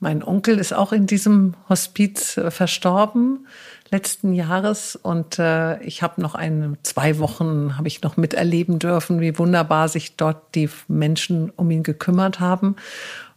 Mein 0.00 0.22
Onkel 0.22 0.58
ist 0.58 0.72
auch 0.72 0.92
in 0.92 1.06
diesem 1.06 1.54
Hospiz 1.68 2.36
äh, 2.36 2.50
verstorben 2.52 3.46
letzten 3.90 4.32
Jahres 4.32 4.96
und 4.96 5.38
äh, 5.38 5.82
ich 5.82 6.02
habe 6.02 6.20
noch 6.20 6.34
eine 6.34 6.76
zwei 6.82 7.18
Wochen 7.18 7.76
habe 7.78 7.88
ich 7.88 8.02
noch 8.02 8.16
miterleben 8.16 8.78
dürfen, 8.78 9.20
wie 9.20 9.38
wunderbar 9.38 9.88
sich 9.88 10.14
dort 10.16 10.54
die 10.54 10.68
Menschen 10.86 11.50
um 11.50 11.70
ihn 11.70 11.82
gekümmert 11.82 12.38
haben 12.38 12.76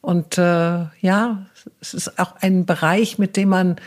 und 0.02 0.38
äh, 0.38 0.86
ja, 1.00 1.45
es 1.80 1.93
ist 1.93 2.19
auch 2.19 2.36
ein 2.41 2.65
Bereich, 2.65 3.17
mit 3.17 3.38
dem 3.38 3.50
man 3.50 3.78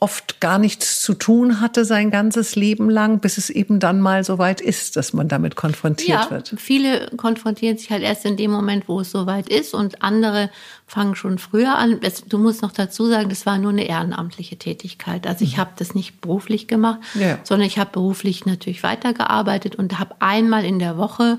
oft 0.00 0.40
gar 0.40 0.58
nichts 0.58 1.00
zu 1.00 1.14
tun 1.14 1.60
hatte 1.60 1.84
sein 1.84 2.10
ganzes 2.10 2.54
Leben 2.54 2.88
lang, 2.88 3.18
bis 3.18 3.36
es 3.36 3.50
eben 3.50 3.80
dann 3.80 4.00
mal 4.00 4.22
so 4.22 4.38
weit 4.38 4.60
ist, 4.60 4.96
dass 4.96 5.12
man 5.12 5.26
damit 5.28 5.56
konfrontiert 5.56 6.24
ja, 6.24 6.30
wird. 6.30 6.54
Viele 6.56 7.10
konfrontieren 7.16 7.78
sich 7.78 7.90
halt 7.90 8.02
erst 8.02 8.24
in 8.24 8.36
dem 8.36 8.50
Moment, 8.50 8.88
wo 8.88 9.00
es 9.00 9.10
so 9.10 9.26
weit 9.26 9.48
ist 9.48 9.74
und 9.74 10.02
andere 10.02 10.50
fangen 10.86 11.16
schon 11.16 11.38
früher 11.38 11.76
an. 11.76 12.00
Du 12.28 12.38
musst 12.38 12.62
noch 12.62 12.72
dazu 12.72 13.06
sagen, 13.06 13.28
das 13.28 13.44
war 13.44 13.58
nur 13.58 13.72
eine 13.72 13.88
ehrenamtliche 13.88 14.56
Tätigkeit. 14.56 15.26
Also 15.26 15.44
ich 15.44 15.56
mhm. 15.56 15.60
habe 15.60 15.70
das 15.76 15.94
nicht 15.94 16.20
beruflich 16.20 16.68
gemacht, 16.68 17.00
ja. 17.14 17.38
sondern 17.42 17.66
ich 17.66 17.78
habe 17.78 17.90
beruflich 17.92 18.46
natürlich 18.46 18.84
weitergearbeitet 18.84 19.74
und 19.74 19.98
habe 19.98 20.14
einmal 20.20 20.64
in 20.64 20.78
der 20.78 20.96
Woche 20.96 21.38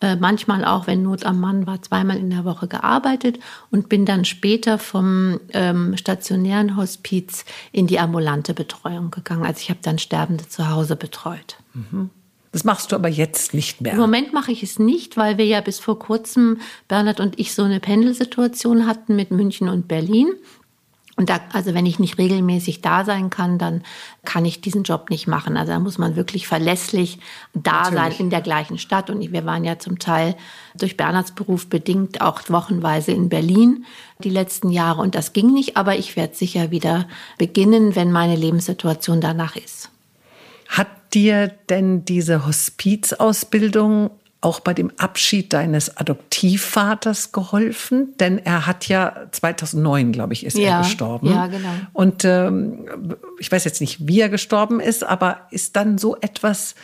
äh, 0.00 0.16
manchmal 0.16 0.64
auch, 0.64 0.86
wenn 0.86 1.02
Not 1.02 1.24
am 1.24 1.40
Mann 1.40 1.66
war, 1.66 1.80
zweimal 1.80 2.18
in 2.18 2.28
der 2.28 2.44
Woche 2.44 2.68
gearbeitet 2.68 3.38
und 3.70 3.88
bin 3.88 4.04
dann 4.04 4.24
später 4.26 4.78
vom 4.78 5.40
ähm, 5.54 5.96
stationären 5.96 6.76
Hospiz 6.76 7.46
in 7.72 7.86
die 7.86 7.98
ambulante 7.98 8.52
Betreuung 8.52 9.10
gegangen. 9.10 9.44
Also 9.44 9.60
ich 9.60 9.70
habe 9.70 9.80
dann 9.82 9.98
Sterbende 9.98 10.48
zu 10.48 10.68
Hause 10.68 10.96
betreut. 10.96 11.56
Mhm. 11.72 12.10
Das 12.52 12.64
machst 12.64 12.90
du 12.90 12.96
aber 12.96 13.08
jetzt 13.08 13.52
nicht 13.52 13.82
mehr. 13.82 13.92
Im 13.92 13.98
Moment 13.98 14.32
mache 14.32 14.50
ich 14.50 14.62
es 14.62 14.78
nicht, 14.78 15.18
weil 15.18 15.36
wir 15.36 15.44
ja 15.44 15.60
bis 15.60 15.78
vor 15.78 15.98
kurzem, 15.98 16.58
Bernhard 16.88 17.20
und 17.20 17.38
ich, 17.38 17.54
so 17.54 17.62
eine 17.62 17.80
Pendelsituation 17.80 18.86
hatten 18.86 19.14
mit 19.14 19.30
München 19.30 19.68
und 19.68 19.88
Berlin. 19.88 20.28
Und 21.18 21.30
da, 21.30 21.40
also 21.54 21.72
wenn 21.72 21.86
ich 21.86 21.98
nicht 21.98 22.18
regelmäßig 22.18 22.82
da 22.82 23.04
sein 23.04 23.30
kann, 23.30 23.58
dann 23.58 23.82
kann 24.26 24.44
ich 24.44 24.60
diesen 24.60 24.82
Job 24.82 25.08
nicht 25.08 25.26
machen. 25.26 25.56
Also 25.56 25.72
da 25.72 25.78
muss 25.78 25.96
man 25.96 26.14
wirklich 26.14 26.46
verlässlich 26.46 27.18
da 27.54 27.84
Natürlich. 27.84 27.94
sein 27.94 28.12
in 28.18 28.30
der 28.30 28.42
gleichen 28.42 28.76
Stadt. 28.76 29.08
Und 29.08 29.32
wir 29.32 29.46
waren 29.46 29.64
ja 29.64 29.78
zum 29.78 29.98
Teil 29.98 30.36
durch 30.76 30.98
Bernhards 30.98 31.32
Beruf 31.32 31.68
bedingt 31.68 32.20
auch 32.20 32.42
wochenweise 32.48 33.12
in 33.12 33.30
Berlin 33.30 33.86
die 34.22 34.28
letzten 34.28 34.68
Jahre. 34.68 35.00
Und 35.00 35.14
das 35.14 35.32
ging 35.32 35.54
nicht, 35.54 35.78
aber 35.78 35.96
ich 35.96 36.16
werde 36.16 36.34
sicher 36.34 36.70
wieder 36.70 37.08
beginnen, 37.38 37.96
wenn 37.96 38.12
meine 38.12 38.36
Lebenssituation 38.36 39.22
danach 39.22 39.56
ist. 39.56 39.88
Hat 40.68 40.88
dir 41.14 41.48
denn 41.70 42.04
diese 42.04 42.46
Hospizausbildung 42.46 44.10
auch 44.40 44.60
bei 44.60 44.74
dem 44.74 44.92
Abschied 44.98 45.52
deines 45.52 45.96
Adoptivvaters 45.96 47.32
geholfen? 47.32 48.14
Denn 48.18 48.38
er 48.38 48.66
hat 48.66 48.88
ja 48.88 49.26
2009, 49.30 50.12
glaube 50.12 50.32
ich, 50.32 50.44
ist 50.44 50.56
ja, 50.56 50.78
er 50.78 50.82
gestorben. 50.82 51.28
Ja, 51.28 51.46
genau. 51.46 51.72
Und 51.92 52.24
ähm, 52.24 52.86
ich 53.38 53.50
weiß 53.50 53.64
jetzt 53.64 53.80
nicht, 53.80 54.06
wie 54.06 54.20
er 54.20 54.28
gestorben 54.28 54.80
ist, 54.80 55.04
aber 55.04 55.46
ist 55.50 55.76
dann 55.76 55.98
so 55.98 56.16
etwas 56.20 56.74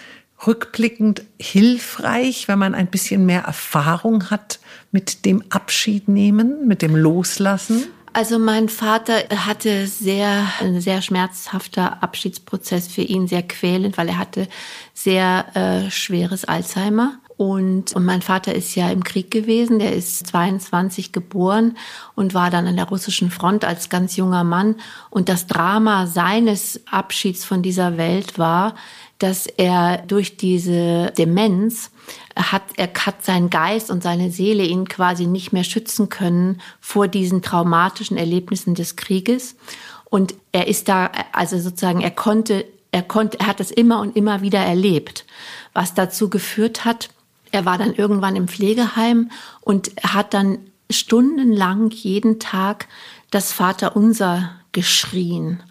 rückblickend 0.46 1.22
hilfreich, 1.40 2.48
wenn 2.48 2.58
man 2.58 2.74
ein 2.74 2.88
bisschen 2.88 3.26
mehr 3.26 3.42
Erfahrung 3.42 4.30
hat 4.30 4.58
mit 4.90 5.24
dem 5.24 5.42
Abschied 5.50 6.08
nehmen, 6.08 6.66
mit 6.66 6.82
dem 6.82 6.96
Loslassen? 6.96 7.84
Also 8.14 8.38
mein 8.38 8.68
Vater 8.68 9.22
hatte 9.46 9.86
sehr, 9.86 10.46
ein 10.60 10.80
sehr 10.82 11.00
schmerzhafter 11.00 12.02
Abschiedsprozess 12.02 12.88
für 12.88 13.00
ihn, 13.00 13.26
sehr 13.26 13.42
quälend, 13.42 13.96
weil 13.96 14.08
er 14.08 14.18
hatte 14.18 14.48
sehr 14.92 15.46
äh, 15.54 15.90
schweres 15.90 16.44
Alzheimer. 16.44 17.18
Und, 17.36 17.94
und 17.94 18.04
mein 18.04 18.22
Vater 18.22 18.54
ist 18.54 18.74
ja 18.74 18.90
im 18.90 19.04
Krieg 19.04 19.30
gewesen. 19.30 19.78
Der 19.78 19.94
ist 19.94 20.26
22 20.26 21.12
geboren 21.12 21.76
und 22.14 22.34
war 22.34 22.50
dann 22.50 22.66
an 22.66 22.76
der 22.76 22.88
russischen 22.88 23.30
Front 23.30 23.64
als 23.64 23.88
ganz 23.88 24.16
junger 24.16 24.44
Mann. 24.44 24.76
Und 25.10 25.28
das 25.28 25.46
Drama 25.46 26.06
seines 26.06 26.80
Abschieds 26.90 27.44
von 27.44 27.62
dieser 27.62 27.96
Welt 27.96 28.38
war, 28.38 28.74
dass 29.18 29.46
er 29.46 29.98
durch 29.98 30.36
diese 30.36 31.12
Demenz 31.16 31.90
hat, 32.34 32.62
er 32.76 32.90
hat 32.92 33.24
seinen 33.24 33.50
Geist 33.50 33.90
und 33.90 34.02
seine 34.02 34.30
Seele 34.30 34.64
ihn 34.64 34.88
quasi 34.88 35.26
nicht 35.26 35.52
mehr 35.52 35.64
schützen 35.64 36.08
können 36.08 36.60
vor 36.80 37.06
diesen 37.08 37.40
traumatischen 37.40 38.16
Erlebnissen 38.16 38.74
des 38.74 38.96
Krieges. 38.96 39.56
Und 40.04 40.34
er 40.50 40.66
ist 40.66 40.88
da, 40.88 41.10
also 41.32 41.58
sozusagen, 41.58 42.00
er 42.00 42.10
konnte, 42.10 42.64
er 42.90 43.02
konnte, 43.02 43.38
er 43.40 43.46
hat 43.46 43.60
das 43.60 43.70
immer 43.70 44.00
und 44.00 44.16
immer 44.16 44.42
wieder 44.42 44.58
erlebt, 44.58 45.24
was 45.72 45.94
dazu 45.94 46.28
geführt 46.28 46.84
hat, 46.84 47.08
er 47.52 47.64
war 47.64 47.78
dann 47.78 47.94
irgendwann 47.94 48.34
im 48.34 48.48
Pflegeheim 48.48 49.30
und 49.60 49.92
hat 50.02 50.34
dann 50.34 50.58
stundenlang 50.90 51.90
jeden 51.90 52.40
Tag 52.40 52.88
das 53.30 53.52
Vaterunser 53.52 54.50
geschrien. 54.72 55.62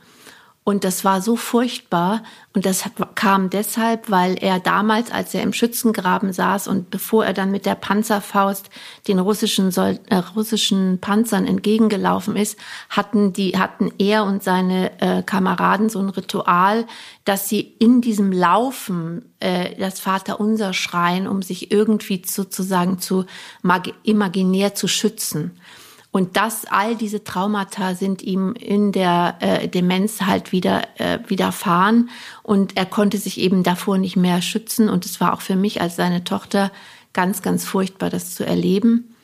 Und 0.64 0.84
das 0.84 1.04
war 1.04 1.22
so 1.22 1.36
furchtbar. 1.36 2.22
Und 2.54 2.68
das 2.68 2.84
kam 3.16 3.50
deshalb, 3.50 4.12
weil 4.12 4.36
er 4.36 4.60
damals, 4.60 5.12
als 5.12 5.34
er 5.34 5.42
im 5.42 5.54
Schützengraben 5.54 6.34
saß 6.34 6.68
und 6.68 6.92
bevor 6.92 7.26
er 7.26 7.34
dann 7.34 7.50
mit 7.50 7.66
der 7.66 7.74
Panzerfaust 7.74 8.70
den 9.08 9.18
russischen, 9.18 9.72
Sol 9.72 10.00
äh, 10.10 10.18
russischen 10.18 11.00
Panzern 11.00 11.48
entgegengelaufen 11.48 12.36
ist, 12.36 12.60
hatten 12.90 13.34
die, 13.34 13.58
hatten 13.58 13.92
er 13.98 14.24
und 14.24 14.44
seine 14.44 15.02
äh, 15.02 15.24
Kameraden 15.24 15.90
so 15.90 15.98
ein 15.98 16.10
Ritual, 16.10 16.86
dass 17.26 17.50
sie 17.50 17.62
in 17.62 18.02
diesem 18.02 18.32
Laufen 18.32 19.34
äh, 19.40 19.76
das 19.80 20.00
Vaterunser 20.00 20.74
schreien, 20.74 21.28
um 21.28 21.42
sich 21.42 21.72
irgendwie 21.72 22.22
sozusagen 22.24 23.00
zu 23.00 23.26
imaginär 24.04 24.76
zu 24.76 24.88
schützen. 24.88 25.60
Und 26.12 26.36
das, 26.36 26.66
all 26.66 26.96
diese 26.96 27.24
Traumata 27.24 27.96
sind 27.96 28.22
ihm 28.22 28.54
in 28.54 28.92
der 28.92 29.38
äh, 29.40 29.68
Demenz 29.70 30.22
halt 30.22 30.52
wieder 30.52 30.84
äh, 31.00 31.20
widerfahren 31.28 32.10
und 32.44 32.76
er 32.76 32.86
konnte 32.86 33.18
sich 33.18 33.40
eben 33.40 33.64
davor 33.64 33.98
nicht 33.98 34.18
mehr 34.18 34.42
schützen 34.42 34.90
und 34.90 35.06
es 35.06 35.22
war 35.22 35.34
auch 35.34 35.42
für 35.42 35.56
mich 35.56 35.80
als 35.80 35.96
seine 35.96 36.26
Tochter 36.26 36.72
ganz, 37.14 37.42
ganz 37.42 37.64
furchtbar, 37.66 38.10
das 38.10 38.36
zu 38.36 38.46
erleben. 38.46 39.16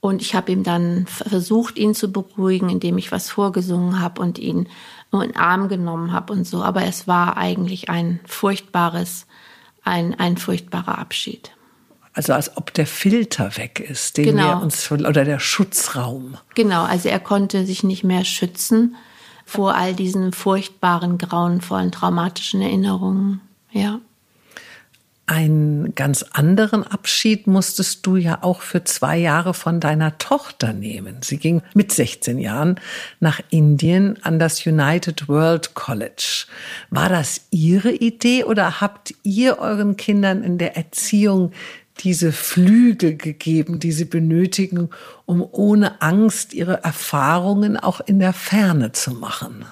Und 0.00 0.22
ich 0.22 0.34
habe 0.34 0.50
ihm 0.50 0.62
dann 0.62 1.06
versucht, 1.06 1.76
ihn 1.76 1.94
zu 1.94 2.10
beruhigen, 2.10 2.70
indem 2.70 2.96
ich 2.96 3.12
was 3.12 3.28
vorgesungen 3.28 4.00
habe 4.00 4.22
und 4.22 4.38
ihn 4.38 4.66
in 5.12 5.20
den 5.20 5.36
Arm 5.36 5.68
genommen 5.68 6.12
habe 6.12 6.32
und 6.32 6.46
so. 6.46 6.62
Aber 6.62 6.84
es 6.84 7.06
war 7.06 7.36
eigentlich 7.36 7.90
ein 7.90 8.20
furchtbares, 8.26 9.26
ein, 9.84 10.18
ein 10.18 10.38
furchtbarer 10.38 10.98
Abschied. 10.98 11.52
Also 12.20 12.34
als 12.34 12.54
ob 12.58 12.74
der 12.74 12.86
Filter 12.86 13.56
weg 13.56 13.80
ist, 13.80 14.18
den 14.18 14.36
genau. 14.36 14.58
wir 14.58 14.62
uns 14.62 14.92
oder 14.92 15.24
der 15.24 15.38
Schutzraum. 15.38 16.36
Genau, 16.54 16.84
also 16.84 17.08
er 17.08 17.18
konnte 17.18 17.64
sich 17.64 17.82
nicht 17.82 18.04
mehr 18.04 18.26
schützen 18.26 18.94
vor 19.46 19.74
all 19.74 19.94
diesen 19.94 20.34
furchtbaren, 20.34 21.16
grauenvollen, 21.16 21.90
traumatischen 21.90 22.60
Erinnerungen. 22.60 23.40
Ja. 23.72 24.00
Einen 25.24 25.94
ganz 25.94 26.24
anderen 26.32 26.84
Abschied 26.84 27.46
musstest 27.46 28.04
du 28.04 28.16
ja 28.16 28.40
auch 28.42 28.62
für 28.62 28.82
zwei 28.82 29.16
Jahre 29.16 29.54
von 29.54 29.78
deiner 29.78 30.18
Tochter 30.18 30.72
nehmen. 30.72 31.22
Sie 31.22 31.36
ging 31.36 31.62
mit 31.72 31.92
16 31.92 32.38
Jahren 32.38 32.80
nach 33.20 33.40
Indien 33.48 34.18
an 34.24 34.40
das 34.40 34.66
United 34.66 35.28
World 35.28 35.74
College. 35.74 36.46
War 36.90 37.08
das 37.08 37.42
Ihre 37.50 37.92
Idee 37.92 38.42
oder 38.42 38.80
habt 38.80 39.14
ihr 39.22 39.58
euren 39.60 39.96
Kindern 39.96 40.42
in 40.42 40.58
der 40.58 40.76
Erziehung 40.76 41.52
diese 42.00 42.32
Flügel 42.32 43.16
gegeben, 43.16 43.78
die 43.78 43.92
sie 43.92 44.06
benötigen, 44.06 44.90
um 45.26 45.46
ohne 45.50 46.00
Angst 46.00 46.54
ihre 46.54 46.82
Erfahrungen 46.82 47.76
auch 47.76 48.00
in 48.00 48.18
der 48.18 48.32
Ferne 48.32 48.92
zu 48.92 49.12
machen? 49.12 49.64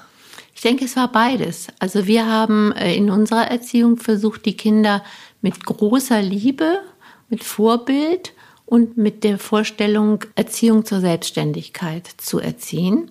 Ich 0.55 0.63
denke, 0.63 0.85
es 0.85 0.97
war 0.97 1.11
beides. 1.11 1.69
Also 1.79 2.07
wir 2.07 2.27
haben 2.27 2.73
äh, 2.73 2.95
in 2.95 3.11
unserer 3.11 3.49
Erziehung 3.49 3.97
versucht, 3.97 4.45
die 4.45 4.57
Kinder 4.57 5.05
mit 5.41 5.65
großer 5.65 6.21
Liebe, 6.21 6.81
mit 7.29 7.45
Vorbild 7.45 8.33
und 8.67 8.97
mit 8.97 9.25
der 9.25 9.39
Vorstellung, 9.39 10.25
Erziehung 10.35 10.85
zur 10.85 11.01
Selbstständigkeit 11.01 12.09
zu 12.17 12.41
erziehen. 12.41 13.11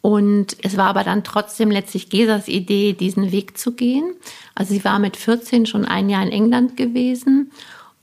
Und 0.00 0.56
es 0.62 0.76
war 0.76 0.86
aber 0.86 1.04
dann 1.04 1.24
trotzdem 1.24 1.70
letztlich 1.70 2.08
Gesas 2.08 2.48
Idee, 2.48 2.94
diesen 2.94 3.32
Weg 3.32 3.58
zu 3.58 3.72
gehen. 3.72 4.14
Also 4.54 4.72
sie 4.72 4.84
war 4.84 4.98
mit 4.98 5.16
14 5.16 5.66
schon 5.66 5.84
ein 5.84 6.08
Jahr 6.08 6.22
in 6.22 6.32
England 6.32 6.76
gewesen 6.76 7.50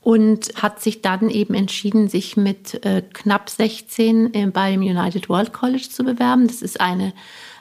und 0.08 0.54
hat 0.56 0.82
sich 0.82 1.02
dann 1.02 1.30
eben 1.30 1.54
entschieden, 1.54 2.08
sich 2.08 2.38
mit 2.38 2.86
äh, 2.86 3.02
knapp 3.02 3.50
16 3.50 4.34
äh, 4.34 4.46
bei 4.46 4.74
United 4.74 5.28
World 5.28 5.52
College 5.52 5.90
zu 5.92 6.06
bewerben. 6.06 6.48
Das 6.48 6.62
ist 6.62 6.80
eine 6.80 7.12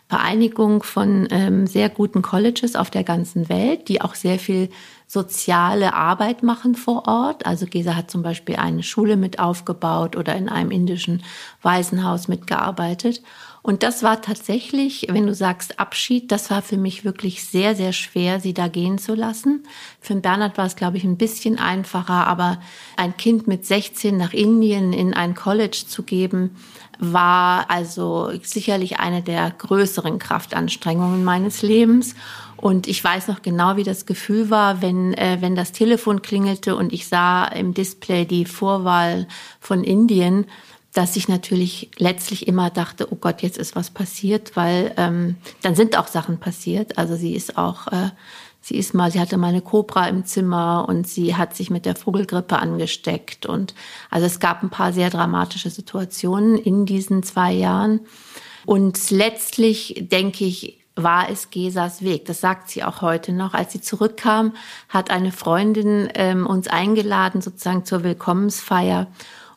Vereinigung 0.08 0.84
von 0.84 1.26
ähm, 1.32 1.66
sehr 1.66 1.88
guten 1.88 2.22
Colleges 2.22 2.76
auf 2.76 2.88
der 2.88 3.02
ganzen 3.02 3.48
Welt, 3.48 3.88
die 3.88 4.00
auch 4.00 4.14
sehr 4.14 4.38
viel 4.38 4.68
soziale 5.08 5.94
Arbeit 5.94 6.44
machen 6.44 6.76
vor 6.76 7.08
Ort. 7.08 7.44
Also 7.46 7.66
Gesa 7.66 7.96
hat 7.96 8.12
zum 8.12 8.22
Beispiel 8.22 8.54
eine 8.54 8.84
Schule 8.84 9.16
mit 9.16 9.40
aufgebaut 9.40 10.14
oder 10.14 10.36
in 10.36 10.48
einem 10.48 10.70
indischen 10.70 11.24
Waisenhaus 11.62 12.28
mitgearbeitet. 12.28 13.22
Und 13.66 13.82
das 13.82 14.04
war 14.04 14.22
tatsächlich, 14.22 15.08
wenn 15.10 15.26
du 15.26 15.34
sagst 15.34 15.80
Abschied, 15.80 16.30
das 16.30 16.52
war 16.52 16.62
für 16.62 16.76
mich 16.76 17.04
wirklich 17.04 17.42
sehr, 17.42 17.74
sehr 17.74 17.92
schwer, 17.92 18.38
sie 18.38 18.54
da 18.54 18.68
gehen 18.68 18.96
zu 18.96 19.16
lassen. 19.16 19.64
Für 20.00 20.14
Bernhard 20.14 20.56
war 20.56 20.66
es, 20.66 20.76
glaube 20.76 20.98
ich, 20.98 21.02
ein 21.02 21.16
bisschen 21.16 21.58
einfacher, 21.58 22.28
aber 22.28 22.60
ein 22.96 23.16
Kind 23.16 23.48
mit 23.48 23.66
16 23.66 24.16
nach 24.16 24.32
Indien 24.32 24.92
in 24.92 25.14
ein 25.14 25.34
College 25.34 25.82
zu 25.88 26.04
geben, 26.04 26.54
war 27.00 27.68
also 27.68 28.30
sicherlich 28.40 29.00
eine 29.00 29.22
der 29.22 29.50
größeren 29.50 30.20
Kraftanstrengungen 30.20 31.24
meines 31.24 31.62
Lebens. 31.62 32.14
Und 32.56 32.86
ich 32.86 33.02
weiß 33.02 33.26
noch 33.26 33.42
genau, 33.42 33.76
wie 33.76 33.82
das 33.82 34.06
Gefühl 34.06 34.48
war, 34.48 34.80
wenn, 34.80 35.12
äh, 35.14 35.38
wenn 35.40 35.56
das 35.56 35.72
Telefon 35.72 36.22
klingelte 36.22 36.76
und 36.76 36.92
ich 36.92 37.08
sah 37.08 37.44
im 37.46 37.74
Display 37.74 38.26
die 38.26 38.44
Vorwahl 38.44 39.26
von 39.58 39.82
Indien 39.82 40.46
dass 40.96 41.14
ich 41.14 41.28
natürlich 41.28 41.90
letztlich 41.98 42.48
immer 42.48 42.70
dachte, 42.70 43.12
oh 43.12 43.16
Gott, 43.16 43.42
jetzt 43.42 43.58
ist 43.58 43.76
was 43.76 43.90
passiert, 43.90 44.56
weil 44.56 44.94
ähm, 44.96 45.36
dann 45.60 45.74
sind 45.74 45.98
auch 45.98 46.06
Sachen 46.06 46.40
passiert. 46.40 46.96
Also 46.96 47.16
sie 47.16 47.34
ist 47.34 47.58
auch, 47.58 47.88
äh, 47.88 48.08
sie 48.62 48.78
ist 48.78 48.94
mal, 48.94 49.10
sie 49.10 49.20
hatte 49.20 49.36
mal 49.36 49.48
eine 49.48 49.60
Cobra 49.60 50.08
im 50.08 50.24
Zimmer 50.24 50.86
und 50.88 51.06
sie 51.06 51.36
hat 51.36 51.54
sich 51.54 51.68
mit 51.68 51.84
der 51.84 51.96
Vogelgrippe 51.96 52.58
angesteckt 52.58 53.44
und 53.44 53.74
also 54.10 54.24
es 54.24 54.40
gab 54.40 54.62
ein 54.62 54.70
paar 54.70 54.94
sehr 54.94 55.10
dramatische 55.10 55.68
Situationen 55.68 56.56
in 56.56 56.86
diesen 56.86 57.22
zwei 57.22 57.52
Jahren. 57.52 58.00
Und 58.64 59.10
letztlich 59.10 60.06
denke 60.10 60.46
ich, 60.46 60.78
war 60.94 61.28
es 61.28 61.50
Gesas 61.50 62.00
Weg. 62.00 62.24
Das 62.24 62.40
sagt 62.40 62.70
sie 62.70 62.82
auch 62.82 63.02
heute 63.02 63.32
noch. 63.32 63.52
Als 63.52 63.72
sie 63.72 63.82
zurückkam, 63.82 64.54
hat 64.88 65.10
eine 65.10 65.30
Freundin 65.30 66.08
ähm, 66.14 66.46
uns 66.46 66.68
eingeladen, 66.68 67.42
sozusagen 67.42 67.84
zur 67.84 68.02
Willkommensfeier. 68.02 69.08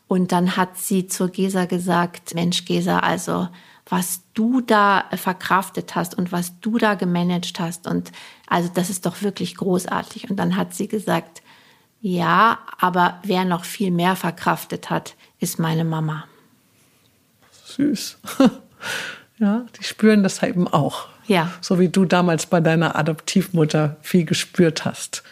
Und 0.10 0.32
dann 0.32 0.58
hat 0.58 0.76
sie 0.76 1.06
zur 1.06 1.30
Gesa 1.30 1.66
gesagt, 1.66 2.34
Mensch 2.34 2.66
Gesa, 2.66 2.98
also 2.98 3.48
was 3.88 4.24
du 4.34 4.60
da 4.60 5.06
verkraftet 5.16 5.94
hast 5.96 6.18
und 6.18 6.32
was 6.32 6.60
du 6.62 6.80
da 6.80 6.96
gemanagt 6.96 7.60
hast 7.60 7.86
und 7.86 8.12
also 8.48 8.72
das 8.74 8.90
ist 8.90 9.06
doch 9.06 9.22
wirklich 9.22 9.56
großartig. 9.56 10.28
Und 10.28 10.38
dann 10.38 10.56
hat 10.56 10.74
sie 10.74 10.88
gesagt, 10.88 11.44
ja, 12.02 12.58
aber 12.80 13.20
wer 13.24 13.46
noch 13.46 13.66
viel 13.66 13.92
mehr 13.92 14.16
verkraftet 14.16 14.90
hat, 14.90 15.16
ist 15.40 15.60
meine 15.60 15.86
Mama. 15.86 16.26
Süß. 17.64 18.18
Ja, 19.42 19.66
die 19.80 19.86
spüren 19.86 20.22
das 20.22 20.44
eben 20.44 20.68
auch. 20.68 21.08
Ja. 21.26 21.50
So 21.62 21.80
wie 21.80 21.88
du 21.88 22.04
damals 22.04 22.46
bei 22.46 22.60
deiner 22.60 22.98
Adoptivmutter 22.98 23.96
viel 24.02 24.26
gespürt 24.26 24.84
hast. 24.84 25.24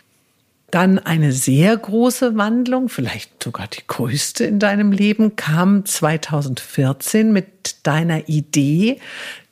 Dann 0.69 0.99
eine 0.99 1.31
sehr 1.31 1.77
große 1.77 2.35
Wandlung, 2.35 2.89
vielleicht 2.89 3.41
sogar 3.41 3.67
die 3.67 3.87
größte 3.87 4.43
in 4.43 4.59
deinem 4.59 4.91
Leben, 4.91 5.37
kam 5.37 5.85
2014 5.85 7.31
mit 7.31 7.87
deiner 7.87 8.27
Idee, 8.27 8.99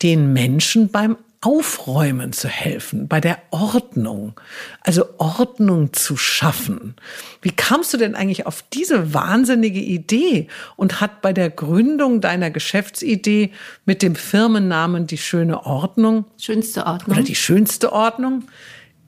den 0.01 0.33
Menschen 0.33 0.89
beim 0.89 1.15
Aufräumen 1.45 2.33
zu 2.33 2.47
helfen, 2.47 3.07
bei 3.07 3.21
der 3.21 3.37
Ordnung, 3.51 4.33
also 4.81 5.05
Ordnung 5.19 5.93
zu 5.93 6.17
schaffen. 6.17 6.95
Wie 7.41 7.51
kamst 7.51 7.93
du 7.93 7.97
denn 7.97 8.15
eigentlich 8.15 8.47
auf 8.47 8.63
diese 8.73 9.13
wahnsinnige 9.13 9.79
Idee 9.79 10.47
und 10.75 11.01
hat 11.01 11.21
bei 11.21 11.33
der 11.33 11.51
Gründung 11.51 12.19
deiner 12.19 12.49
Geschäftsidee 12.49 13.51
mit 13.85 14.01
dem 14.01 14.15
Firmennamen 14.15 15.05
die 15.05 15.19
schöne 15.19 15.67
Ordnung, 15.67 16.25
schönste 16.39 16.87
Ordnung 16.87 17.15
oder 17.15 17.25
die 17.25 17.35
schönste 17.35 17.93
Ordnung, 17.93 18.45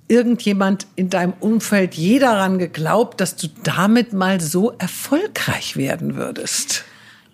irgendjemand 0.07 0.87
in 0.95 1.09
deinem 1.09 1.33
Umfeld 1.39 1.95
je 1.95 2.19
daran 2.19 2.59
geglaubt, 2.59 3.19
dass 3.21 3.35
du 3.35 3.47
damit 3.63 4.13
mal 4.13 4.39
so 4.41 4.71
erfolgreich 4.77 5.75
werden 5.75 6.15
würdest? 6.15 6.85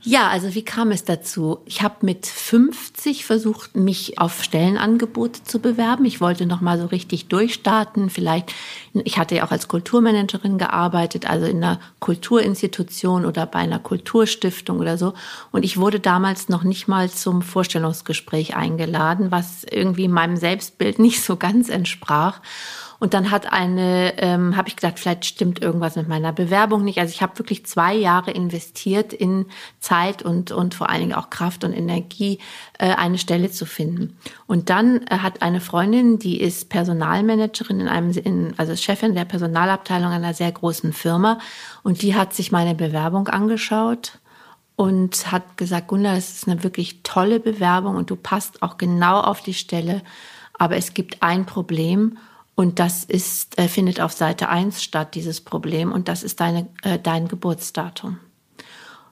Ja, 0.05 0.27
also 0.27 0.53
wie 0.53 0.65
kam 0.65 0.91
es 0.91 1.05
dazu? 1.05 1.59
Ich 1.65 1.81
habe 1.81 2.05
mit 2.05 2.27
50 2.27 3.23
versucht, 3.23 3.77
mich 3.77 4.19
auf 4.19 4.43
Stellenangebote 4.43 5.45
zu 5.45 5.59
bewerben. 5.59 6.03
Ich 6.03 6.19
wollte 6.19 6.45
noch 6.45 6.59
mal 6.59 6.77
so 6.77 6.87
richtig 6.87 7.27
durchstarten. 7.27 8.09
Vielleicht, 8.09 8.53
ich 8.93 9.17
hatte 9.17 9.35
ja 9.35 9.45
auch 9.45 9.51
als 9.51 9.67
Kulturmanagerin 9.67 10.57
gearbeitet, 10.57 11.29
also 11.29 11.45
in 11.47 11.63
einer 11.63 11.79
Kulturinstitution 11.99 13.25
oder 13.25 13.45
bei 13.47 13.59
einer 13.59 13.79
Kulturstiftung 13.79 14.79
oder 14.79 14.97
so. 14.97 15.13
Und 15.51 15.65
ich 15.65 15.77
wurde 15.77 15.99
damals 15.99 16.47
noch 16.49 16.63
nicht 16.63 16.87
mal 16.87 17.09
zum 17.09 17.41
Vorstellungsgespräch 17.41 18.55
eingeladen, 18.55 19.31
was 19.31 19.63
irgendwie 19.63 20.07
meinem 20.07 20.37
Selbstbild 20.37 20.99
nicht 20.99 21.23
so 21.23 21.37
ganz 21.37 21.69
entsprach. 21.69 22.41
Und 23.03 23.13
dann 23.13 23.31
hat 23.31 23.51
eine, 23.51 24.13
ähm, 24.19 24.55
habe 24.55 24.69
ich 24.69 24.77
gedacht, 24.77 24.97
vielleicht 24.97 25.25
stimmt 25.25 25.61
irgendwas 25.61 25.97
mit 25.97 26.07
meiner 26.07 26.31
Bewerbung 26.31 26.85
nicht. 26.85 26.99
Also 26.99 27.11
ich 27.11 27.21
habe 27.21 27.37
wirklich 27.37 27.65
zwei 27.65 27.93
Jahre 27.93 28.31
investiert 28.31 29.11
in 29.11 29.47
Zeit 29.81 30.23
und, 30.23 30.53
und 30.53 30.73
vor 30.73 30.89
allen 30.89 31.01
Dingen 31.01 31.13
auch 31.13 31.29
Kraft 31.29 31.65
und 31.65 31.73
Energie, 31.73 32.39
äh, 32.79 32.93
eine 32.93 33.17
Stelle 33.17 33.51
zu 33.51 33.65
finden. 33.65 34.15
Und 34.47 34.69
dann 34.69 35.01
äh, 35.07 35.17
hat 35.17 35.41
eine 35.41 35.59
Freundin, 35.59 36.17
die 36.17 36.39
ist 36.39 36.69
Personalmanagerin 36.69 37.81
in 37.81 37.87
einem, 37.89 38.11
in, 38.11 38.53
also 38.55 38.73
Chefin 38.83 39.15
der 39.15 39.25
Personalabteilung 39.25 40.11
einer 40.11 40.33
sehr 40.33 40.51
großen 40.51 40.93
Firma. 40.93 41.39
Und 41.83 42.01
die 42.01 42.15
hat 42.15 42.33
sich 42.33 42.51
meine 42.51 42.75
Bewerbung 42.75 43.27
angeschaut 43.27 44.19
und 44.75 45.31
hat 45.31 45.57
gesagt, 45.57 45.87
Gunda, 45.87 46.15
das 46.15 46.33
ist 46.33 46.47
eine 46.47 46.63
wirklich 46.63 47.03
tolle 47.03 47.39
Bewerbung 47.39 47.95
und 47.95 48.09
du 48.09 48.15
passt 48.15 48.61
auch 48.61 48.77
genau 48.77 49.19
auf 49.19 49.41
die 49.41 49.53
Stelle. 49.53 50.01
Aber 50.57 50.75
es 50.75 50.93
gibt 50.93 51.23
ein 51.23 51.45
Problem 51.45 52.17
und 52.55 52.79
das 52.79 53.03
ist, 53.03 53.57
äh, 53.57 53.67
findet 53.67 53.99
auf 53.99 54.13
Seite 54.13 54.49
1 54.49 54.83
statt, 54.83 55.15
dieses 55.15 55.41
Problem. 55.41 55.91
Und 55.91 56.07
das 56.07 56.23
ist 56.23 56.39
deine, 56.39 56.67
äh, 56.83 56.99
dein 56.99 57.27
Geburtsdatum. 57.27 58.19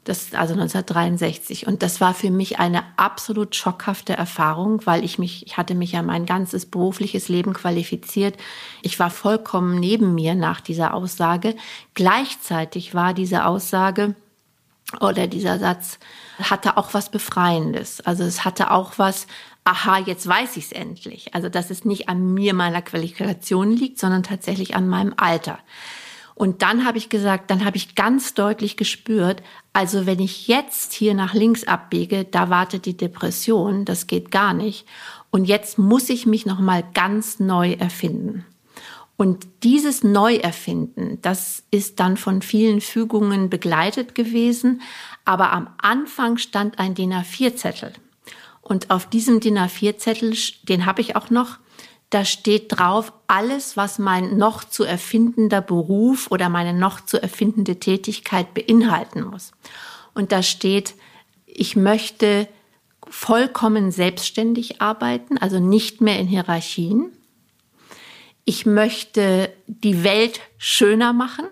Das 0.04 0.34
also 0.34 0.54
1963. 0.54 1.68
Und 1.68 1.84
das 1.84 2.02
war 2.02 2.16
für 2.16 2.32
mich 2.32 2.60
eine 2.60 2.84
absolut 2.98 3.56
schockhafte 3.56 4.14
Erfahrung, 4.14 4.82
weil 4.86 5.04
ich 5.04 5.20
mich, 5.20 5.46
ich 5.46 5.58
hatte 5.58 5.76
mich 5.76 5.92
ja 5.92 6.02
mein 6.02 6.26
ganzes 6.26 6.66
berufliches 6.66 7.30
Leben 7.30 7.54
qualifiziert. 7.54 8.36
Ich 8.82 8.98
war 9.00 9.12
vollkommen 9.12 9.80
neben 9.80 10.16
mir 10.16 10.34
nach 10.34 10.60
dieser 10.60 10.96
Aussage. 10.96 11.56
Gleichzeitig 11.94 12.96
war 12.96 13.14
diese 13.14 13.46
Aussage 13.46 14.16
oder 15.00 15.28
dieser 15.28 15.60
Satz 15.60 16.00
hatte 16.40 16.78
auch 16.78 16.94
was 16.94 17.10
Befreiendes. 17.10 18.02
Also 18.02 18.24
es 18.24 18.44
hatte 18.44 18.72
auch 18.72 18.94
was, 18.98 19.28
aha, 19.64 20.00
jetzt 20.00 20.28
weiß 20.28 20.58
ich 20.58 20.66
es 20.66 20.72
endlich. 20.72 21.34
Also 21.34 21.48
dass 21.48 21.70
es 21.70 21.86
nicht 21.86 22.10
an 22.10 22.34
mir, 22.34 22.54
meiner 22.54 22.82
Qualifikation 22.82 23.72
liegt, 23.72 24.00
sondern 24.00 24.24
tatsächlich 24.24 24.76
an 24.76 24.90
meinem 24.90 25.14
Alter. 25.16 25.60
Und 26.36 26.62
dann 26.62 26.86
habe 26.86 26.98
ich 26.98 27.10
gesagt, 27.10 27.52
dann 27.52 27.66
habe 27.66 27.78
ich 27.78 27.96
ganz 27.96 28.34
deutlich 28.34 28.78
gespürt, 28.78 29.44
also 29.74 30.06
wenn 30.06 30.20
ich 30.20 30.48
jetzt 30.48 30.94
hier 30.94 31.14
nach 31.14 31.34
links 31.34 31.66
abbiege, 31.66 32.26
da 32.26 32.50
wartet 32.50 32.86
die 32.86 32.98
Depression, 32.98 33.86
das 33.86 34.08
geht 34.08 34.32
gar 34.32 34.54
nicht. 34.54 34.86
Und 35.30 35.46
jetzt 35.46 35.78
muss 35.78 36.10
ich 36.10 36.26
mich 36.26 36.46
noch 36.46 36.60
mal 36.60 36.84
ganz 36.94 37.40
neu 37.40 37.74
erfinden. 37.74 38.46
Und 39.22 39.48
dieses 39.62 40.04
Neuerfinden, 40.04 41.20
das 41.22 41.64
ist 41.70 42.00
dann 42.00 42.18
von 42.18 42.42
vielen 42.42 42.82
Fügungen 42.82 43.52
begleitet 43.52 44.16
gewesen, 44.16 44.82
aber 45.26 45.54
am 45.54 45.70
Anfang 45.80 46.38
stand 46.38 46.80
ein 46.80 46.96
DIN 46.96 47.14
A4-Zettel. 47.14 47.94
Und 48.64 48.90
auf 48.90 49.06
diesem 49.06 49.40
DIN 49.40 49.60
A4-Zettel, 49.60 50.36
den 50.64 50.88
habe 50.88 51.02
ich 51.02 51.16
auch 51.16 51.30
noch, 51.30 51.60
da 52.12 52.26
steht 52.26 52.78
drauf 52.78 53.14
alles, 53.28 53.78
was 53.78 53.98
mein 53.98 54.38
noch 54.38 54.66
zu 54.66 54.84
erfindender 54.84 55.62
Beruf 55.62 56.30
oder 56.30 56.50
meine 56.50 56.74
noch 56.74 57.04
zu 57.04 57.22
erfindende 57.22 57.80
Tätigkeit 57.80 58.54
beinhalten 58.54 59.24
muss. 59.24 59.54
Und 60.14 60.34
da 60.34 60.44
steht, 60.44 60.94
ich 61.46 61.78
möchte 61.78 62.50
vollkommen 63.10 63.92
selbstständig 63.92 64.82
arbeiten, 64.82 65.38
also 65.38 65.60
nicht 65.60 66.02
mehr 66.02 66.20
in 66.20 66.28
Hierarchien. 66.28 67.12
Ich 68.44 68.66
möchte 68.66 69.54
die 69.68 70.04
Welt 70.04 70.42
schöner 70.58 71.14
machen 71.14 71.46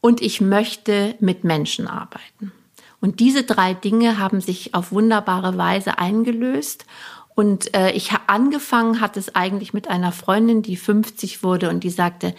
und 0.00 0.22
ich 0.22 0.40
möchte 0.40 1.16
mit 1.18 1.42
Menschen 1.42 1.88
arbeiten. 1.88 2.52
Und 3.00 3.18
diese 3.18 3.42
drei 3.42 3.74
Dinge 3.74 4.18
haben 4.18 4.40
sich 4.40 4.72
auf 4.74 4.92
wunderbare 4.92 5.58
Weise 5.58 5.98
eingelöst. 5.98 6.86
Und 7.36 7.74
äh, 7.76 7.92
ich 7.92 8.12
angefangen 8.26 9.00
hat 9.00 9.18
es 9.18 9.34
eigentlich 9.34 9.74
mit 9.74 9.88
einer 9.88 10.10
Freundin, 10.10 10.62
die 10.62 10.76
50 10.76 11.42
wurde 11.42 11.68
und 11.68 11.84
die 11.84 11.90
sagte, 11.90 12.34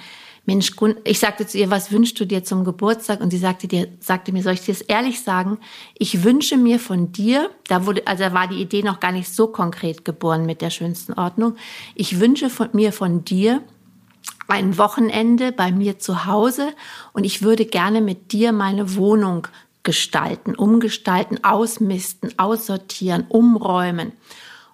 Mensch, 0.48 0.72
ich 1.04 1.20
sagte 1.20 1.46
zu 1.46 1.58
ihr, 1.58 1.70
was 1.70 1.92
wünschst 1.92 2.20
du 2.20 2.26
dir 2.26 2.44
zum 2.44 2.64
Geburtstag? 2.64 3.22
Und 3.22 3.30
sie 3.30 3.38
sagte 3.38 3.68
dir, 3.68 3.90
sagte 4.00 4.32
mir, 4.32 4.42
soll 4.42 4.54
ich 4.54 4.62
dir 4.62 4.74
das 4.74 4.82
ehrlich 4.82 5.22
sagen? 5.22 5.60
Ich 6.00 6.24
wünsche 6.24 6.58
mir 6.58 6.80
von 6.80 7.12
dir, 7.12 7.52
da 7.68 7.86
wurde, 7.86 8.08
also 8.08 8.24
war 8.34 8.48
die 8.48 8.60
Idee 8.60 8.82
noch 8.82 9.00
gar 9.00 9.12
nicht 9.12 9.30
so 9.30 9.48
konkret 9.48 10.04
geboren 10.04 10.48
mit 10.48 10.62
der 10.62 10.72
schönsten 10.72 11.14
Ordnung. 11.14 11.58
Ich 11.94 12.20
wünsche 12.20 12.50
von 12.50 12.70
mir 12.72 12.92
von 12.92 13.24
dir 13.24 13.62
ein 14.48 14.80
Wochenende 14.80 15.52
bei 15.52 15.72
mir 15.72 16.00
zu 16.00 16.26
Hause 16.26 16.70
und 17.14 17.24
ich 17.24 17.44
würde 17.44 17.66
gerne 17.66 18.02
mit 18.02 18.32
dir 18.32 18.52
meine 18.52 18.96
Wohnung 18.96 19.48
gestalten, 19.84 20.56
umgestalten, 20.56 21.44
ausmisten, 21.44 22.34
aussortieren, 22.40 23.26
umräumen. 23.30 24.14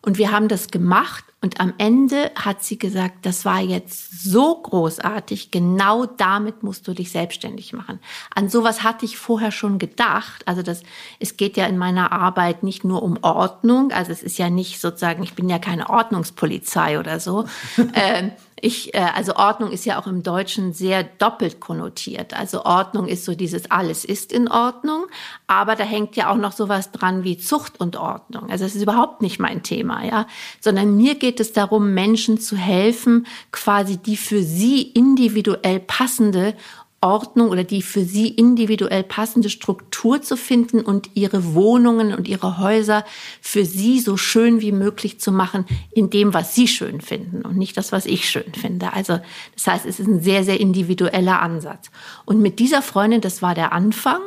Und 0.05 0.17
wir 0.17 0.31
haben 0.31 0.49
das 0.49 0.67
gemacht 0.67 1.23
und 1.41 1.61
am 1.61 1.73
Ende 1.77 2.29
hat 2.35 2.61
sie 2.61 2.77
gesagt, 2.77 3.25
das 3.25 3.45
war 3.45 3.61
jetzt 3.61 4.23
so 4.23 4.61
großartig, 4.61 5.49
genau 5.49 6.05
damit 6.05 6.61
musst 6.61 6.85
du 6.89 6.93
dich 6.93 7.09
selbstständig 7.09 7.71
machen. 7.71 7.99
An 8.35 8.49
sowas 8.49 8.83
hatte 8.83 9.05
ich 9.05 9.17
vorher 9.17 9.51
schon 9.51 9.79
gedacht. 9.79 10.45
Also 10.45 10.61
das, 10.61 10.83
es 11.21 11.37
geht 11.37 11.55
ja 11.55 11.67
in 11.67 11.77
meiner 11.77 12.11
Arbeit 12.11 12.63
nicht 12.63 12.83
nur 12.83 13.01
um 13.01 13.17
Ordnung. 13.21 13.93
Also 13.93 14.11
es 14.11 14.23
ist 14.23 14.37
ja 14.37 14.49
nicht 14.49 14.81
sozusagen, 14.81 15.23
ich 15.23 15.35
bin 15.35 15.47
ja 15.47 15.57
keine 15.57 15.89
Ordnungspolizei 15.89 16.99
oder 16.99 17.21
so. 17.21 17.45
ähm, 17.93 18.31
ich, 18.63 18.93
äh, 18.93 19.05
also 19.13 19.35
Ordnung 19.35 19.71
ist 19.71 19.83
ja 19.85 19.99
auch 19.99 20.07
im 20.07 20.23
Deutschen 20.23 20.71
sehr 20.71 21.03
doppelt 21.03 21.59
konnotiert. 21.59 22.33
Also 22.33 22.63
Ordnung 22.63 23.09
ist 23.09 23.25
so 23.25 23.35
dieses 23.35 23.69
alles 23.69 24.05
ist 24.05 24.31
in 24.31 24.47
Ordnung, 24.47 25.07
aber 25.47 25.75
da 25.75 25.83
hängt 25.83 26.15
ja 26.15 26.31
auch 26.31 26.37
noch 26.37 26.53
sowas 26.53 26.91
dran 26.91 27.25
wie 27.25 27.37
Zucht 27.37 27.81
und 27.81 27.97
Ordnung. 27.97 28.49
Also 28.49 28.63
es 28.63 28.75
ist 28.75 28.81
überhaupt 28.81 29.21
nicht 29.21 29.37
mein 29.37 29.63
Thema, 29.63 30.05
ja, 30.05 30.27
sondern 30.61 30.95
mir 30.95 31.15
geht 31.15 31.41
es 31.41 31.51
darum, 31.51 31.93
Menschen 31.93 32.39
zu 32.39 32.55
helfen, 32.55 33.27
quasi 33.51 33.97
die 33.97 34.15
für 34.15 34.41
sie 34.41 34.81
individuell 34.81 35.81
passende 35.81 36.55
Ordnung 37.03 37.49
oder 37.49 37.63
die 37.65 37.81
für 37.81 38.05
sie 38.05 38.29
individuell 38.29 39.03
passende 39.03 39.49
Struktur 39.49 40.21
zu 40.21 40.37
finden 40.37 40.79
und 40.79 41.09
ihre 41.15 41.53
Wohnungen 41.53 42.13
und 42.13 42.27
ihre 42.29 42.57
Häuser 42.57 43.03
für 43.41 43.65
sie 43.65 43.99
so 43.99 44.15
schön 44.15 44.61
wie 44.61 44.71
möglich 44.71 45.19
zu 45.19 45.31
machen 45.31 45.65
in 45.91 46.09
dem, 46.09 46.33
was 46.33 46.55
sie 46.55 46.67
schön 46.67 47.01
finden 47.01 47.43
und 47.43 47.57
nicht 47.57 47.75
das, 47.75 47.91
was 47.91 48.05
ich 48.05 48.29
schön 48.29 48.53
finde. 48.53 48.93
Also 48.93 49.19
das 49.53 49.67
heißt, 49.67 49.85
es 49.85 49.99
ist 49.99 50.07
ein 50.07 50.21
sehr, 50.21 50.45
sehr 50.45 50.59
individueller 50.59 51.41
Ansatz. 51.41 51.91
Und 52.25 52.41
mit 52.41 52.59
dieser 52.59 52.81
Freundin, 52.81 53.19
das 53.21 53.41
war 53.41 53.53
der 53.53 53.73
Anfang. 53.73 54.21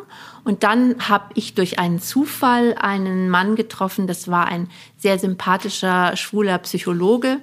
Und 0.44 0.62
dann 0.62 1.08
habe 1.08 1.30
ich 1.34 1.54
durch 1.54 1.78
einen 1.78 1.98
Zufall 1.98 2.76
einen 2.78 3.30
Mann 3.30 3.56
getroffen, 3.56 4.06
das 4.06 4.28
war 4.28 4.46
ein 4.46 4.68
sehr 4.96 5.18
sympathischer, 5.18 6.14
schwuler 6.14 6.58
Psychologe. 6.58 7.40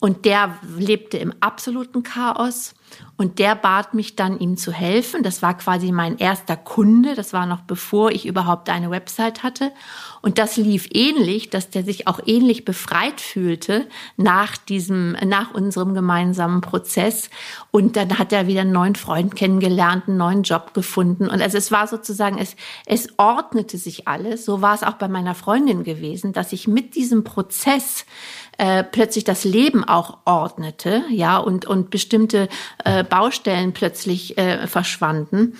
Und 0.00 0.24
der 0.24 0.58
lebte 0.76 1.18
im 1.18 1.34
absoluten 1.40 2.04
Chaos 2.04 2.74
und 3.16 3.40
der 3.40 3.56
bat 3.56 3.94
mich 3.94 4.14
dann, 4.14 4.38
ihm 4.38 4.56
zu 4.56 4.72
helfen. 4.72 5.24
Das 5.24 5.42
war 5.42 5.56
quasi 5.56 5.90
mein 5.90 6.18
erster 6.18 6.56
Kunde. 6.56 7.16
Das 7.16 7.32
war 7.32 7.46
noch 7.46 7.62
bevor 7.62 8.12
ich 8.12 8.24
überhaupt 8.24 8.70
eine 8.70 8.90
Website 8.90 9.42
hatte. 9.42 9.72
Und 10.22 10.38
das 10.38 10.56
lief 10.56 10.88
ähnlich, 10.92 11.50
dass 11.50 11.70
der 11.70 11.84
sich 11.84 12.06
auch 12.06 12.20
ähnlich 12.26 12.64
befreit 12.64 13.20
fühlte 13.20 13.86
nach 14.16 14.56
diesem, 14.56 15.12
nach 15.24 15.54
unserem 15.54 15.94
gemeinsamen 15.94 16.60
Prozess. 16.60 17.30
Und 17.70 17.96
dann 17.96 18.18
hat 18.18 18.32
er 18.32 18.46
wieder 18.46 18.62
einen 18.62 18.72
neuen 18.72 18.96
Freund 18.96 19.36
kennengelernt, 19.36 20.08
einen 20.08 20.16
neuen 20.16 20.42
Job 20.42 20.74
gefunden. 20.74 21.28
Und 21.28 21.40
also 21.40 21.56
es 21.56 21.70
war 21.70 21.86
sozusagen, 21.86 22.38
es, 22.38 22.56
es 22.86 23.08
ordnete 23.18 23.78
sich 23.78 24.08
alles. 24.08 24.44
So 24.44 24.62
war 24.62 24.74
es 24.74 24.82
auch 24.82 24.94
bei 24.94 25.08
meiner 25.08 25.34
Freundin 25.34 25.84
gewesen, 25.84 26.32
dass 26.32 26.52
ich 26.52 26.66
mit 26.66 26.94
diesem 26.94 27.24
Prozess 27.24 28.04
äh, 28.58 28.82
plötzlich 28.82 29.24
das 29.24 29.44
Leben 29.44 29.84
auch 29.84 30.18
ordnete, 30.24 31.04
ja, 31.10 31.38
und, 31.38 31.64
und 31.64 31.90
bestimmte 31.90 32.48
äh, 32.84 33.04
Baustellen 33.04 33.72
plötzlich 33.72 34.36
äh, 34.36 34.66
verschwanden. 34.66 35.56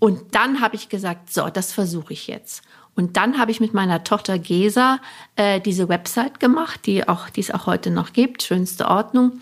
Und 0.00 0.34
dann 0.34 0.60
habe 0.60 0.76
ich 0.76 0.88
gesagt, 0.88 1.32
so, 1.32 1.48
das 1.48 1.72
versuche 1.72 2.12
ich 2.12 2.26
jetzt. 2.26 2.62
Und 2.94 3.16
dann 3.16 3.38
habe 3.38 3.50
ich 3.50 3.60
mit 3.60 3.72
meiner 3.72 4.04
Tochter 4.04 4.38
Gesa 4.38 4.98
äh, 5.36 5.60
diese 5.60 5.88
Website 5.88 6.40
gemacht, 6.40 6.86
die 6.86 7.08
auch, 7.08 7.30
die 7.30 7.40
es 7.40 7.50
auch 7.50 7.66
heute 7.66 7.90
noch 7.90 8.12
gibt, 8.12 8.42
schönste 8.42 8.88
Ordnung. 8.88 9.40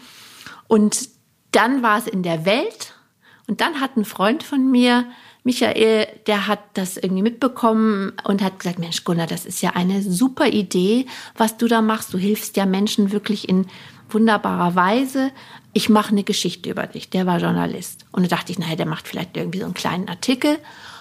Und 0.66 1.08
dann 1.52 1.82
war 1.82 1.98
es 1.98 2.06
in 2.06 2.22
der 2.22 2.44
Welt. 2.44 2.94
Und 3.46 3.60
dann 3.60 3.80
hat 3.80 3.96
ein 3.96 4.04
Freund 4.04 4.42
von 4.42 4.70
mir 4.70 5.06
Michael, 5.48 6.06
der 6.26 6.46
hat 6.46 6.60
das 6.74 6.98
irgendwie 6.98 7.22
mitbekommen 7.22 8.12
und 8.24 8.42
hat 8.42 8.58
gesagt, 8.58 8.78
Mensch, 8.78 9.04
Gunnar, 9.04 9.26
das 9.26 9.46
ist 9.46 9.62
ja 9.62 9.70
eine 9.70 10.02
super 10.02 10.48
Idee, 10.48 11.06
was 11.38 11.56
du 11.56 11.68
da 11.68 11.80
machst. 11.80 12.12
Du 12.12 12.18
hilfst 12.18 12.56
ja 12.58 12.66
Menschen 12.66 13.12
wirklich 13.12 13.48
in 13.48 13.66
wunderbarer 14.10 14.74
Weise. 14.74 15.30
Ich 15.72 15.88
mache 15.88 16.10
eine 16.12 16.24
Geschichte 16.24 16.68
über 16.68 16.86
dich. 16.86 17.08
Der 17.08 17.24
war 17.24 17.38
Journalist. 17.38 18.04
Und 18.12 18.24
da 18.24 18.36
dachte 18.36 18.52
ich, 18.52 18.58
naja, 18.58 18.76
der 18.76 18.84
macht 18.86 19.08
vielleicht 19.08 19.36
irgendwie 19.38 19.60
so 19.60 19.64
einen 19.64 19.74
kleinen 19.74 20.08
Artikel. 20.10 20.58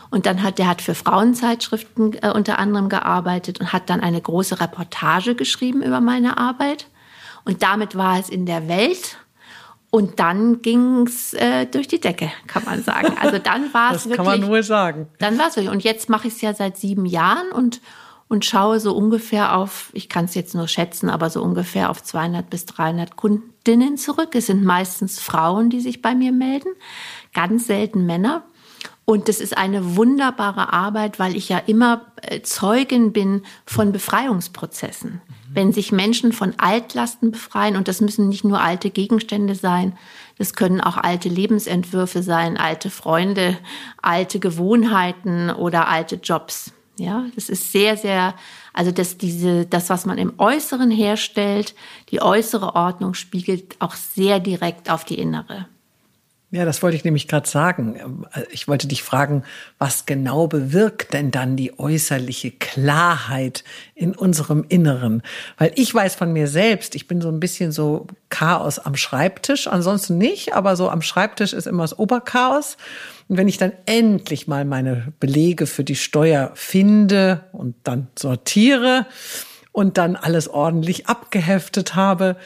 Und 0.10 0.26
dann 0.26 0.44
hat 0.44 0.58
der 0.58 0.68
hat 0.68 0.82
für 0.82 0.96
Frauenzeitschriften 0.96 2.14
äh, 2.22 2.32
unter 2.34 2.60
anderem 2.60 2.90
gearbeitet 2.90 3.60
und 3.60 3.74
hat 3.74 3.90
dann 3.90 4.02
eine 4.02 4.22
große 4.22 4.60
Reportage 4.60 5.36
geschrieben 5.36 5.82
über 5.82 6.00
meine 6.02 6.38
Arbeit. 6.38 6.88
Und 7.46 7.64
damit 7.64 7.96
war 7.96 8.20
es 8.20 8.30
in 8.30 8.46
der 8.46 8.68
Welt. 8.68 9.18
Und 9.90 10.20
dann 10.20 10.62
ging's 10.62 11.34
äh, 11.34 11.66
durch 11.66 11.88
die 11.88 12.00
Decke, 12.00 12.30
kann 12.46 12.66
man 12.66 12.84
sagen. 12.84 13.16
Also 13.22 13.40
dann 13.40 13.74
war 13.74 13.94
es 13.94 14.06
wirklich. 14.06 14.18
Das 14.18 14.26
kann 14.26 14.42
man 14.42 14.50
wohl 14.50 14.64
sagen. 14.64 15.08
Dann 15.20 15.38
war 15.38 15.48
es 15.48 15.56
wirklich. 15.56 15.74
Und 15.74 15.84
jetzt 15.84 16.10
mache 16.10 16.28
ich 16.28 16.36
es 16.36 16.42
ja 16.42 16.54
seit 16.54 16.78
sieben 16.78 17.06
Jahren 17.06 17.52
und 17.52 17.82
und 18.30 18.44
schaue 18.44 18.80
so 18.80 18.94
ungefähr 18.94 19.56
auf, 19.56 19.90
ich 19.94 20.10
kann 20.10 20.26
es 20.26 20.36
jetzt 20.36 20.54
nur 20.54 20.68
schätzen, 20.68 21.10
aber 21.10 21.30
so 21.30 21.42
ungefähr 21.42 21.90
auf 21.90 22.04
200 22.04 22.50
bis 22.50 22.66
300 22.66 23.16
Kundinnen 23.16 23.98
zurück. 23.98 24.36
Es 24.36 24.48
sind 24.48 24.64
meistens 24.64 25.20
Frauen, 25.20 25.70
die 25.70 25.80
sich 25.80 26.02
bei 26.02 26.14
mir 26.14 26.32
melden, 26.32 26.70
ganz 27.34 27.68
selten 27.68 28.06
Männer. 28.06 28.44
Und 29.10 29.30
das 29.30 29.40
ist 29.40 29.58
eine 29.58 29.96
wunderbare 29.96 30.74
Arbeit, 30.74 31.18
weil 31.18 31.38
ich 31.38 31.48
ja 31.48 31.60
immer 31.60 32.08
äh, 32.22 32.42
Zeugin 32.42 33.14
bin 33.14 33.44
von 33.66 33.94
Befreiungsprozessen. 33.94 35.12
Mhm. 35.12 35.56
Wenn 35.56 35.72
sich 35.72 35.94
Menschen 35.94 36.34
von 36.34 36.56
Altlasten 36.58 37.32
befreien, 37.32 37.78
und 37.78 37.88
das 37.88 38.02
müssen 38.02 38.28
nicht 38.28 38.44
nur 38.44 38.60
alte 38.60 38.90
Gegenstände 38.90 39.56
sein, 39.56 39.98
das 40.38 40.56
können 40.56 40.82
auch 40.82 40.98
alte 40.98 41.30
Lebensentwürfe 41.30 42.22
sein, 42.22 42.58
alte 42.58 42.90
Freunde, 42.90 43.58
alte 44.02 44.40
Gewohnheiten 44.40 45.52
oder 45.52 45.88
alte 45.88 46.18
Jobs. 46.18 46.74
Ja, 46.98 47.28
das 47.34 47.48
ist 47.48 47.72
sehr, 47.72 47.96
sehr, 47.96 48.36
also 48.74 48.92
dass 48.92 49.18
diese, 49.18 49.66
das, 49.66 49.90
was 49.90 50.06
man 50.06 50.18
im 50.18 50.34
Äußeren 50.38 50.92
herstellt, 50.92 51.76
die 52.10 52.22
äußere 52.22 52.76
Ordnung 52.76 53.14
spiegelt 53.14 53.78
auch 53.80 53.96
sehr 53.96 54.42
direkt 54.42 54.90
auf 54.90 55.06
die 55.06 55.18
innere. 55.18 55.68
Ja, 56.50 56.64
das 56.64 56.82
wollte 56.82 56.96
ich 56.96 57.04
nämlich 57.04 57.28
gerade 57.28 57.48
sagen. 57.48 58.26
Ich 58.52 58.70
wollte 58.70 58.88
dich 58.88 59.04
fragen, 59.04 59.44
was 59.80 60.06
genau 60.06 60.48
bewirkt 60.48 61.12
denn 61.12 61.30
dann 61.30 61.58
die 61.58 61.78
äußerliche 61.78 62.52
Klarheit 62.52 63.66
in 63.96 64.16
unserem 64.16 64.64
Inneren? 64.70 65.24
Weil 65.58 65.74
ich 65.76 65.94
weiß 65.94 66.16
von 66.16 66.32
mir 66.32 66.48
selbst, 66.48 66.96
ich 66.96 67.06
bin 67.06 67.20
so 67.20 67.28
ein 67.28 67.42
bisschen 67.42 67.74
so 67.74 68.08
Chaos 68.30 68.80
am 68.80 68.96
Schreibtisch, 68.96 69.68
ansonsten 69.68 70.18
nicht, 70.18 70.54
aber 70.54 70.78
so 70.78 70.90
am 70.90 71.02
Schreibtisch 71.02 71.52
ist 71.52 71.68
immer 71.68 71.84
das 71.84 72.00
Oberchaos. 72.00 72.78
Und 73.28 73.36
wenn 73.36 73.50
ich 73.50 73.58
dann 73.58 73.74
endlich 73.86 74.48
mal 74.48 74.64
meine 74.64 75.12
Belege 75.20 75.68
für 75.68 75.84
die 75.84 75.98
Steuer 75.98 76.52
finde 76.54 77.44
und 77.52 77.76
dann 77.84 78.08
sortiere 78.18 79.06
und 79.74 79.98
dann 79.98 80.16
alles 80.16 80.48
ordentlich 80.48 81.08
abgeheftet 81.08 81.96
habe, 81.96 82.38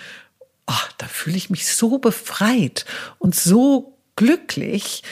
ach, 0.72 0.91
da 0.97 1.07
fühle 1.07 1.36
ich 1.36 1.49
mich 1.49 1.67
so 1.67 1.97
befreit 1.97 2.86
und 3.19 3.36
so 3.36 3.97
glücklich. 4.15 5.03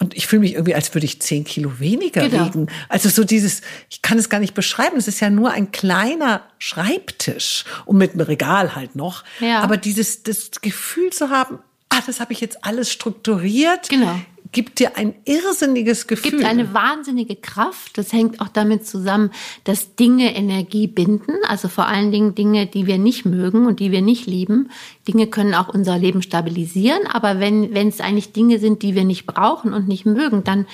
Und 0.00 0.14
ich 0.14 0.26
fühle 0.26 0.40
mich 0.40 0.54
irgendwie, 0.54 0.74
als 0.74 0.92
würde 0.92 1.04
ich 1.04 1.22
zehn 1.22 1.44
Kilo 1.44 1.78
weniger 1.78 2.28
genau. 2.28 2.46
wiegen. 2.46 2.66
Also 2.88 3.08
so 3.08 3.22
dieses, 3.22 3.62
ich 3.88 4.02
kann 4.02 4.18
es 4.18 4.28
gar 4.28 4.40
nicht 4.40 4.54
beschreiben. 4.54 4.96
Es 4.96 5.06
ist 5.06 5.20
ja 5.20 5.30
nur 5.30 5.52
ein 5.52 5.70
kleiner 5.70 6.42
Schreibtisch 6.58 7.64
und 7.84 7.96
mit 7.96 8.12
einem 8.12 8.22
Regal 8.22 8.74
halt 8.74 8.96
noch. 8.96 9.22
Ja. 9.38 9.60
Aber 9.60 9.76
dieses, 9.76 10.24
das 10.24 10.50
Gefühl 10.60 11.10
zu 11.10 11.30
haben, 11.30 11.60
ah, 11.90 12.00
das 12.06 12.18
habe 12.18 12.32
ich 12.32 12.40
jetzt 12.40 12.64
alles 12.64 12.90
strukturiert. 12.90 13.88
Genau 13.88 14.18
gibt 14.54 14.78
dir 14.78 14.96
ein 14.96 15.14
irrsinniges 15.26 16.06
Gefühl. 16.06 16.30
Gibt 16.30 16.44
eine 16.44 16.72
wahnsinnige 16.72 17.36
Kraft. 17.36 17.98
Das 17.98 18.12
hängt 18.12 18.40
auch 18.40 18.48
damit 18.48 18.86
zusammen, 18.86 19.30
dass 19.64 19.96
Dinge 19.96 20.34
Energie 20.34 20.86
binden. 20.86 21.32
Also 21.46 21.68
vor 21.68 21.86
allen 21.86 22.10
Dingen 22.10 22.34
Dinge, 22.34 22.66
die 22.66 22.86
wir 22.86 22.96
nicht 22.96 23.26
mögen 23.26 23.66
und 23.66 23.80
die 23.80 23.90
wir 23.90 24.00
nicht 24.00 24.26
lieben. 24.26 24.70
Dinge 25.06 25.26
können 25.26 25.54
auch 25.54 25.68
unser 25.68 25.98
Leben 25.98 26.22
stabilisieren. 26.22 27.06
Aber 27.06 27.40
wenn, 27.40 27.74
wenn 27.74 27.88
es 27.88 28.00
eigentlich 28.00 28.32
Dinge 28.32 28.58
sind, 28.58 28.82
die 28.82 28.94
wir 28.94 29.04
nicht 29.04 29.26
brauchen 29.26 29.74
und 29.74 29.88
nicht 29.88 30.06
mögen, 30.06 30.44
dann, 30.44 30.66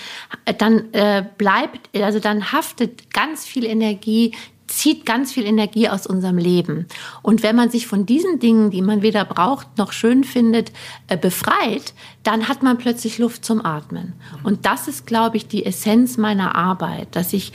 dann 0.59 0.93
äh, 0.93 1.25
bleibt, 1.39 1.91
also 1.97 2.21
dann 2.21 2.53
haftet 2.53 3.13
ganz 3.13 3.45
viel 3.47 3.65
Energie 3.65 4.35
zieht 4.81 5.05
ganz 5.05 5.31
viel 5.31 5.45
Energie 5.45 5.91
aus 5.91 6.07
unserem 6.07 6.39
Leben. 6.39 6.87
Und 7.21 7.43
wenn 7.43 7.55
man 7.55 7.69
sich 7.69 7.87
von 7.87 8.07
diesen 8.07 8.39
Dingen, 8.39 8.71
die 8.71 8.81
man 8.81 9.03
weder 9.03 9.27
braucht 9.27 9.77
noch 9.77 9.93
schön 9.93 10.25
findet, 10.25 10.73
äh, 11.09 11.19
befreit, 11.19 11.93
dann 12.23 12.49
hat 12.49 12.63
man 12.63 12.79
plötzlich 12.79 13.19
Luft 13.19 13.45
zum 13.45 13.63
Atmen. 13.63 14.15
Und 14.43 14.65
das 14.65 14.89
ist, 14.89 15.07
glaube 15.07 15.37
ich, 15.37 15.47
die 15.47 15.67
Essenz 15.67 16.17
meiner 16.17 16.55
Arbeit, 16.55 17.09
dass 17.15 17.35
ich 17.35 17.53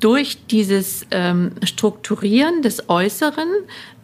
durch 0.00 0.46
dieses 0.46 1.06
ähm, 1.12 1.52
Strukturieren 1.62 2.62
des 2.62 2.88
Äußeren 2.88 3.48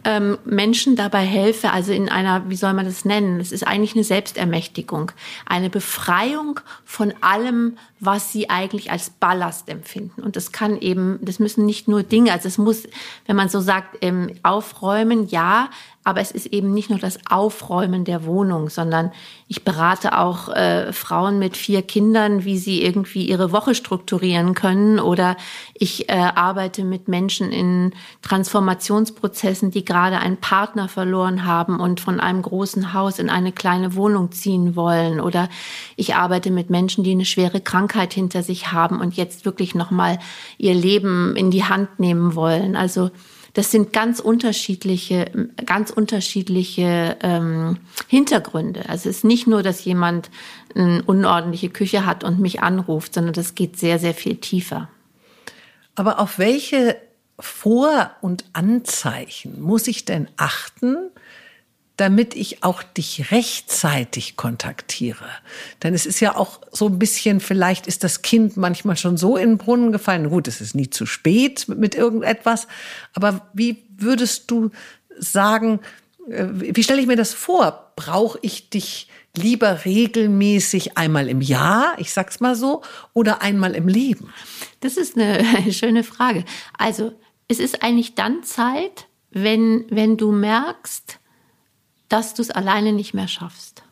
ähm, 0.05 0.37
Menschen 0.45 0.95
dabei 0.95 1.25
helfe, 1.25 1.71
also 1.71 1.91
in 1.91 2.07
einer, 2.07 2.49
wie 2.49 2.55
soll 2.55 2.73
man 2.73 2.85
das 2.85 3.03
nennen? 3.03 3.41
Es 3.41 3.51
ist 3.51 3.67
eigentlich 3.67 3.95
eine 3.95 4.05
Selbstermächtigung, 4.05 5.11
eine 5.45 5.69
Befreiung 5.69 6.61
von 6.85 7.13
allem, 7.19 7.77
was 7.99 8.31
sie 8.31 8.49
eigentlich 8.49 8.91
als 8.91 9.09
Ballast 9.09 9.69
empfinden. 9.69 10.21
Und 10.21 10.35
das 10.35 10.51
kann 10.51 10.79
eben, 10.79 11.19
das 11.21 11.39
müssen 11.39 11.65
nicht 11.65 11.87
nur 11.87 12.03
Dinge, 12.03 12.31
also 12.31 12.47
es 12.47 12.57
muss, 12.57 12.87
wenn 13.25 13.35
man 13.35 13.49
so 13.49 13.59
sagt, 13.59 13.97
ähm, 14.01 14.35
aufräumen, 14.43 15.27
ja, 15.27 15.69
aber 16.07 16.21
es 16.21 16.31
ist 16.31 16.45
eben 16.45 16.73
nicht 16.73 16.89
nur 16.89 16.99
das 16.99 17.19
Aufräumen 17.29 18.05
der 18.05 18.23
Wohnung, 18.23 18.69
sondern 18.69 19.11
ich 19.49 19.65
berate 19.65 20.17
auch 20.17 20.47
äh, 20.47 20.93
Frauen 20.93 21.37
mit 21.37 21.57
vier 21.57 21.81
Kindern, 21.81 22.45
wie 22.45 22.57
sie 22.57 22.81
irgendwie 22.81 23.27
ihre 23.27 23.51
Woche 23.51 23.75
strukturieren 23.75 24.53
können. 24.53 25.01
Oder 25.01 25.35
ich 25.73 26.07
äh, 26.07 26.13
arbeite 26.13 26.85
mit 26.85 27.09
Menschen 27.09 27.51
in 27.51 27.91
Transformationsprozessen, 28.21 29.71
die 29.71 29.83
gerade 29.83 30.19
einen 30.19 30.37
Partner 30.37 30.87
verloren 30.87 31.43
haben 31.43 31.77
und 31.77 31.99
von 31.99 32.21
einem 32.21 32.41
großen 32.41 32.93
Haus 32.93 33.19
in 33.19 33.29
eine 33.29 33.51
kleine 33.51 33.93
Wohnung 33.95 34.31
ziehen 34.31 34.77
wollen. 34.77 35.19
Oder 35.19 35.49
ich 35.97 36.15
arbeite 36.15 36.51
mit 36.51 36.69
Menschen, 36.69 37.03
die 37.03 37.11
eine 37.11 37.25
schwere 37.25 37.59
Krankheit 37.59 37.86
hinter 38.13 38.43
sich 38.43 38.71
haben 38.71 38.99
und 38.99 39.15
jetzt 39.15 39.45
wirklich 39.45 39.75
nochmal 39.75 40.19
ihr 40.57 40.73
Leben 40.73 41.35
in 41.35 41.51
die 41.51 41.63
Hand 41.63 41.99
nehmen 41.99 42.35
wollen. 42.35 42.75
Also 42.75 43.11
das 43.53 43.71
sind 43.71 43.91
ganz 43.91 44.19
unterschiedliche, 44.19 45.31
ganz 45.65 45.89
unterschiedliche 45.89 47.17
ähm, 47.23 47.77
Hintergründe. 48.07 48.87
Also 48.87 49.09
es 49.09 49.17
ist 49.17 49.23
nicht 49.23 49.47
nur, 49.47 49.63
dass 49.63 49.83
jemand 49.83 50.29
eine 50.75 51.01
unordentliche 51.03 51.69
Küche 51.69 52.05
hat 52.05 52.23
und 52.23 52.39
mich 52.39 52.61
anruft, 52.61 53.15
sondern 53.15 53.33
das 53.33 53.55
geht 53.55 53.79
sehr, 53.79 53.97
sehr 53.97 54.13
viel 54.13 54.35
tiefer. 54.35 54.89
Aber 55.95 56.19
auf 56.19 56.37
welche 56.37 56.97
Vor- 57.39 58.11
und 58.21 58.45
Anzeichen 58.53 59.59
muss 59.59 59.87
ich 59.87 60.05
denn 60.05 60.27
achten, 60.37 61.09
damit 61.97 62.35
ich 62.35 62.63
auch 62.63 62.83
dich 62.83 63.31
rechtzeitig 63.31 64.37
kontaktiere. 64.37 65.25
Denn 65.81 65.95
es 65.95 66.05
ist 66.05 66.19
ja 66.19 66.35
auch 66.35 66.61
so 66.71 66.87
ein 66.87 66.99
bisschen, 66.99 67.39
vielleicht 67.39 67.87
ist 67.87 68.03
das 68.03 68.21
Kind 68.21 68.55
manchmal 68.55 68.95
schon 68.97 69.17
so 69.17 69.35
in 69.35 69.49
den 69.49 69.57
Brunnen 69.57 69.91
gefallen. 69.91 70.29
Gut, 70.29 70.47
es 70.47 70.61
ist 70.61 70.75
nie 70.75 70.91
zu 70.91 71.07
spät 71.07 71.67
mit 71.67 71.95
irgendetwas. 71.95 72.67
Aber 73.13 73.49
wie 73.53 73.83
würdest 73.97 74.49
du 74.51 74.69
sagen, 75.17 75.79
äh, 76.29 76.45
wie 76.51 76.83
stelle 76.83 77.01
ich 77.01 77.07
mir 77.07 77.15
das 77.15 77.33
vor? 77.33 77.93
Brauche 77.95 78.37
ich 78.43 78.69
dich 78.69 79.09
lieber 79.35 79.85
regelmäßig 79.85 80.97
einmal 80.97 81.27
im 81.29 81.41
Jahr, 81.41 81.95
ich 81.97 82.11
sag's 82.11 82.39
mal 82.39 82.55
so, 82.55 82.83
oder 83.13 83.41
einmal 83.41 83.75
im 83.75 83.87
Leben? 83.87 84.33
Das 84.81 84.97
ist 84.97 85.17
eine 85.17 85.43
schöne 85.71 86.03
Frage. 86.03 86.45
Also, 86.77 87.13
es 87.47 87.59
ist 87.59 87.81
eigentlich 87.81 88.13
dann 88.13 88.43
Zeit, 88.43 89.07
wenn, 89.31 89.85
wenn 89.89 90.17
du 90.17 90.31
merkst, 90.31 91.19
dass 92.09 92.33
du 92.33 92.41
es 92.41 92.51
alleine 92.51 92.93
nicht 92.93 93.13
mehr 93.13 93.27
schaffst. 93.27 93.83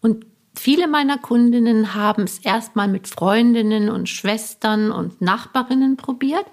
Und 0.00 0.26
viele 0.56 0.88
meiner 0.88 1.18
Kundinnen 1.18 1.94
haben 1.94 2.24
es 2.24 2.38
erstmal 2.38 2.88
mit 2.88 3.08
Freundinnen 3.08 3.88
und 3.88 4.08
Schwestern 4.08 4.90
und 4.90 5.20
Nachbarinnen 5.20 5.96
probiert. 5.96 6.46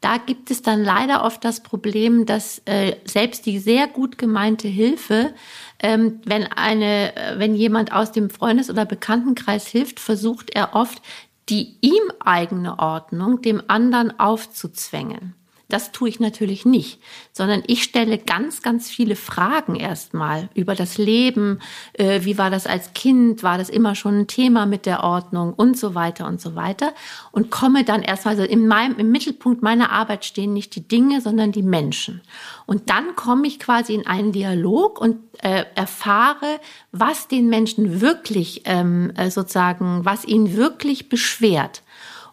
Da 0.00 0.16
gibt 0.16 0.50
es 0.50 0.62
dann 0.62 0.82
leider 0.82 1.24
oft 1.24 1.44
das 1.44 1.62
Problem, 1.62 2.24
dass 2.24 2.62
äh, 2.64 2.96
selbst 3.04 3.44
die 3.44 3.58
sehr 3.58 3.86
gut 3.86 4.16
gemeinte 4.16 4.66
Hilfe, 4.66 5.34
ähm, 5.78 6.20
wenn 6.24 6.44
eine, 6.44 7.14
äh, 7.14 7.38
wenn 7.38 7.54
jemand 7.54 7.92
aus 7.92 8.10
dem 8.10 8.30
Freundes- 8.30 8.70
oder 8.70 8.86
Bekanntenkreis 8.86 9.66
hilft, 9.66 10.00
versucht 10.00 10.50
er 10.50 10.74
oft 10.74 11.02
die 11.50 11.76
ihm 11.80 12.12
eigene 12.20 12.78
Ordnung 12.78 13.42
dem 13.42 13.62
anderen 13.66 14.18
aufzuzwängen. 14.18 15.34
Das 15.72 15.92
tue 15.92 16.08
ich 16.08 16.20
natürlich 16.20 16.66
nicht, 16.66 17.00
sondern 17.32 17.62
ich 17.66 17.82
stelle 17.82 18.18
ganz, 18.18 18.60
ganz 18.62 18.90
viele 18.90 19.16
Fragen 19.16 19.76
erstmal 19.76 20.48
über 20.54 20.74
das 20.74 20.98
Leben. 20.98 21.60
Äh, 21.94 22.24
wie 22.24 22.36
war 22.36 22.50
das 22.50 22.66
als 22.66 22.92
Kind? 22.92 23.42
War 23.42 23.56
das 23.56 23.70
immer 23.70 23.94
schon 23.94 24.20
ein 24.20 24.26
Thema 24.26 24.66
mit 24.66 24.84
der 24.84 25.04
Ordnung 25.04 25.54
und 25.54 25.78
so 25.78 25.94
weiter 25.94 26.26
und 26.26 26.40
so 26.40 26.54
weiter? 26.54 26.92
Und 27.32 27.50
komme 27.50 27.84
dann 27.84 28.02
erstmal, 28.02 28.34
also 28.38 28.44
in 28.44 28.66
meinem, 28.66 28.98
im 28.98 29.10
Mittelpunkt 29.10 29.62
meiner 29.62 29.90
Arbeit 29.90 30.24
stehen 30.24 30.52
nicht 30.52 30.74
die 30.74 30.86
Dinge, 30.86 31.20
sondern 31.20 31.52
die 31.52 31.62
Menschen. 31.62 32.20
Und 32.66 32.90
dann 32.90 33.16
komme 33.16 33.46
ich 33.46 33.58
quasi 33.58 33.94
in 33.94 34.06
einen 34.06 34.32
Dialog 34.32 35.00
und 35.00 35.18
äh, 35.42 35.64
erfahre, 35.74 36.60
was 36.92 37.28
den 37.28 37.48
Menschen 37.48 38.00
wirklich 38.00 38.62
ähm, 38.64 39.12
äh, 39.16 39.30
sozusagen, 39.30 40.04
was 40.04 40.24
ihn 40.24 40.56
wirklich 40.56 41.08
beschwert. 41.08 41.82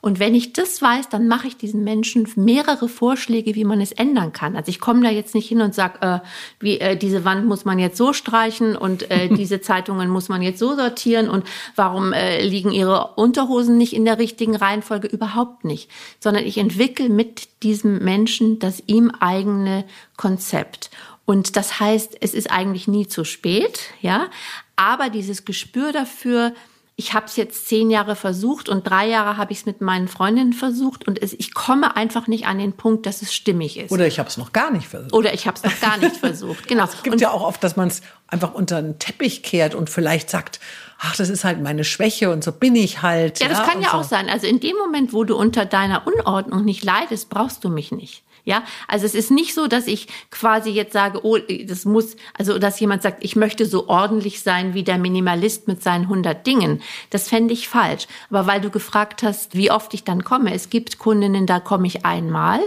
Und 0.07 0.19
wenn 0.21 0.35
ich 0.35 0.53
das 0.53 0.81
weiß, 0.81 1.09
dann 1.09 1.27
mache 1.27 1.47
ich 1.47 1.57
diesen 1.57 1.83
Menschen 1.83 2.29
mehrere 2.37 2.87
Vorschläge, 2.87 3.55
wie 3.55 3.65
man 3.65 3.81
es 3.81 3.91
ändern 3.91 4.31
kann. 4.31 4.55
Also 4.55 4.69
ich 4.69 4.79
komme 4.79 5.03
da 5.03 5.09
jetzt 5.09 5.35
nicht 5.35 5.49
hin 5.49 5.59
und 5.59 5.75
sage, 5.75 5.99
äh, 5.99 6.19
wie 6.61 6.79
äh, 6.79 6.95
diese 6.95 7.25
Wand 7.25 7.45
muss 7.45 7.65
man 7.65 7.77
jetzt 7.77 7.97
so 7.97 8.13
streichen 8.13 8.77
und 8.77 9.11
äh, 9.11 9.27
diese 9.35 9.59
Zeitungen 9.59 10.07
muss 10.07 10.29
man 10.29 10.41
jetzt 10.41 10.59
so 10.59 10.77
sortieren 10.77 11.29
und 11.29 11.45
warum 11.75 12.13
äh, 12.13 12.41
liegen 12.41 12.71
ihre 12.71 13.15
Unterhosen 13.15 13.77
nicht 13.77 13.91
in 13.91 14.05
der 14.05 14.17
richtigen 14.17 14.55
Reihenfolge? 14.55 15.09
Überhaupt 15.09 15.65
nicht. 15.65 15.89
Sondern 16.21 16.45
ich 16.45 16.57
entwickle 16.57 17.09
mit 17.09 17.61
diesem 17.61 18.01
Menschen 18.01 18.59
das 18.59 18.81
ihm 18.87 19.11
eigene 19.19 19.83
Konzept. 20.15 20.89
Und 21.25 21.57
das 21.57 21.81
heißt, 21.81 22.15
es 22.21 22.33
ist 22.33 22.49
eigentlich 22.49 22.87
nie 22.87 23.09
zu 23.09 23.25
spät, 23.25 23.81
ja. 23.99 24.29
Aber 24.77 25.09
dieses 25.09 25.43
Gespür 25.43 25.91
dafür, 25.91 26.53
ich 26.99 27.13
habe 27.13 27.27
es 27.27 27.35
jetzt 27.35 27.67
zehn 27.67 27.91
Jahre 27.91 28.15
versucht 28.15 28.69
und 28.69 28.89
drei 28.89 29.07
Jahre 29.07 29.37
habe 29.37 29.51
ich 29.51 29.59
es 29.59 29.65
mit 29.67 29.81
meinen 29.81 30.07
Freundinnen 30.07 30.51
versucht 30.51 31.07
und 31.07 31.21
es, 31.21 31.31
ich 31.31 31.53
komme 31.53 31.95
einfach 31.95 32.25
nicht 32.25 32.47
an 32.47 32.57
den 32.57 32.73
Punkt, 32.73 33.05
dass 33.05 33.21
es 33.21 33.35
stimmig 33.35 33.77
ist. 33.77 33.91
Oder 33.91 34.07
ich 34.07 34.17
habe 34.17 34.27
es 34.27 34.37
noch 34.37 34.51
gar 34.51 34.71
nicht 34.71 34.87
versucht. 34.87 35.13
Oder 35.13 35.31
ich 35.35 35.45
habe 35.45 35.55
es 35.57 35.63
noch 35.63 35.79
gar 35.79 35.97
nicht 35.97 36.17
versucht. 36.17 36.67
Genau. 36.67 36.85
Es 36.97 37.03
gibt 37.03 37.13
und 37.13 37.21
ja 37.21 37.29
auch 37.29 37.43
oft, 37.43 37.63
dass 37.63 37.75
man 37.75 37.89
es 37.89 38.01
einfach 38.27 38.55
unter 38.55 38.81
den 38.81 38.97
Teppich 38.97 39.43
kehrt 39.43 39.75
und 39.75 39.91
vielleicht 39.91 40.31
sagt, 40.31 40.59
ach, 40.97 41.15
das 41.15 41.29
ist 41.29 41.43
halt 41.43 41.61
meine 41.61 41.83
Schwäche 41.83 42.31
und 42.31 42.43
so 42.43 42.51
bin 42.51 42.75
ich 42.75 43.03
halt. 43.03 43.39
Ja, 43.41 43.47
das 43.47 43.59
ja, 43.59 43.65
kann 43.65 43.81
ja 43.81 43.91
so. 43.91 43.97
auch 43.97 44.03
sein. 44.03 44.27
Also 44.27 44.47
in 44.47 44.59
dem 44.59 44.75
Moment, 44.77 45.13
wo 45.13 45.23
du 45.23 45.35
unter 45.35 45.65
deiner 45.65 46.07
Unordnung 46.07 46.65
nicht 46.65 46.83
leidest, 46.83 47.29
brauchst 47.29 47.63
du 47.63 47.69
mich 47.69 47.91
nicht. 47.91 48.23
Ja, 48.47 48.63
also 48.87 49.05
es 49.05 49.13
ist 49.13 49.29
nicht 49.29 49.53
so, 49.53 49.67
dass 49.67 49.87
ich 49.87 50.07
quasi 50.31 50.69
jetzt 50.69 50.93
sage, 50.93 51.19
oh, 51.25 51.37
das 51.65 51.83
muss, 51.83 52.15
also 52.33 52.57
dass 52.59 52.79
jemand 52.79 53.01
sagt, 53.01 53.21
ich 53.25 53.35
möchte 53.35 53.65
so 53.65 53.89
ordentlich 53.89 54.39
sein 54.39 54.73
wie 54.73 54.83
der 54.83 54.97
Minimalist 54.97 55.67
mit 55.67 55.83
seinen 55.83 56.03
100 56.03 56.47
Dingen. 56.47 56.81
Das 57.09 57.27
fände 57.27 57.53
ich 57.53 57.67
falsch. 57.67 58.07
Aber 58.29 58.47
weil 58.47 58.61
du 58.61 58.69
gefragt 58.69 59.21
hast, 59.21 59.57
wie 59.57 59.69
oft 59.69 59.93
ich 59.93 60.05
dann 60.05 60.23
komme, 60.23 60.53
es 60.53 60.69
gibt 60.69 60.97
Kundinnen, 60.97 61.45
da 61.45 61.59
komme 61.59 61.87
ich 61.87 62.05
einmal 62.05 62.61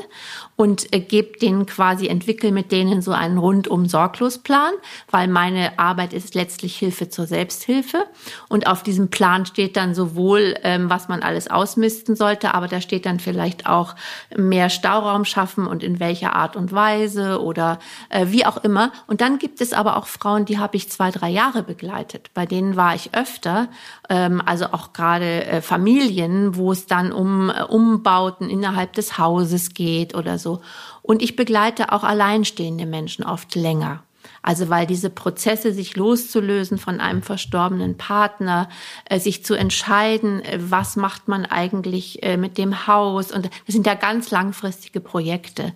und 0.61 0.93
äh, 0.93 1.01
gebe 1.01 1.39
denen 1.39 1.65
quasi, 1.65 2.09
entwickle 2.09 2.53
mit 2.53 2.71
denen 2.73 3.01
so 3.01 3.13
einen 3.13 3.39
rundum 3.39 3.87
sorglos 3.87 4.37
Plan, 4.37 4.75
weil 5.11 5.29
meine 5.29 5.79
Arbeit 5.79 6.13
ist 6.13 6.35
letztlich 6.35 6.77
Hilfe 6.77 7.09
zur 7.09 7.27
Selbsthilfe. 7.27 8.05
Und 8.51 8.67
auf 8.67 8.83
diesem 8.83 9.09
Plan 9.09 9.47
steht 9.47 9.79
dann 9.79 9.95
sowohl, 9.95 10.57
ähm, 10.63 10.91
was 10.91 11.09
man 11.09 11.23
alles 11.23 11.51
ausmisten 11.51 12.17
sollte, 12.17 12.53
aber 12.53 12.69
da 12.69 12.83
steht 12.83 13.07
dann 13.07 13.19
vielleicht 13.19 13.67
auch 13.67 13.97
mehr 14.37 14.69
Stauraum 14.69 15.25
schaffen 15.25 15.70
und 15.71 15.83
in 15.83 16.01
welcher 16.01 16.37
Art 16.37 16.57
und 16.57 16.73
Weise 16.73 17.41
oder 17.41 17.79
äh, 18.11 18.27
wie 18.29 18.45
auch 18.45 18.59
immer. 18.59 18.93
Und 19.07 19.21
dann 19.21 19.39
gibt 19.39 19.61
es 19.61 19.73
aber 19.73 19.97
auch 19.97 20.07
Frauen, 20.07 20.45
die 20.45 20.59
habe 20.59 20.77
ich 20.77 20.91
zwei, 20.91 21.11
drei 21.11 21.31
Jahre 21.31 21.63
begleitet. 21.63 22.31
Bei 22.35 22.45
denen 22.45 22.77
war 22.77 22.95
ich 22.95 23.15
öfter, 23.15 23.69
ähm, 24.09 24.43
also 24.45 24.67
auch 24.67 24.93
gerade 24.93 25.45
äh, 25.45 25.63
Familien, 25.63 26.57
wo 26.57 26.73
es 26.73 26.87
dann 26.87 27.13
um 27.13 27.51
äh, 27.51 27.63
Umbauten 27.63 28.51
innerhalb 28.51 28.93
des 28.93 29.17
Hauses 29.17 29.73
geht 29.73 30.15
oder 30.15 30.39
so. 30.39 30.61
Und 31.03 31.23
ich 31.23 31.37
begleite 31.37 31.93
auch 31.93 32.05
alleinstehende 32.05 32.87
Menschen 32.87 33.25
oft 33.25 33.55
länger. 33.55 34.03
Also 34.43 34.71
weil 34.71 34.87
diese 34.87 35.11
Prozesse, 35.11 35.73
sich 35.73 35.97
loszulösen 35.97 36.79
von 36.79 37.01
einem 37.01 37.23
verstorbenen 37.23 37.97
Partner, 37.99 38.69
äh, 39.05 39.21
sich 39.21 39.45
zu 39.45 39.55
entscheiden, 39.55 40.43
äh, 40.43 40.59
was 40.61 40.97
macht 40.97 41.29
man 41.29 41.45
eigentlich 41.45 42.23
äh, 42.23 42.37
mit 42.37 42.57
dem 42.57 42.87
Haus. 42.87 43.33
Und 43.33 43.47
das 43.47 43.75
sind 43.75 43.87
ja 43.87 43.95
ganz 43.95 44.31
langfristige 44.31 45.01
Projekte. 45.01 45.75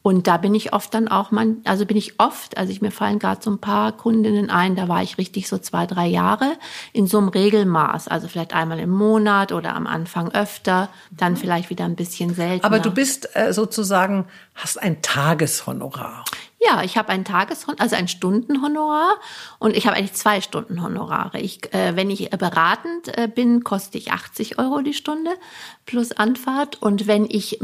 Und 0.00 0.26
da 0.26 0.38
bin 0.38 0.54
ich 0.54 0.72
oft 0.72 0.94
dann 0.94 1.08
auch, 1.08 1.32
man, 1.32 1.58
also 1.64 1.84
bin 1.84 1.98
ich 1.98 2.18
oft, 2.18 2.56
also 2.56 2.72
ich 2.72 2.80
mir 2.80 2.92
fallen 2.92 3.18
gerade 3.18 3.42
so 3.42 3.50
ein 3.50 3.58
paar 3.58 3.92
Kundinnen 3.92 4.48
ein, 4.48 4.74
da 4.74 4.88
war 4.88 5.02
ich 5.02 5.18
richtig 5.18 5.48
so 5.48 5.58
zwei, 5.58 5.86
drei 5.86 6.06
Jahre 6.06 6.56
in 6.94 7.06
so 7.06 7.18
einem 7.18 7.28
Regelmaß. 7.28 8.08
Also 8.08 8.26
vielleicht 8.26 8.54
einmal 8.54 8.78
im 8.78 8.90
Monat 8.90 9.52
oder 9.52 9.74
am 9.74 9.86
Anfang 9.86 10.32
öfter, 10.32 10.88
dann 11.10 11.36
vielleicht 11.36 11.68
wieder 11.68 11.84
ein 11.84 11.96
bisschen 11.96 12.32
seltener. 12.32 12.64
Aber 12.64 12.78
du 12.78 12.90
bist 12.90 13.28
sozusagen, 13.50 14.26
hast 14.54 14.80
ein 14.80 15.02
Tageshonorar. 15.02 16.24
Ja, 16.60 16.82
ich 16.82 16.98
habe 16.98 17.10
ein 17.10 17.24
Tageshon 17.24 17.76
also 17.78 17.94
ein 17.94 18.08
Stundenhonorar 18.08 19.14
und 19.60 19.76
ich 19.76 19.86
habe 19.86 19.96
eigentlich 19.96 20.14
zwei 20.14 20.40
Stunden 20.40 20.82
Honorare. 20.82 21.38
Ich, 21.38 21.72
äh, 21.72 21.94
wenn 21.94 22.10
ich 22.10 22.30
beratend 22.30 23.16
äh, 23.16 23.28
bin, 23.32 23.62
koste 23.62 23.96
ich 23.96 24.10
80 24.10 24.58
Euro 24.58 24.80
die 24.80 24.94
Stunde 24.94 25.30
plus 25.88 26.12
Anfahrt. 26.12 26.80
Und 26.82 27.06
wenn 27.06 27.24
ich 27.24 27.58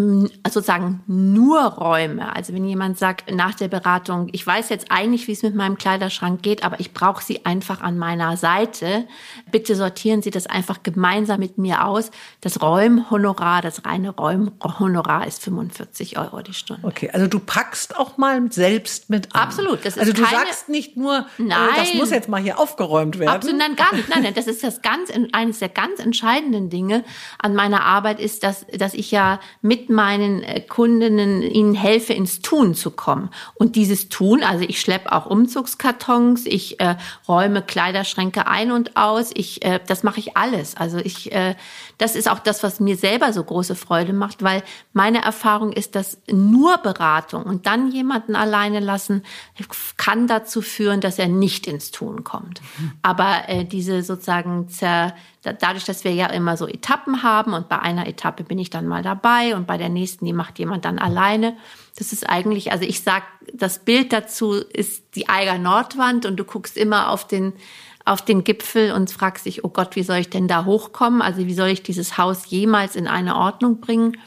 sozusagen 0.48 1.02
nur 1.06 1.60
räume, 1.60 2.34
also 2.34 2.54
wenn 2.54 2.64
jemand 2.64 2.98
sagt 2.98 3.30
nach 3.30 3.54
der 3.54 3.68
Beratung, 3.68 4.28
ich 4.32 4.46
weiß 4.46 4.70
jetzt 4.70 4.86
eigentlich, 4.90 5.28
wie 5.28 5.32
es 5.32 5.42
mit 5.42 5.54
meinem 5.54 5.76
Kleiderschrank 5.76 6.42
geht, 6.42 6.64
aber 6.64 6.80
ich 6.80 6.94
brauche 6.94 7.22
sie 7.22 7.44
einfach 7.44 7.82
an 7.82 7.98
meiner 7.98 8.38
Seite, 8.38 9.06
bitte 9.52 9.76
sortieren 9.76 10.22
Sie 10.22 10.30
das 10.30 10.46
einfach 10.46 10.82
gemeinsam 10.82 11.38
mit 11.38 11.58
mir 11.58 11.84
aus. 11.84 12.10
Das 12.40 12.62
Räumhonorar, 12.62 13.60
das 13.60 13.84
reine 13.84 14.08
Räumhonorar 14.08 15.26
ist 15.26 15.42
45 15.42 16.18
Euro 16.18 16.40
die 16.40 16.54
Stunde. 16.54 16.86
Okay, 16.86 17.10
also 17.12 17.26
du 17.26 17.38
packst 17.38 17.94
auch 17.98 18.16
mal 18.16 18.50
selbst 18.50 19.10
mit 19.10 19.34
an. 19.34 19.42
Absolut. 19.42 19.80
Das 19.84 19.96
ist 19.96 19.98
also 19.98 20.14
du 20.14 20.22
keine, 20.22 20.46
sagst 20.46 20.70
nicht 20.70 20.96
nur, 20.96 21.26
nein, 21.36 21.68
äh, 21.74 21.76
das 21.76 21.94
muss 21.94 22.10
jetzt 22.10 22.30
mal 22.30 22.40
hier 22.40 22.58
aufgeräumt 22.58 23.18
werden. 23.18 23.28
Absolut, 23.34 23.58
nein, 23.58 23.76
gar 23.76 23.94
nicht. 23.94 24.08
Nein, 24.08 24.22
nein, 24.22 24.34
das 24.34 24.46
ist 24.46 24.64
das 24.64 24.80
ganz, 24.80 25.10
eines 25.32 25.58
der 25.58 25.68
ganz 25.68 26.00
entscheidenden 26.00 26.70
Dinge 26.70 27.04
an 27.38 27.54
meiner 27.54 27.84
Arbeit 27.84 28.13
Arbeit 28.14 28.20
ist, 28.24 28.42
dass, 28.42 28.66
dass 28.66 28.94
ich 28.94 29.10
ja 29.10 29.40
mit 29.60 29.90
meinen 29.90 30.42
äh, 30.42 30.60
Kundinnen 30.60 31.42
ihnen 31.42 31.74
helfe, 31.74 32.12
ins 32.12 32.40
Tun 32.40 32.74
zu 32.74 32.90
kommen. 32.90 33.30
Und 33.54 33.76
dieses 33.76 34.08
Tun, 34.08 34.42
also 34.42 34.64
ich 34.64 34.80
schleppe 34.80 35.12
auch 35.12 35.26
Umzugskartons, 35.26 36.46
ich 36.46 36.80
äh, 36.80 36.96
räume 37.28 37.62
Kleiderschränke 37.62 38.46
ein 38.46 38.70
und 38.70 38.96
aus, 38.96 39.30
ich, 39.34 39.64
äh, 39.64 39.80
das 39.86 40.02
mache 40.02 40.20
ich 40.20 40.36
alles. 40.36 40.76
Also 40.76 40.98
ich, 40.98 41.32
äh, 41.32 41.54
das 41.98 42.14
ist 42.14 42.28
auch 42.30 42.38
das, 42.38 42.62
was 42.62 42.80
mir 42.80 42.96
selber 42.96 43.32
so 43.32 43.42
große 43.42 43.74
Freude 43.74 44.12
macht, 44.12 44.42
weil 44.42 44.62
meine 44.92 45.22
Erfahrung 45.22 45.72
ist, 45.72 45.94
dass 45.94 46.18
nur 46.30 46.78
Beratung 46.78 47.44
und 47.44 47.66
dann 47.66 47.90
jemanden 47.90 48.36
alleine 48.36 48.80
lassen 48.80 49.22
kann 49.96 50.26
dazu 50.26 50.62
führen, 50.62 51.00
dass 51.00 51.18
er 51.18 51.28
nicht 51.28 51.66
ins 51.66 51.90
Tun 51.90 52.24
kommt. 52.24 52.60
Aber 53.02 53.48
äh, 53.48 53.64
diese 53.64 54.02
sozusagen 54.02 54.68
zer, 54.68 55.14
dadurch, 55.52 55.84
dass 55.84 56.04
wir 56.04 56.12
ja 56.12 56.26
immer 56.26 56.56
so 56.56 56.66
Etappen 56.66 57.22
haben 57.22 57.52
und 57.52 57.68
bei 57.68 57.78
einer 57.78 58.06
Etappe 58.06 58.44
bin 58.44 58.58
ich 58.58 58.70
dann 58.70 58.86
mal 58.86 59.02
dabei 59.02 59.54
und 59.54 59.66
bei 59.66 59.76
der 59.76 59.88
nächsten, 59.88 60.24
die 60.24 60.32
macht 60.32 60.58
jemand 60.58 60.84
dann 60.84 60.98
alleine. 60.98 61.56
Das 61.96 62.12
ist 62.12 62.28
eigentlich, 62.28 62.72
also 62.72 62.84
ich 62.84 63.02
sag, 63.02 63.22
das 63.52 63.84
Bild 63.84 64.12
dazu 64.12 64.52
ist 64.54 65.14
die 65.14 65.28
Eiger 65.28 65.58
Nordwand 65.58 66.26
und 66.26 66.36
du 66.36 66.44
guckst 66.44 66.76
immer 66.76 67.10
auf 67.10 67.26
den 67.26 67.52
auf 68.04 68.22
den 68.22 68.44
Gipfel 68.44 68.92
und 68.92 69.10
fragst 69.10 69.46
dich, 69.46 69.64
oh 69.64 69.70
Gott, 69.70 69.96
wie 69.96 70.02
soll 70.02 70.18
ich 70.18 70.28
denn 70.28 70.46
da 70.46 70.64
hochkommen? 70.66 71.22
Also 71.22 71.46
wie 71.46 71.54
soll 71.54 71.68
ich 71.68 71.82
dieses 71.82 72.18
Haus 72.18 72.50
jemals 72.50 72.96
in 72.96 73.08
eine 73.08 73.36
Ordnung 73.36 73.80
bringen? 73.80 74.18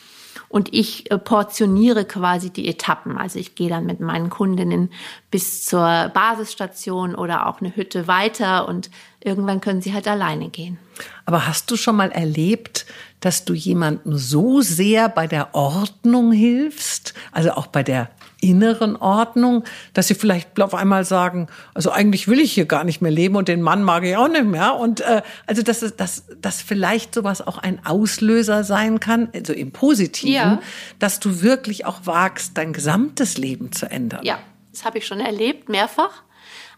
Und 0.50 0.74
ich 0.74 1.12
äh, 1.12 1.18
portioniere 1.18 2.06
quasi 2.06 2.50
die 2.50 2.68
Etappen. 2.68 3.18
Also 3.18 3.38
ich 3.38 3.56
gehe 3.56 3.70
dann 3.70 3.86
mit 3.86 4.00
meinen 4.00 4.30
Kundinnen 4.30 4.92
bis 5.30 5.66
zur 5.66 6.10
Basisstation 6.14 7.16
oder 7.16 7.48
auch 7.48 7.60
eine 7.60 7.76
Hütte 7.76 8.08
weiter 8.08 8.68
und 8.68 8.90
irgendwann 9.28 9.62
können 9.62 9.82
sie 9.82 9.94
halt 9.94 10.08
alleine 10.08 10.50
gehen. 10.50 10.80
Aber 11.26 11.46
hast 11.46 11.70
du 11.70 11.76
schon 11.76 11.98
mal 11.98 12.12
erlebt, 12.12 12.86
dass 13.20 13.46
du 13.46 13.54
jemandem 13.54 14.18
so 14.18 14.62
sehr 14.62 15.10
bei 15.10 15.28
der 15.28 15.54
Ordnung 15.54 16.32
hilfst, 16.32 17.14
also 17.32 17.52
auch 17.52 17.68
bei 17.68 17.84
der 17.84 18.10
inneren 18.40 18.96
Ordnung, 18.96 19.64
dass 19.94 20.08
sie 20.08 20.16
vielleicht 20.16 20.60
auf 20.62 20.76
einmal 20.76 21.04
sagen, 21.04 21.48
also 21.74 21.92
eigentlich 21.92 22.28
will 22.28 22.40
ich 22.40 22.54
hier 22.54 22.66
gar 22.66 22.84
nicht 22.84 23.02
mehr 23.02 23.12
leben 23.12 23.36
und 23.36 23.48
den 23.48 23.62
Mann 23.62 23.84
mag 23.84 24.04
ich 24.04 24.16
auch 24.16 24.28
nicht 24.28 24.46
mehr. 24.46 24.76
Und 24.76 25.02
äh, 25.02 25.24
also 25.48 25.64
dass, 25.64 25.80
dass, 25.96 26.26
dass 26.40 26.62
vielleicht 26.62 27.16
sowas 27.16 27.46
auch 27.46 27.58
ein 27.58 27.86
Auslöser 27.86 28.64
sein 28.64 29.00
kann, 29.00 29.30
also 29.34 29.54
im 29.54 29.72
Positiven, 29.72 30.34
ja. 30.34 30.62
dass 31.00 31.20
du 31.20 31.42
wirklich 31.42 31.86
auch 31.86 32.02
wagst, 32.06 32.58
dein 32.58 32.74
gesamtes 32.74 33.38
Leben 33.38 33.72
zu 33.72 33.90
ändern. 33.90 34.24
Ja, 34.24 34.40
das 34.72 34.86
habe 34.86 35.00
ich 35.00 35.08
schon 35.08 35.20
erlebt, 35.20 35.68
mehrfach. 35.68 36.24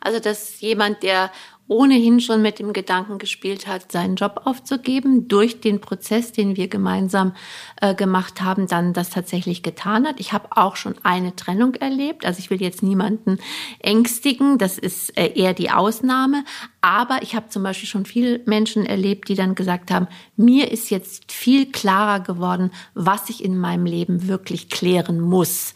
Also 0.01 0.19
dass 0.19 0.61
jemand, 0.61 1.03
der 1.03 1.29
ohnehin 1.69 2.19
schon 2.19 2.41
mit 2.41 2.59
dem 2.59 2.73
Gedanken 2.73 3.19
gespielt 3.19 3.67
hat, 3.67 3.91
seinen 3.91 4.15
Job 4.15 4.41
aufzugeben, 4.43 5.27
durch 5.27 5.61
den 5.61 5.79
Prozess, 5.79 6.33
den 6.33 6.57
wir 6.57 6.67
gemeinsam 6.67 7.33
äh, 7.79 7.95
gemacht 7.95 8.41
haben, 8.41 8.67
dann 8.67 8.91
das 8.91 9.11
tatsächlich 9.11 9.63
getan 9.63 10.05
hat. 10.05 10.19
Ich 10.19 10.33
habe 10.33 10.49
auch 10.51 10.75
schon 10.75 10.95
eine 11.03 11.35
Trennung 11.35 11.75
erlebt. 11.75 12.25
Also 12.25 12.39
ich 12.39 12.49
will 12.49 12.61
jetzt 12.61 12.83
niemanden 12.83 13.37
ängstigen, 13.79 14.57
das 14.57 14.77
ist 14.77 15.17
äh, 15.17 15.31
eher 15.35 15.53
die 15.53 15.69
Ausnahme. 15.69 16.43
Aber 16.81 17.19
ich 17.21 17.35
habe 17.35 17.49
zum 17.49 17.63
Beispiel 17.63 17.87
schon 17.87 18.05
viele 18.05 18.41
Menschen 18.45 18.85
erlebt, 18.85 19.29
die 19.29 19.35
dann 19.35 19.53
gesagt 19.55 19.91
haben, 19.91 20.07
mir 20.35 20.71
ist 20.71 20.89
jetzt 20.89 21.31
viel 21.31 21.71
klarer 21.71 22.21
geworden, 22.21 22.71
was 22.95 23.29
ich 23.29 23.43
in 23.43 23.57
meinem 23.57 23.85
Leben 23.85 24.27
wirklich 24.27 24.69
klären 24.69 25.19
muss 25.19 25.73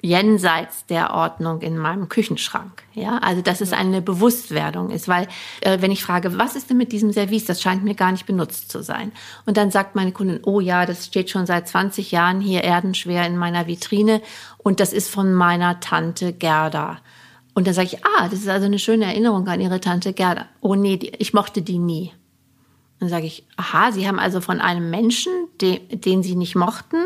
jenseits 0.00 0.86
der 0.86 1.12
Ordnung 1.12 1.60
in 1.60 1.76
meinem 1.76 2.08
Küchenschrank. 2.08 2.84
Ja, 2.94 3.18
also 3.18 3.42
dass 3.42 3.60
es 3.60 3.72
eine 3.72 4.00
Bewusstwerdung 4.00 4.90
ist, 4.90 5.08
weil 5.08 5.26
äh, 5.60 5.78
wenn 5.80 5.90
ich 5.90 6.04
frage, 6.04 6.38
was 6.38 6.56
ist 6.56 6.70
denn 6.70 6.76
mit 6.76 6.92
diesem 6.92 7.12
Service, 7.12 7.46
das 7.46 7.60
scheint 7.60 7.84
mir 7.84 7.94
gar 7.94 8.12
nicht 8.12 8.26
benutzt 8.26 8.70
zu 8.70 8.82
sein. 8.82 9.12
Und 9.44 9.56
dann 9.56 9.70
sagt 9.70 9.96
meine 9.96 10.12
Kundin, 10.12 10.40
oh 10.44 10.60
ja, 10.60 10.86
das 10.86 11.06
steht 11.06 11.30
schon 11.30 11.46
seit 11.46 11.68
20 11.68 12.12
Jahren 12.12 12.40
hier 12.40 12.62
erdenschwer 12.62 13.26
in 13.26 13.36
meiner 13.36 13.66
Vitrine 13.66 14.22
und 14.58 14.80
das 14.80 14.92
ist 14.92 15.10
von 15.10 15.32
meiner 15.32 15.80
Tante 15.80 16.32
Gerda. 16.32 16.98
Und 17.54 17.66
dann 17.66 17.74
sage 17.74 17.88
ich, 17.92 18.04
ah, 18.04 18.28
das 18.28 18.40
ist 18.40 18.48
also 18.48 18.66
eine 18.66 18.78
schöne 18.78 19.06
Erinnerung 19.06 19.48
an 19.48 19.60
Ihre 19.60 19.80
Tante 19.80 20.12
Gerda. 20.12 20.46
Oh 20.60 20.76
nee, 20.76 20.98
ich 21.18 21.34
mochte 21.34 21.60
die 21.60 21.78
nie. 21.78 22.12
Dann 23.00 23.08
sage 23.08 23.26
ich, 23.26 23.44
aha, 23.56 23.92
Sie 23.92 24.08
haben 24.08 24.18
also 24.18 24.40
von 24.40 24.60
einem 24.60 24.90
Menschen 24.90 25.32
de, 25.60 25.78
den 25.78 26.22
sie 26.22 26.34
nicht 26.34 26.56
mochten, 26.56 26.96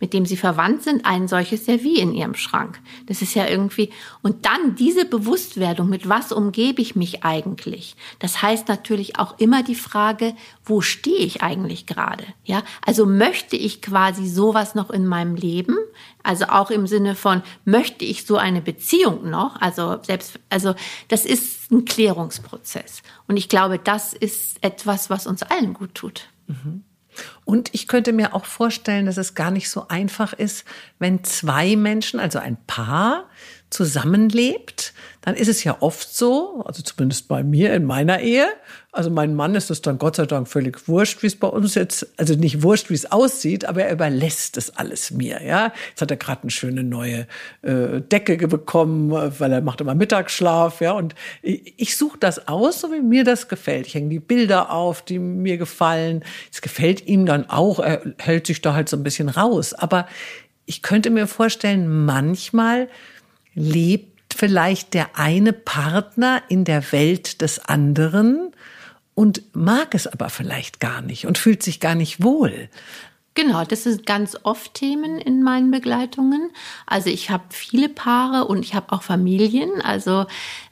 mit 0.00 0.12
dem 0.12 0.26
sie 0.26 0.36
verwandt 0.36 0.82
sind, 0.82 1.04
ein 1.04 1.28
solches 1.28 1.64
Servier 1.64 2.02
in 2.02 2.14
ihrem 2.14 2.34
Schrank. 2.34 2.80
Das 3.06 3.22
ist 3.22 3.34
ja 3.34 3.46
irgendwie, 3.46 3.90
und 4.22 4.46
dann 4.46 4.76
diese 4.76 5.04
Bewusstwerdung, 5.04 5.88
mit 5.88 6.08
was 6.08 6.32
umgebe 6.32 6.80
ich 6.80 6.96
mich 6.96 7.24
eigentlich? 7.24 7.96
Das 8.18 8.42
heißt 8.42 8.68
natürlich 8.68 9.18
auch 9.18 9.38
immer 9.38 9.62
die 9.62 9.74
Frage, 9.74 10.34
wo 10.64 10.80
stehe 10.80 11.18
ich 11.18 11.42
eigentlich 11.42 11.86
gerade? 11.86 12.24
Ja, 12.44 12.62
also 12.84 13.06
möchte 13.06 13.56
ich 13.56 13.82
quasi 13.82 14.26
sowas 14.26 14.74
noch 14.74 14.90
in 14.90 15.06
meinem 15.06 15.34
Leben? 15.34 15.76
Also 16.22 16.46
auch 16.46 16.70
im 16.70 16.86
Sinne 16.86 17.14
von, 17.14 17.42
möchte 17.64 18.04
ich 18.04 18.26
so 18.26 18.36
eine 18.36 18.60
Beziehung 18.60 19.30
noch? 19.30 19.60
Also 19.60 19.98
selbst, 20.02 20.38
also 20.48 20.74
das 21.08 21.24
ist 21.24 21.70
ein 21.70 21.84
Klärungsprozess. 21.84 23.02
Und 23.26 23.36
ich 23.36 23.48
glaube, 23.48 23.78
das 23.78 24.12
ist 24.12 24.62
etwas, 24.62 25.10
was 25.10 25.26
uns 25.26 25.42
allen 25.42 25.74
gut 25.74 25.94
tut. 25.94 26.28
Mhm. 26.46 26.84
Und 27.44 27.70
ich 27.74 27.88
könnte 27.88 28.12
mir 28.12 28.34
auch 28.34 28.46
vorstellen, 28.46 29.06
dass 29.06 29.18
es 29.18 29.34
gar 29.34 29.50
nicht 29.50 29.68
so 29.68 29.88
einfach 29.88 30.32
ist, 30.32 30.64
wenn 30.98 31.24
zwei 31.24 31.76
Menschen, 31.76 32.20
also 32.20 32.38
ein 32.38 32.56
Paar, 32.66 33.28
zusammenlebt, 33.72 34.92
dann 35.22 35.34
ist 35.34 35.48
es 35.48 35.64
ja 35.64 35.78
oft 35.80 36.14
so, 36.14 36.62
also 36.66 36.82
zumindest 36.82 37.28
bei 37.28 37.42
mir 37.42 37.72
in 37.74 37.84
meiner 37.84 38.20
Ehe, 38.20 38.46
also 38.94 39.08
mein 39.08 39.34
Mann 39.34 39.54
ist 39.54 39.70
es 39.70 39.80
dann 39.80 39.96
Gott 39.96 40.16
sei 40.16 40.26
Dank 40.26 40.46
völlig 40.46 40.86
wurscht, 40.86 41.22
wie 41.22 41.26
es 41.26 41.36
bei 41.36 41.48
uns 41.48 41.74
jetzt, 41.74 42.06
also 42.18 42.34
nicht 42.34 42.62
wurscht, 42.62 42.90
wie 42.90 42.94
es 42.94 43.10
aussieht, 43.10 43.64
aber 43.64 43.84
er 43.84 43.92
überlässt 43.92 44.58
es 44.58 44.76
alles 44.76 45.10
mir, 45.10 45.42
ja. 45.42 45.72
Jetzt 45.88 46.02
hat 46.02 46.10
er 46.10 46.18
gerade 46.18 46.42
eine 46.42 46.50
schöne 46.50 46.84
neue 46.84 47.26
äh, 47.62 48.02
Decke 48.02 48.36
bekommen, 48.46 49.10
weil 49.10 49.50
er 49.50 49.62
macht 49.62 49.80
immer 49.80 49.94
Mittagsschlaf, 49.94 50.82
ja. 50.82 50.92
Und 50.92 51.14
ich, 51.40 51.72
ich 51.78 51.96
suche 51.96 52.18
das 52.18 52.48
aus, 52.48 52.82
so 52.82 52.92
wie 52.92 53.00
mir 53.00 53.24
das 53.24 53.48
gefällt. 53.48 53.86
Ich 53.86 53.94
hänge 53.94 54.10
die 54.10 54.20
Bilder 54.20 54.70
auf, 54.70 55.00
die 55.00 55.18
mir 55.18 55.56
gefallen. 55.56 56.22
Es 56.52 56.60
gefällt 56.60 57.06
ihm 57.06 57.24
dann 57.24 57.48
auch, 57.48 57.78
er 57.78 58.02
hält 58.18 58.46
sich 58.46 58.60
da 58.60 58.74
halt 58.74 58.90
so 58.90 58.98
ein 58.98 59.02
bisschen 59.02 59.30
raus. 59.30 59.72
Aber 59.72 60.06
ich 60.66 60.82
könnte 60.82 61.08
mir 61.08 61.26
vorstellen, 61.26 62.04
manchmal 62.04 62.88
lebt 63.54 64.34
vielleicht 64.34 64.92
der 64.92 65.18
eine 65.18 65.54
Partner 65.54 66.42
in 66.50 66.64
der 66.64 66.92
Welt 66.92 67.40
des 67.40 67.58
anderen 67.58 68.52
und 69.14 69.42
mag 69.54 69.94
es 69.94 70.06
aber 70.06 70.30
vielleicht 70.30 70.80
gar 70.80 71.02
nicht 71.02 71.26
und 71.26 71.38
fühlt 71.38 71.62
sich 71.62 71.80
gar 71.80 71.94
nicht 71.94 72.22
wohl. 72.22 72.68
Genau, 73.34 73.64
das 73.64 73.84
sind 73.84 74.04
ganz 74.04 74.36
oft 74.42 74.74
Themen 74.74 75.18
in 75.18 75.42
meinen 75.42 75.70
Begleitungen. 75.70 76.50
Also 76.86 77.08
ich 77.08 77.30
habe 77.30 77.44
viele 77.48 77.88
Paare 77.88 78.44
und 78.46 78.62
ich 78.62 78.74
habe 78.74 78.92
auch 78.92 79.02
Familien, 79.02 79.80
also 79.80 80.26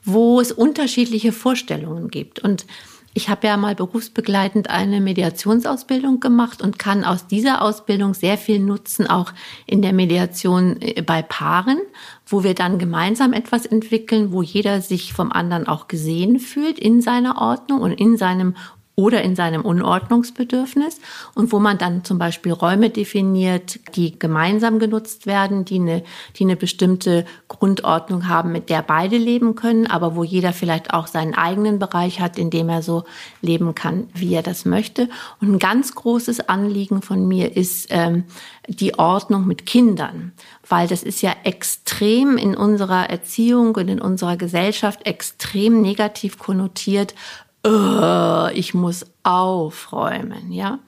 wo 0.04 0.40
es 0.40 0.52
unterschiedliche 0.52 1.32
Vorstellungen 1.32 2.08
gibt. 2.08 2.38
Und 2.40 2.66
ich 3.12 3.28
habe 3.28 3.46
ja 3.46 3.56
mal 3.56 3.74
berufsbegleitend 3.74 4.70
eine 4.70 5.00
Mediationsausbildung 5.00 6.20
gemacht 6.20 6.62
und 6.62 6.78
kann 6.78 7.04
aus 7.04 7.26
dieser 7.26 7.62
Ausbildung 7.62 8.14
sehr 8.14 8.38
viel 8.38 8.60
nutzen, 8.60 9.08
auch 9.08 9.32
in 9.66 9.82
der 9.82 9.92
Mediation 9.92 10.80
äh, 10.80 11.02
bei 11.02 11.22
Paaren, 11.22 11.80
wo 12.26 12.44
wir 12.44 12.54
dann 12.54 12.78
gemeinsam 12.78 13.32
etwas 13.32 13.66
entwickeln, 13.66 14.32
wo 14.32 14.42
jeder 14.42 14.80
sich 14.80 15.12
vom 15.12 15.32
anderen 15.32 15.66
auch 15.66 15.88
gesehen 15.88 16.38
fühlt 16.38 16.78
in 16.78 17.02
seiner 17.02 17.38
Ordnung 17.38 17.80
und 17.80 17.92
in 17.92 18.16
seinem 18.16 18.54
oder 18.96 19.22
in 19.22 19.34
seinem 19.34 19.62
Unordnungsbedürfnis 19.62 21.00
und 21.34 21.52
wo 21.52 21.58
man 21.58 21.78
dann 21.78 22.04
zum 22.04 22.18
Beispiel 22.18 22.52
Räume 22.52 22.90
definiert, 22.90 23.80
die 23.96 24.18
gemeinsam 24.18 24.78
genutzt 24.78 25.26
werden, 25.26 25.64
die 25.64 25.76
eine, 25.76 26.02
die 26.36 26.44
eine 26.44 26.56
bestimmte 26.56 27.24
Grundordnung 27.48 28.28
haben, 28.28 28.52
mit 28.52 28.68
der 28.68 28.82
beide 28.82 29.16
leben 29.16 29.54
können, 29.54 29.86
aber 29.86 30.16
wo 30.16 30.24
jeder 30.24 30.52
vielleicht 30.52 30.92
auch 30.92 31.06
seinen 31.06 31.34
eigenen 31.34 31.78
Bereich 31.78 32.20
hat, 32.20 32.38
in 32.38 32.50
dem 32.50 32.68
er 32.68 32.82
so 32.82 33.04
leben 33.40 33.74
kann, 33.74 34.08
wie 34.12 34.34
er 34.34 34.42
das 34.42 34.66
möchte. 34.66 35.08
Und 35.40 35.52
ein 35.52 35.58
ganz 35.58 35.94
großes 35.94 36.48
Anliegen 36.48 37.00
von 37.00 37.26
mir 37.26 37.56
ist 37.56 37.86
ähm, 37.90 38.24
die 38.68 38.98
Ordnung 38.98 39.46
mit 39.46 39.64
Kindern, 39.64 40.32
weil 40.68 40.88
das 40.88 41.02
ist 41.02 41.22
ja 41.22 41.34
extrem 41.44 42.36
in 42.36 42.54
unserer 42.54 43.08
Erziehung 43.08 43.74
und 43.76 43.88
in 43.88 44.00
unserer 44.00 44.36
Gesellschaft 44.36 45.06
extrem 45.06 45.80
negativ 45.80 46.38
konnotiert, 46.38 47.14
ich 48.54 48.74
muss 48.74 49.04
aufräumen, 49.22 50.50
ja. 50.50 50.78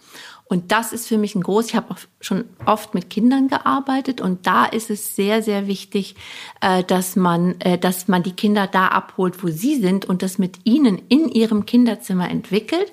Und 0.53 0.71
das 0.71 0.93
ist 0.93 1.09
für 1.09 1.17
mich 1.17 1.35
ein 1.35 1.43
groß. 1.43 1.69
Ich 1.69 1.77
habe 1.77 1.95
auch 1.95 1.99
schon 2.21 2.45
oft 2.67 2.93
mit 2.93 3.09
Kindern 3.09 3.49
gearbeitet 3.49 4.21
und 4.21 4.47
da 4.47 4.67
ist 4.67 4.91
es 4.91 5.17
sehr, 5.17 5.43
sehr 5.43 5.67
wichtig, 5.67 6.15
äh, 6.61 6.85
dass 6.85 7.17
man, 7.17 7.59
äh, 7.63 7.79
dass 7.79 8.07
man 8.07 8.23
die 8.23 8.33
Kinder 8.33 8.67
da 8.67 8.89
abholt, 8.89 9.43
wo 9.43 9.49
sie 9.49 9.81
sind 9.81 10.05
und 10.05 10.21
das 10.21 10.37
mit 10.37 10.59
ihnen 10.65 11.01
in 11.09 11.31
ihrem 11.31 11.65
Kinderzimmer 11.65 12.29
entwickelt 12.29 12.93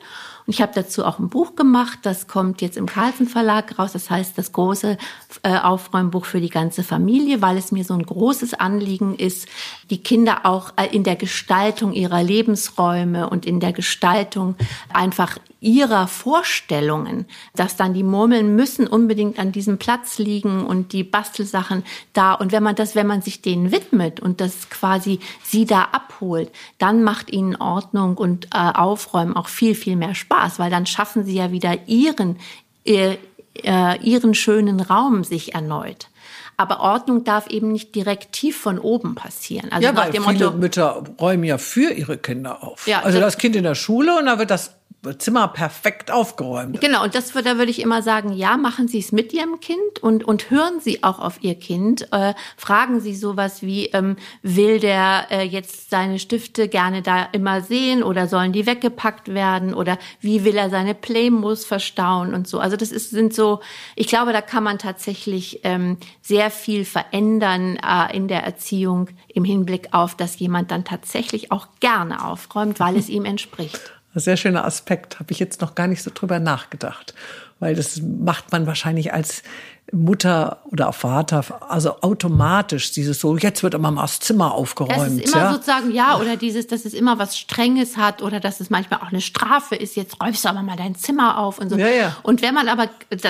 und 0.49 0.53
ich 0.53 0.63
habe 0.63 0.71
dazu 0.73 1.05
auch 1.05 1.19
ein 1.19 1.29
Buch 1.29 1.53
gemacht, 1.53 1.99
das 2.01 2.25
kommt 2.25 2.63
jetzt 2.63 2.75
im 2.75 2.87
Carlsen 2.87 3.27
Verlag 3.27 3.77
raus. 3.77 3.91
Das 3.91 4.09
heißt, 4.09 4.35
das 4.35 4.51
große 4.51 4.97
äh, 5.43 5.59
Aufräumbuch 5.59 6.25
für 6.25 6.41
die 6.41 6.49
ganze 6.49 6.81
Familie, 6.81 7.43
weil 7.43 7.55
es 7.55 7.71
mir 7.71 7.83
so 7.83 7.93
ein 7.93 8.01
großes 8.01 8.55
Anliegen 8.55 9.13
ist, 9.13 9.47
die 9.91 10.01
Kinder 10.01 10.47
auch 10.47 10.71
äh, 10.75 10.87
in 10.87 11.03
der 11.03 11.17
Gestaltung 11.17 11.93
ihrer 11.93 12.23
Lebensräume 12.23 13.29
und 13.29 13.45
in 13.45 13.59
der 13.59 13.73
Gestaltung 13.73 14.55
einfach 14.91 15.37
ihrer 15.61 16.07
Vorstellungen, 16.07 17.25
dass 17.55 17.75
dann 17.75 17.93
die 17.93 18.03
Murmeln 18.03 18.55
müssen 18.55 18.87
unbedingt 18.87 19.39
an 19.39 19.51
diesem 19.51 19.77
Platz 19.77 20.17
liegen 20.17 20.65
und 20.65 20.93
die 20.93 21.03
Bastelsachen 21.03 21.83
da. 22.13 22.33
Und 22.33 22.51
wenn 22.51 22.63
man 22.63 22.75
das, 22.75 22.95
wenn 22.95 23.07
man 23.07 23.21
sich 23.21 23.41
denen 23.41 23.71
widmet 23.71 24.19
und 24.19 24.39
das 24.39 24.69
quasi 24.69 25.19
sie 25.43 25.65
da 25.65 25.89
abholt, 25.91 26.51
dann 26.77 27.03
macht 27.03 27.31
ihnen 27.31 27.55
Ordnung 27.57 28.17
und 28.17 28.45
äh, 28.53 28.57
Aufräumen 28.57 29.35
auch 29.35 29.49
viel, 29.49 29.75
viel 29.75 29.95
mehr 29.95 30.15
Spaß, 30.15 30.59
weil 30.59 30.71
dann 30.71 30.85
schaffen 30.85 31.25
sie 31.25 31.35
ja 31.35 31.51
wieder 31.51 31.87
ihren, 31.87 32.37
äh, 32.85 33.17
äh, 33.55 33.99
ihren 34.01 34.33
schönen 34.33 34.79
Raum 34.79 35.23
sich 35.23 35.55
erneut. 35.55 36.07
Aber 36.55 36.81
Ordnung 36.81 37.23
darf 37.23 37.47
eben 37.47 37.71
nicht 37.71 37.95
direkt 37.95 38.33
tief 38.33 38.57
von 38.57 38.79
oben 38.79 39.15
passieren. 39.15 39.71
Also 39.71 39.87
ja, 39.87 39.95
weil 39.95 40.11
viele 40.11 40.23
Motto, 40.25 40.57
Mütter 40.57 41.03
räumen 41.19 41.45
ja 41.45 41.57
für 41.57 41.91
ihre 41.93 42.17
Kinder 42.17 42.61
auf. 42.63 42.85
Ja, 42.85 42.99
also 42.99 43.21
das 43.21 43.37
Kind 43.37 43.55
in 43.55 43.63
der 43.63 43.75
Schule 43.75 44.17
und 44.17 44.25
da 44.25 44.39
wird 44.39 44.51
das 44.51 44.78
Zimmer 45.17 45.47
perfekt 45.47 46.11
aufgeräumt. 46.11 46.81
Genau, 46.81 47.03
und 47.03 47.15
das 47.15 47.31
da 47.31 47.57
würde 47.57 47.71
ich 47.71 47.81
immer 47.81 48.01
sagen, 48.01 48.33
ja, 48.33 48.57
machen 48.57 48.89
Sie 48.89 48.99
es 48.99 49.13
mit 49.13 49.31
Ihrem 49.31 49.61
Kind 49.61 49.99
und, 50.01 50.25
und 50.25 50.49
hören 50.49 50.81
Sie 50.81 51.03
auch 51.03 51.19
auf 51.19 51.41
Ihr 51.41 51.55
Kind. 51.55 52.11
Äh, 52.11 52.33
fragen 52.57 52.99
Sie 52.99 53.15
sowas 53.15 53.61
wie, 53.61 53.85
ähm, 53.87 54.17
will 54.41 54.79
der 54.79 55.27
äh, 55.31 55.43
jetzt 55.43 55.89
seine 55.89 56.19
Stifte 56.19 56.67
gerne 56.67 57.01
da 57.01 57.23
immer 57.31 57.61
sehen 57.61 58.03
oder 58.03 58.27
sollen 58.27 58.51
die 58.51 58.65
weggepackt 58.65 59.33
werden 59.33 59.73
oder 59.73 59.97
wie 60.19 60.43
will 60.43 60.57
er 60.57 60.69
seine 60.69 60.95
Playmos 60.95 61.63
verstauen 61.63 62.33
und 62.33 62.47
so. 62.47 62.59
Also 62.59 62.75
das 62.75 62.91
ist, 62.91 63.11
sind 63.11 63.33
so, 63.33 63.61
ich 63.95 64.07
glaube, 64.07 64.33
da 64.33 64.41
kann 64.41 64.65
man 64.65 64.79
tatsächlich 64.79 65.61
ähm, 65.63 65.95
sehr 66.21 66.51
viel 66.51 66.83
verändern 66.83 67.77
äh, 67.77 68.15
in 68.15 68.27
der 68.27 68.43
Erziehung 68.43 69.09
im 69.29 69.45
Hinblick 69.45 69.93
auf, 69.93 70.15
dass 70.15 70.39
jemand 70.39 70.71
dann 70.71 70.83
tatsächlich 70.83 71.53
auch 71.53 71.67
gerne 71.79 72.25
aufräumt, 72.25 72.81
weil 72.81 72.97
es 72.97 73.07
ihm 73.09 73.23
entspricht. 73.23 73.98
Ein 74.15 74.19
sehr 74.19 74.37
schöner 74.37 74.65
Aspekt, 74.65 75.19
habe 75.19 75.31
ich 75.31 75.39
jetzt 75.39 75.61
noch 75.61 75.75
gar 75.75 75.87
nicht 75.87 76.01
so 76.01 76.11
drüber 76.13 76.39
nachgedacht. 76.39 77.13
Weil 77.59 77.75
das 77.75 78.01
macht 78.01 78.51
man 78.51 78.65
wahrscheinlich 78.65 79.13
als 79.13 79.43
Mutter 79.91 80.61
oder 80.65 80.93
Vater, 80.93 81.43
also 81.67 82.01
automatisch 82.01 82.91
dieses 82.91 83.19
so, 83.19 83.37
jetzt 83.37 83.63
wird 83.63 83.73
immer 83.73 83.91
mal 83.91 84.03
das 84.03 84.19
Zimmer 84.19 84.53
aufgeräumt. 84.53 85.19
Das 85.19 85.25
ist 85.25 85.33
immer 85.33 85.43
ja? 85.43 85.51
sozusagen, 85.53 85.91
ja, 85.91 86.17
oder 86.17 86.37
dieses, 86.37 86.67
dass 86.67 86.85
es 86.85 86.93
immer 86.93 87.17
was 87.17 87.37
Strenges 87.37 87.97
hat 87.97 88.21
oder 88.21 88.39
dass 88.39 88.59
es 88.59 88.69
manchmal 88.69 88.99
auch 88.99 89.09
eine 89.09 89.21
Strafe 89.21 89.75
ist, 89.75 89.95
jetzt 89.95 90.21
räumst 90.21 90.45
du 90.45 90.49
aber 90.49 90.61
mal 90.61 90.75
dein 90.75 90.95
Zimmer 90.95 91.39
auf 91.39 91.59
und 91.59 91.69
so. 91.69 91.77
Ja, 91.77 91.87
ja. 91.87 92.15
Und 92.23 92.41
wenn 92.41 92.53
man 92.53 92.67
aber 92.67 92.89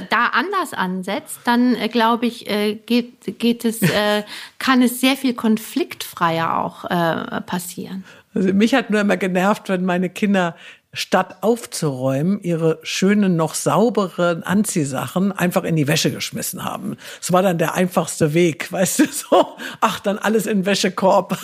da 0.10 0.26
anders 0.34 0.74
ansetzt, 0.74 1.40
dann 1.46 1.76
äh, 1.76 1.88
glaube 1.88 2.26
ich, 2.26 2.50
äh, 2.50 2.76
geht, 2.76 3.40
geht 3.40 3.66
es, 3.66 3.82
äh, 3.82 4.24
kann 4.60 4.82
es 4.82 5.00
sehr 5.00 5.16
viel 5.16 5.34
konfliktfreier 5.34 6.58
auch 6.58 6.86
äh, 6.86 7.42
passieren. 7.42 8.04
Also 8.34 8.54
mich 8.54 8.74
hat 8.74 8.90
nur 8.90 9.02
immer 9.02 9.18
genervt, 9.18 9.70
wenn 9.70 9.86
meine 9.86 10.10
Kinder 10.10 10.56
statt 10.92 11.38
aufzuräumen, 11.42 12.42
ihre 12.42 12.80
schönen, 12.82 13.36
noch 13.36 13.54
sauberen 13.54 14.44
Anziehsachen 14.44 15.32
einfach 15.32 15.64
in 15.64 15.76
die 15.76 15.88
Wäsche 15.88 16.12
geschmissen 16.12 16.64
haben. 16.64 16.98
Das 17.20 17.32
war 17.32 17.44
dann 17.44 17.60
der 17.60 17.76
einfachste 17.76 18.34
Weg, 18.34 18.72
weißt 18.72 19.00
du, 19.00 19.06
so, 19.06 19.58
ach, 19.82 20.00
dann 20.00 20.18
alles 20.18 20.48
in 20.48 20.60
den 20.60 20.66
Wäschekorb. 20.66 21.38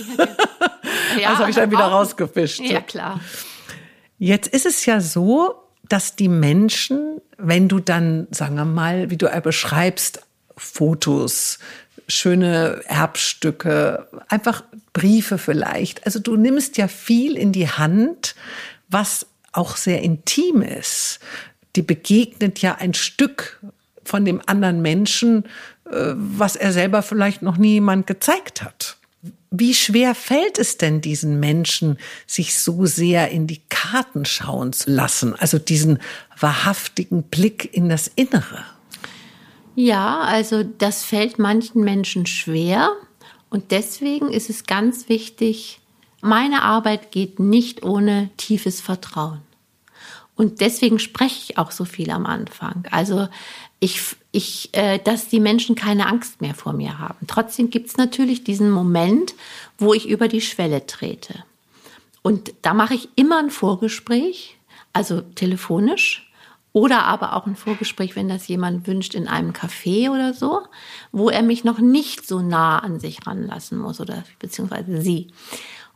Ja, 1.19 1.29
das 1.29 1.39
habe 1.39 1.49
ich 1.49 1.55
dann 1.55 1.71
wieder 1.71 1.85
rausgefischt. 1.85 2.61
Ja, 2.61 2.81
klar. 2.81 3.19
Jetzt 4.17 4.47
ist 4.47 4.65
es 4.65 4.85
ja 4.85 5.01
so, 5.01 5.55
dass 5.87 6.15
die 6.15 6.29
Menschen, 6.29 7.21
wenn 7.37 7.67
du 7.67 7.79
dann, 7.79 8.27
sagen 8.31 8.55
wir 8.55 8.65
mal, 8.65 9.11
wie 9.11 9.17
du 9.17 9.29
beschreibst, 9.41 10.21
Fotos, 10.57 11.59
schöne 12.07 12.81
Erbstücke, 12.85 14.07
einfach 14.27 14.63
Briefe 14.93 15.37
vielleicht. 15.37 16.05
Also 16.05 16.19
du 16.19 16.35
nimmst 16.35 16.77
ja 16.77 16.87
viel 16.87 17.37
in 17.37 17.51
die 17.51 17.69
Hand, 17.69 18.35
was 18.89 19.27
auch 19.51 19.77
sehr 19.77 20.01
intim 20.01 20.61
ist. 20.61 21.19
Die 21.75 21.81
begegnet 21.81 22.61
ja 22.61 22.75
ein 22.75 22.93
Stück 22.93 23.59
von 24.03 24.23
dem 24.23 24.41
anderen 24.45 24.81
Menschen, 24.81 25.45
äh, 25.85 26.13
was 26.15 26.55
er 26.55 26.71
selber 26.71 27.01
vielleicht 27.01 27.41
noch 27.41 27.57
nie 27.57 27.73
jemand 27.73 28.07
gezeigt 28.07 28.61
hat. 28.61 28.97
Wie 29.51 29.73
schwer 29.73 30.15
fällt 30.15 30.59
es 30.59 30.77
denn 30.77 31.01
diesen 31.01 31.39
Menschen, 31.39 31.97
sich 32.27 32.59
so 32.59 32.85
sehr 32.85 33.31
in 33.31 33.47
die 33.47 33.61
Karten 33.69 34.25
schauen 34.25 34.73
zu 34.73 34.91
lassen, 34.91 35.33
also 35.35 35.57
diesen 35.57 35.99
wahrhaftigen 36.37 37.23
Blick 37.23 37.73
in 37.73 37.89
das 37.89 38.11
Innere? 38.15 38.65
Ja, 39.75 40.21
also 40.21 40.63
das 40.63 41.03
fällt 41.03 41.37
manchen 41.37 41.83
Menschen 41.83 42.25
schwer 42.25 42.91
und 43.49 43.71
deswegen 43.71 44.31
ist 44.31 44.49
es 44.49 44.65
ganz 44.65 45.09
wichtig, 45.09 45.79
meine 46.21 46.63
Arbeit 46.63 47.11
geht 47.11 47.39
nicht 47.39 47.83
ohne 47.83 48.29
tiefes 48.37 48.81
Vertrauen. 48.81 49.41
Und 50.35 50.59
deswegen 50.59 50.99
spreche 50.99 51.39
ich 51.39 51.57
auch 51.57 51.71
so 51.71 51.85
viel 51.85 52.09
am 52.09 52.25
Anfang. 52.25 52.85
Also 52.91 53.27
ich, 53.79 54.01
ich, 54.31 54.69
äh, 54.73 54.99
dass 54.99 55.29
die 55.29 55.39
Menschen 55.39 55.75
keine 55.75 56.07
Angst 56.07 56.41
mehr 56.41 56.55
vor 56.55 56.73
mir 56.73 56.99
haben. 56.99 57.27
Trotzdem 57.27 57.69
gibt 57.69 57.87
es 57.87 57.97
natürlich 57.97 58.43
diesen 58.43 58.71
Moment, 58.71 59.35
wo 59.77 59.93
ich 59.93 60.09
über 60.09 60.27
die 60.27 60.41
Schwelle 60.41 60.85
trete. 60.85 61.43
Und 62.21 62.53
da 62.63 62.73
mache 62.73 62.95
ich 62.95 63.09
immer 63.15 63.39
ein 63.39 63.51
Vorgespräch, 63.51 64.57
also 64.91 65.21
telefonisch 65.21 66.24
oder 66.75 67.05
aber 67.05 67.37
auch 67.37 67.45
ein 67.45 67.55
Vorgespräch, 67.55 68.17
wenn 68.17 68.27
das 68.27 68.49
jemand 68.49 68.85
wünscht, 68.85 69.15
in 69.15 69.29
einem 69.29 69.53
Café 69.53 70.11
oder 70.11 70.33
so, 70.33 70.59
wo 71.13 71.29
er 71.29 71.41
mich 71.41 71.63
noch 71.63 71.79
nicht 71.79 72.27
so 72.27 72.41
nah 72.41 72.79
an 72.79 72.99
sich 72.99 73.25
ranlassen 73.25 73.77
muss 73.77 74.01
oder 74.01 74.25
beziehungsweise 74.39 75.01
sie. 75.01 75.27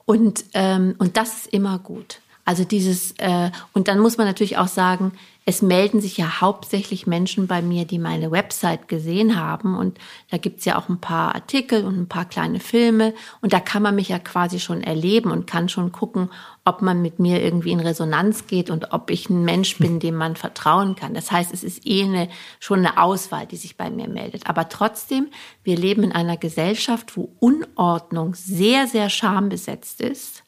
Und, 0.05 0.45
ähm, 0.53 0.95
und 0.97 1.17
das 1.17 1.39
ist 1.39 1.47
immer 1.47 1.79
gut. 1.79 2.21
Also 2.49 2.63
dieses, 2.63 3.11
äh, 3.19 3.51
und 3.73 3.87
dann 3.87 3.99
muss 3.99 4.17
man 4.17 4.25
natürlich 4.25 4.57
auch 4.57 4.67
sagen, 4.67 5.11
es 5.45 5.61
melden 5.61 6.01
sich 6.01 6.17
ja 6.17 6.41
hauptsächlich 6.41 7.05
Menschen 7.05 7.45
bei 7.45 7.61
mir, 7.61 7.85
die 7.85 7.99
meine 7.99 8.31
Website 8.31 8.87
gesehen 8.87 9.39
haben. 9.39 9.77
Und 9.77 9.99
da 10.31 10.37
gibt's 10.37 10.65
ja 10.65 10.75
auch 10.75 10.89
ein 10.89 10.99
paar 10.99 11.35
Artikel 11.35 11.85
und 11.85 11.95
ein 11.95 12.07
paar 12.07 12.25
kleine 12.25 12.59
Filme. 12.59 13.13
Und 13.41 13.53
da 13.53 13.59
kann 13.59 13.83
man 13.83 13.93
mich 13.93 14.09
ja 14.09 14.17
quasi 14.17 14.59
schon 14.59 14.81
erleben 14.81 15.29
und 15.29 15.45
kann 15.45 15.69
schon 15.69 15.91
gucken, 15.91 16.31
ob 16.65 16.81
man 16.81 17.03
mit 17.03 17.19
mir 17.19 17.39
irgendwie 17.43 17.71
in 17.71 17.81
Resonanz 17.81 18.47
geht 18.47 18.71
und 18.71 18.93
ob 18.93 19.11
ich 19.11 19.29
ein 19.29 19.45
Mensch 19.45 19.77
bin, 19.77 19.99
dem 19.99 20.15
man 20.15 20.35
vertrauen 20.35 20.95
kann. 20.95 21.13
Das 21.13 21.31
heißt, 21.31 21.53
es 21.53 21.63
ist 21.63 21.85
eh 21.85 22.03
eine, 22.03 22.29
schon 22.59 22.79
eine 22.79 22.97
Auswahl, 22.99 23.45
die 23.45 23.57
sich 23.57 23.77
bei 23.77 23.91
mir 23.91 24.07
meldet. 24.07 24.49
Aber 24.49 24.69
trotzdem, 24.69 25.27
wir 25.63 25.77
leben 25.77 26.01
in 26.01 26.13
einer 26.13 26.37
Gesellschaft, 26.37 27.15
wo 27.15 27.31
Unordnung 27.39 28.33
sehr, 28.33 28.87
sehr 28.87 29.11
schambesetzt 29.11 30.01
ist. 30.01 30.43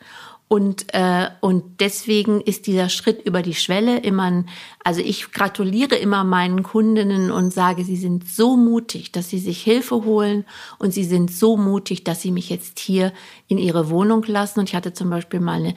Und, 0.51 0.93
äh, 0.93 1.29
und 1.39 1.79
deswegen 1.79 2.41
ist 2.41 2.67
dieser 2.67 2.89
Schritt 2.89 3.25
über 3.25 3.41
die 3.41 3.55
Schwelle 3.55 3.99
immer 3.99 4.23
ein, 4.23 4.49
also 4.83 4.99
ich 4.99 5.31
gratuliere 5.31 5.95
immer 5.95 6.25
meinen 6.25 6.61
Kundinnen 6.61 7.31
und 7.31 7.53
sage, 7.53 7.85
sie 7.85 7.95
sind 7.95 8.27
so 8.27 8.57
mutig, 8.57 9.13
dass 9.13 9.29
sie 9.29 9.39
sich 9.39 9.63
Hilfe 9.63 10.03
holen 10.03 10.43
und 10.77 10.93
sie 10.93 11.05
sind 11.05 11.31
so 11.31 11.55
mutig, 11.55 12.03
dass 12.03 12.21
sie 12.21 12.31
mich 12.31 12.49
jetzt 12.49 12.79
hier 12.79 13.13
in 13.47 13.59
ihre 13.59 13.89
Wohnung 13.89 14.23
lassen. 14.23 14.59
Und 14.59 14.67
ich 14.67 14.75
hatte 14.75 14.91
zum 14.91 15.09
Beispiel 15.09 15.39
mal 15.39 15.53
eine 15.53 15.73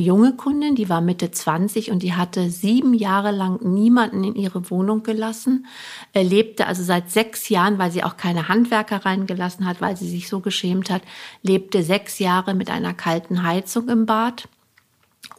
junge 0.00 0.34
Kundin, 0.36 0.74
die 0.74 0.88
war 0.88 1.00
Mitte 1.00 1.30
20 1.30 1.90
und 1.90 2.02
die 2.02 2.14
hatte 2.14 2.50
sieben 2.50 2.94
Jahre 2.94 3.30
lang 3.30 3.60
niemanden 3.62 4.24
in 4.24 4.34
ihre 4.34 4.70
Wohnung 4.70 5.02
gelassen, 5.02 5.66
er 6.12 6.24
lebte 6.24 6.66
also 6.66 6.82
seit 6.82 7.10
sechs 7.10 7.48
Jahren, 7.48 7.78
weil 7.78 7.90
sie 7.90 8.04
auch 8.04 8.16
keine 8.16 8.48
Handwerker 8.48 9.04
reingelassen 9.04 9.66
hat, 9.66 9.80
weil 9.80 9.96
sie 9.96 10.08
sich 10.08 10.28
so 10.28 10.40
geschämt 10.40 10.90
hat, 10.90 11.02
lebte 11.42 11.82
sechs 11.82 12.18
Jahre 12.18 12.54
mit 12.54 12.70
einer 12.70 12.94
kalten 12.94 13.42
Heizung 13.42 13.88
im 13.88 14.06
Bad 14.06 14.48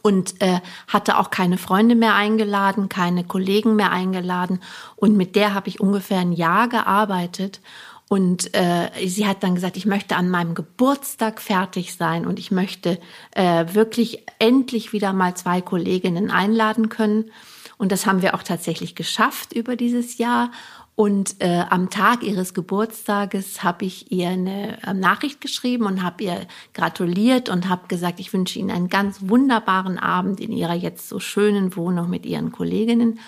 und 0.02 0.40
äh, 0.40 0.60
hatte 0.88 1.18
auch 1.18 1.30
keine 1.30 1.58
Freunde 1.58 1.94
mehr 1.94 2.14
eingeladen, 2.14 2.88
keine 2.88 3.24
Kollegen 3.24 3.76
mehr 3.76 3.92
eingeladen. 3.92 4.60
Und 4.96 5.16
mit 5.16 5.36
der 5.36 5.54
habe 5.54 5.68
ich 5.68 5.80
ungefähr 5.80 6.20
ein 6.20 6.32
Jahr 6.32 6.68
gearbeitet. 6.68 7.60
Und 8.12 8.54
äh, 8.56 8.90
sie 9.06 9.24
hat 9.24 9.44
dann 9.44 9.54
gesagt, 9.54 9.76
ich 9.76 9.86
möchte 9.86 10.16
an 10.16 10.28
meinem 10.28 10.56
Geburtstag 10.56 11.40
fertig 11.40 11.94
sein 11.94 12.26
und 12.26 12.40
ich 12.40 12.50
möchte 12.50 12.98
äh, 13.36 13.66
wirklich 13.72 14.26
endlich 14.40 14.92
wieder 14.92 15.12
mal 15.12 15.36
zwei 15.36 15.60
Kolleginnen 15.60 16.32
einladen 16.32 16.88
können. 16.88 17.30
Und 17.78 17.92
das 17.92 18.06
haben 18.06 18.20
wir 18.20 18.34
auch 18.34 18.42
tatsächlich 18.42 18.96
geschafft 18.96 19.52
über 19.52 19.76
dieses 19.76 20.18
Jahr. 20.18 20.50
Und 20.96 21.36
äh, 21.38 21.64
am 21.70 21.88
Tag 21.88 22.24
ihres 22.24 22.52
Geburtstages 22.52 23.62
habe 23.62 23.84
ich 23.84 24.10
ihr 24.10 24.30
eine 24.30 24.82
äh, 24.82 24.92
Nachricht 24.92 25.40
geschrieben 25.40 25.86
und 25.86 26.02
habe 26.02 26.24
ihr 26.24 26.48
gratuliert 26.74 27.48
und 27.48 27.68
habe 27.68 27.86
gesagt, 27.86 28.18
ich 28.18 28.32
wünsche 28.32 28.58
Ihnen 28.58 28.72
einen 28.72 28.88
ganz 28.88 29.28
wunderbaren 29.28 29.98
Abend 29.98 30.40
in 30.40 30.50
Ihrer 30.50 30.74
jetzt 30.74 31.08
so 31.08 31.20
schönen 31.20 31.76
Wohnung 31.76 32.10
mit 32.10 32.26
Ihren 32.26 32.50
Kolleginnen. 32.50 33.20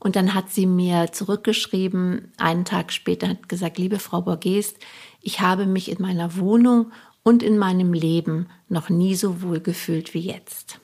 Und 0.00 0.16
dann 0.16 0.34
hat 0.34 0.50
sie 0.50 0.66
mir 0.66 1.12
zurückgeschrieben, 1.12 2.32
einen 2.36 2.64
Tag 2.64 2.92
später 2.92 3.28
hat 3.28 3.48
gesagt, 3.48 3.78
liebe 3.78 3.98
Frau 3.98 4.22
Borgest, 4.22 4.76
ich 5.20 5.40
habe 5.40 5.66
mich 5.66 5.90
in 5.90 6.00
meiner 6.00 6.36
Wohnung 6.36 6.92
und 7.24 7.42
in 7.42 7.58
meinem 7.58 7.92
Leben 7.92 8.48
noch 8.68 8.88
nie 8.88 9.14
so 9.16 9.42
wohl 9.42 9.60
gefühlt 9.60 10.14
wie 10.14 10.20
jetzt. 10.20 10.78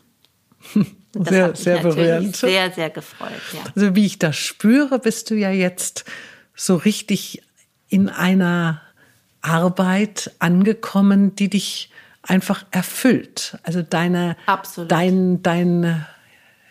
Das 1.16 1.28
sehr, 1.28 1.54
sehr 1.54 1.78
berührend. 1.78 2.34
Sehr, 2.34 2.72
sehr 2.72 2.90
gefreut, 2.90 3.30
ja. 3.52 3.60
Also 3.76 3.94
wie 3.94 4.04
ich 4.04 4.18
das 4.18 4.34
spüre, 4.34 4.98
bist 4.98 5.30
du 5.30 5.36
ja 5.36 5.52
jetzt 5.52 6.04
so 6.56 6.74
richtig 6.74 7.40
in 7.88 8.08
einer 8.08 8.82
Arbeit 9.40 10.32
angekommen, 10.40 11.36
die 11.36 11.48
dich 11.48 11.90
einfach 12.22 12.64
erfüllt. 12.72 13.58
Also 13.62 13.82
deine, 13.82 14.36
Absolut. 14.46 14.90
dein, 14.90 15.42
dein, 15.42 16.04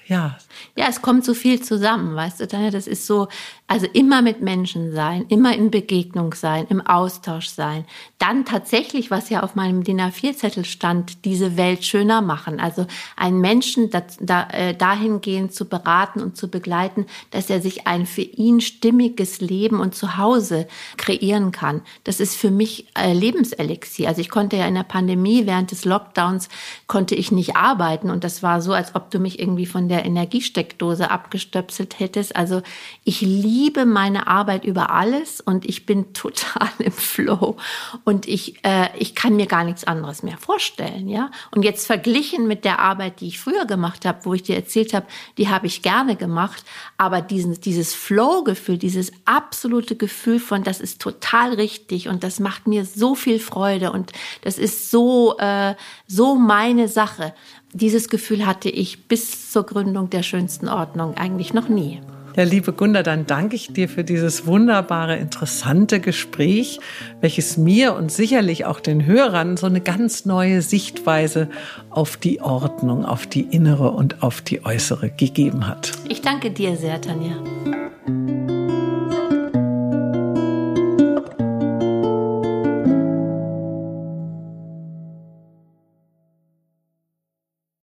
ja. 0.08 0.38
Ja, 0.76 0.88
es 0.90 1.02
kommt 1.02 1.24
so 1.24 1.34
viel 1.34 1.62
zusammen, 1.62 2.16
weißt 2.16 2.40
du, 2.40 2.48
Tanja, 2.48 2.70
das 2.70 2.88
ist 2.88 3.06
so, 3.06 3.28
also 3.68 3.88
immer 3.94 4.22
mit 4.22 4.42
Menschen 4.42 4.92
sein, 4.92 5.26
immer 5.30 5.56
in 5.56 5.72
Begegnung 5.72 6.34
sein, 6.34 6.68
im 6.70 6.86
Austausch 6.86 7.48
sein. 7.48 7.86
Dann 8.20 8.46
tatsächlich, 8.46 9.10
was 9.10 9.30
ja 9.30 9.44
auf 9.44 9.56
meinem 9.56 9.84
DIN 9.84 10.02
A4-Zettel 10.02 10.66
stand, 10.66 11.26
diese 11.26 11.58
Welt 11.58 11.86
schöner 11.86 12.22
machen. 12.22 12.60
Also 12.60 12.86
einen 13.16 13.40
Menschen 13.40 13.90
da, 13.90 14.04
da, 14.20 14.48
äh, 14.50 14.76
dahingehend 14.76 15.54
zu 15.54 15.66
beraten 15.66 16.22
und 16.22 16.38
zu 16.38 16.50
begleiten, 16.50 17.06
dass 17.32 17.50
er 17.50 17.62
sich 17.62 17.88
ein 17.88 18.06
für 18.06 18.22
ihn 18.22 18.62
stimmiges 18.62 19.42
Leben 19.42 19.80
und 19.80 19.96
Zuhause 19.96 20.68
kreieren 20.98 21.52
kann. 21.52 21.82
Das 22.04 22.20
ist 22.20 22.36
für 22.36 22.52
mich 22.52 22.88
äh, 22.98 23.14
Lebenselixier. 23.14 24.08
Also 24.10 24.22
ich 24.22 24.30
konnte 24.30 24.58
ja 24.58 24.68
in 24.68 24.76
der 24.76 24.84
Pandemie 24.84 25.46
während 25.46 25.72
des 25.72 25.86
Lockdowns 25.86 26.50
konnte 26.88 27.16
ich 27.16 27.32
nicht 27.32 27.56
arbeiten 27.56 28.10
und 28.10 28.24
das 28.24 28.44
war 28.44 28.62
so, 28.62 28.74
als 28.74 28.96
ob 28.96 29.10
du 29.10 29.20
mich 29.20 29.40
irgendwie 29.40 29.66
von 29.66 29.90
der 29.90 29.93
Energiesteckdose 30.00 31.12
abgestöpselt 31.12 32.00
hättest. 32.00 32.36
Also 32.36 32.62
ich 33.04 33.22
liebe 33.22 33.54
liebe 33.64 33.86
meine 33.86 34.28
Arbeit 34.28 34.66
über 34.66 34.92
alles 34.92 35.42
und 35.42 35.66
ich 35.66 35.86
bin 35.86 36.14
total 36.14 36.70
im 36.80 36.92
Flow 36.92 37.58
und 38.04 38.28
ich, 38.28 38.64
äh, 38.64 38.90
ich 38.98 39.16
kann 39.16 39.36
mir 39.36 39.48
gar 39.48 39.64
nichts 39.64 39.84
anderes 39.84 40.24
mehr 40.24 40.38
vorstellen, 40.38 41.08
ja. 41.08 41.32
Und 41.52 41.64
jetzt 41.64 41.88
verglichen 41.88 42.48
mit 42.48 42.66
der 42.66 42.80
Arbeit, 42.80 43.22
die 43.22 43.28
ich 43.28 43.40
früher 43.40 43.66
gemacht 43.66 44.06
habe, 44.06 44.26
wo 44.26 44.34
ich 44.34 44.44
dir 44.44 44.56
erzählt 44.56 44.94
habe, 44.94 45.08
die 45.38 45.50
habe 45.50 45.68
ich 45.68 45.82
gerne 45.82 46.16
gemacht, 46.16 46.64
aber 46.98 47.22
diesen, 47.22 47.60
dieses 47.62 47.94
Flow-Gefühl, 47.94 48.78
dieses 48.78 49.12
absolute 49.26 49.96
Gefühl 49.96 50.40
von, 50.40 50.64
das 50.64 50.80
ist 50.80 51.02
total 51.02 51.54
richtig 51.54 52.08
und 52.08 52.24
das 52.24 52.40
macht 52.40 52.68
mir 52.68 52.86
so 52.86 53.16
viel 53.16 53.40
Freude 53.40 53.92
und 53.92 54.12
das 54.42 54.58
ist 54.58 54.92
so, 54.92 55.38
äh, 55.38 55.76
so 56.08 56.36
meine 56.36 56.88
Sache. 56.88 57.34
Dieses 57.74 58.08
Gefühl 58.08 58.46
hatte 58.46 58.70
ich 58.70 59.08
bis 59.08 59.52
zur 59.52 59.66
Gründung 59.66 60.10
der 60.10 60.22
schönsten 60.22 60.68
Ordnung 60.68 61.16
eigentlich 61.16 61.54
noch 61.54 61.70
nie. 61.70 62.00
Ja, 62.36 62.44
liebe 62.44 62.74
Gunda, 62.74 63.04
dann 63.04 63.28
danke 63.28 63.56
ich 63.56 63.74
dir 63.74 63.88
für 63.88 64.04
dieses 64.04 64.48
wunderbare, 64.48 65.18
interessante 65.18 66.00
Gespräch, 66.00 66.80
welches 67.22 67.58
mir 67.58 67.96
und 67.96 68.12
sicherlich 68.12 68.66
auch 68.66 68.80
den 68.80 69.06
Hörern 69.06 69.56
so 69.56 69.68
eine 69.68 69.82
ganz 69.82 70.26
neue 70.26 70.64
Sichtweise 70.64 71.50
auf 71.92 72.18
die 72.18 72.42
Ordnung, 72.42 73.06
auf 73.06 73.28
die 73.28 73.42
innere 73.42 73.92
und 73.92 74.24
auf 74.24 74.42
die 74.42 74.66
äußere 74.66 75.12
gegeben 75.12 75.68
hat. 75.68 75.92
Ich 76.10 76.22
danke 76.22 76.50
dir 76.50 76.76
sehr, 76.76 77.00
Tanja. 77.02 77.38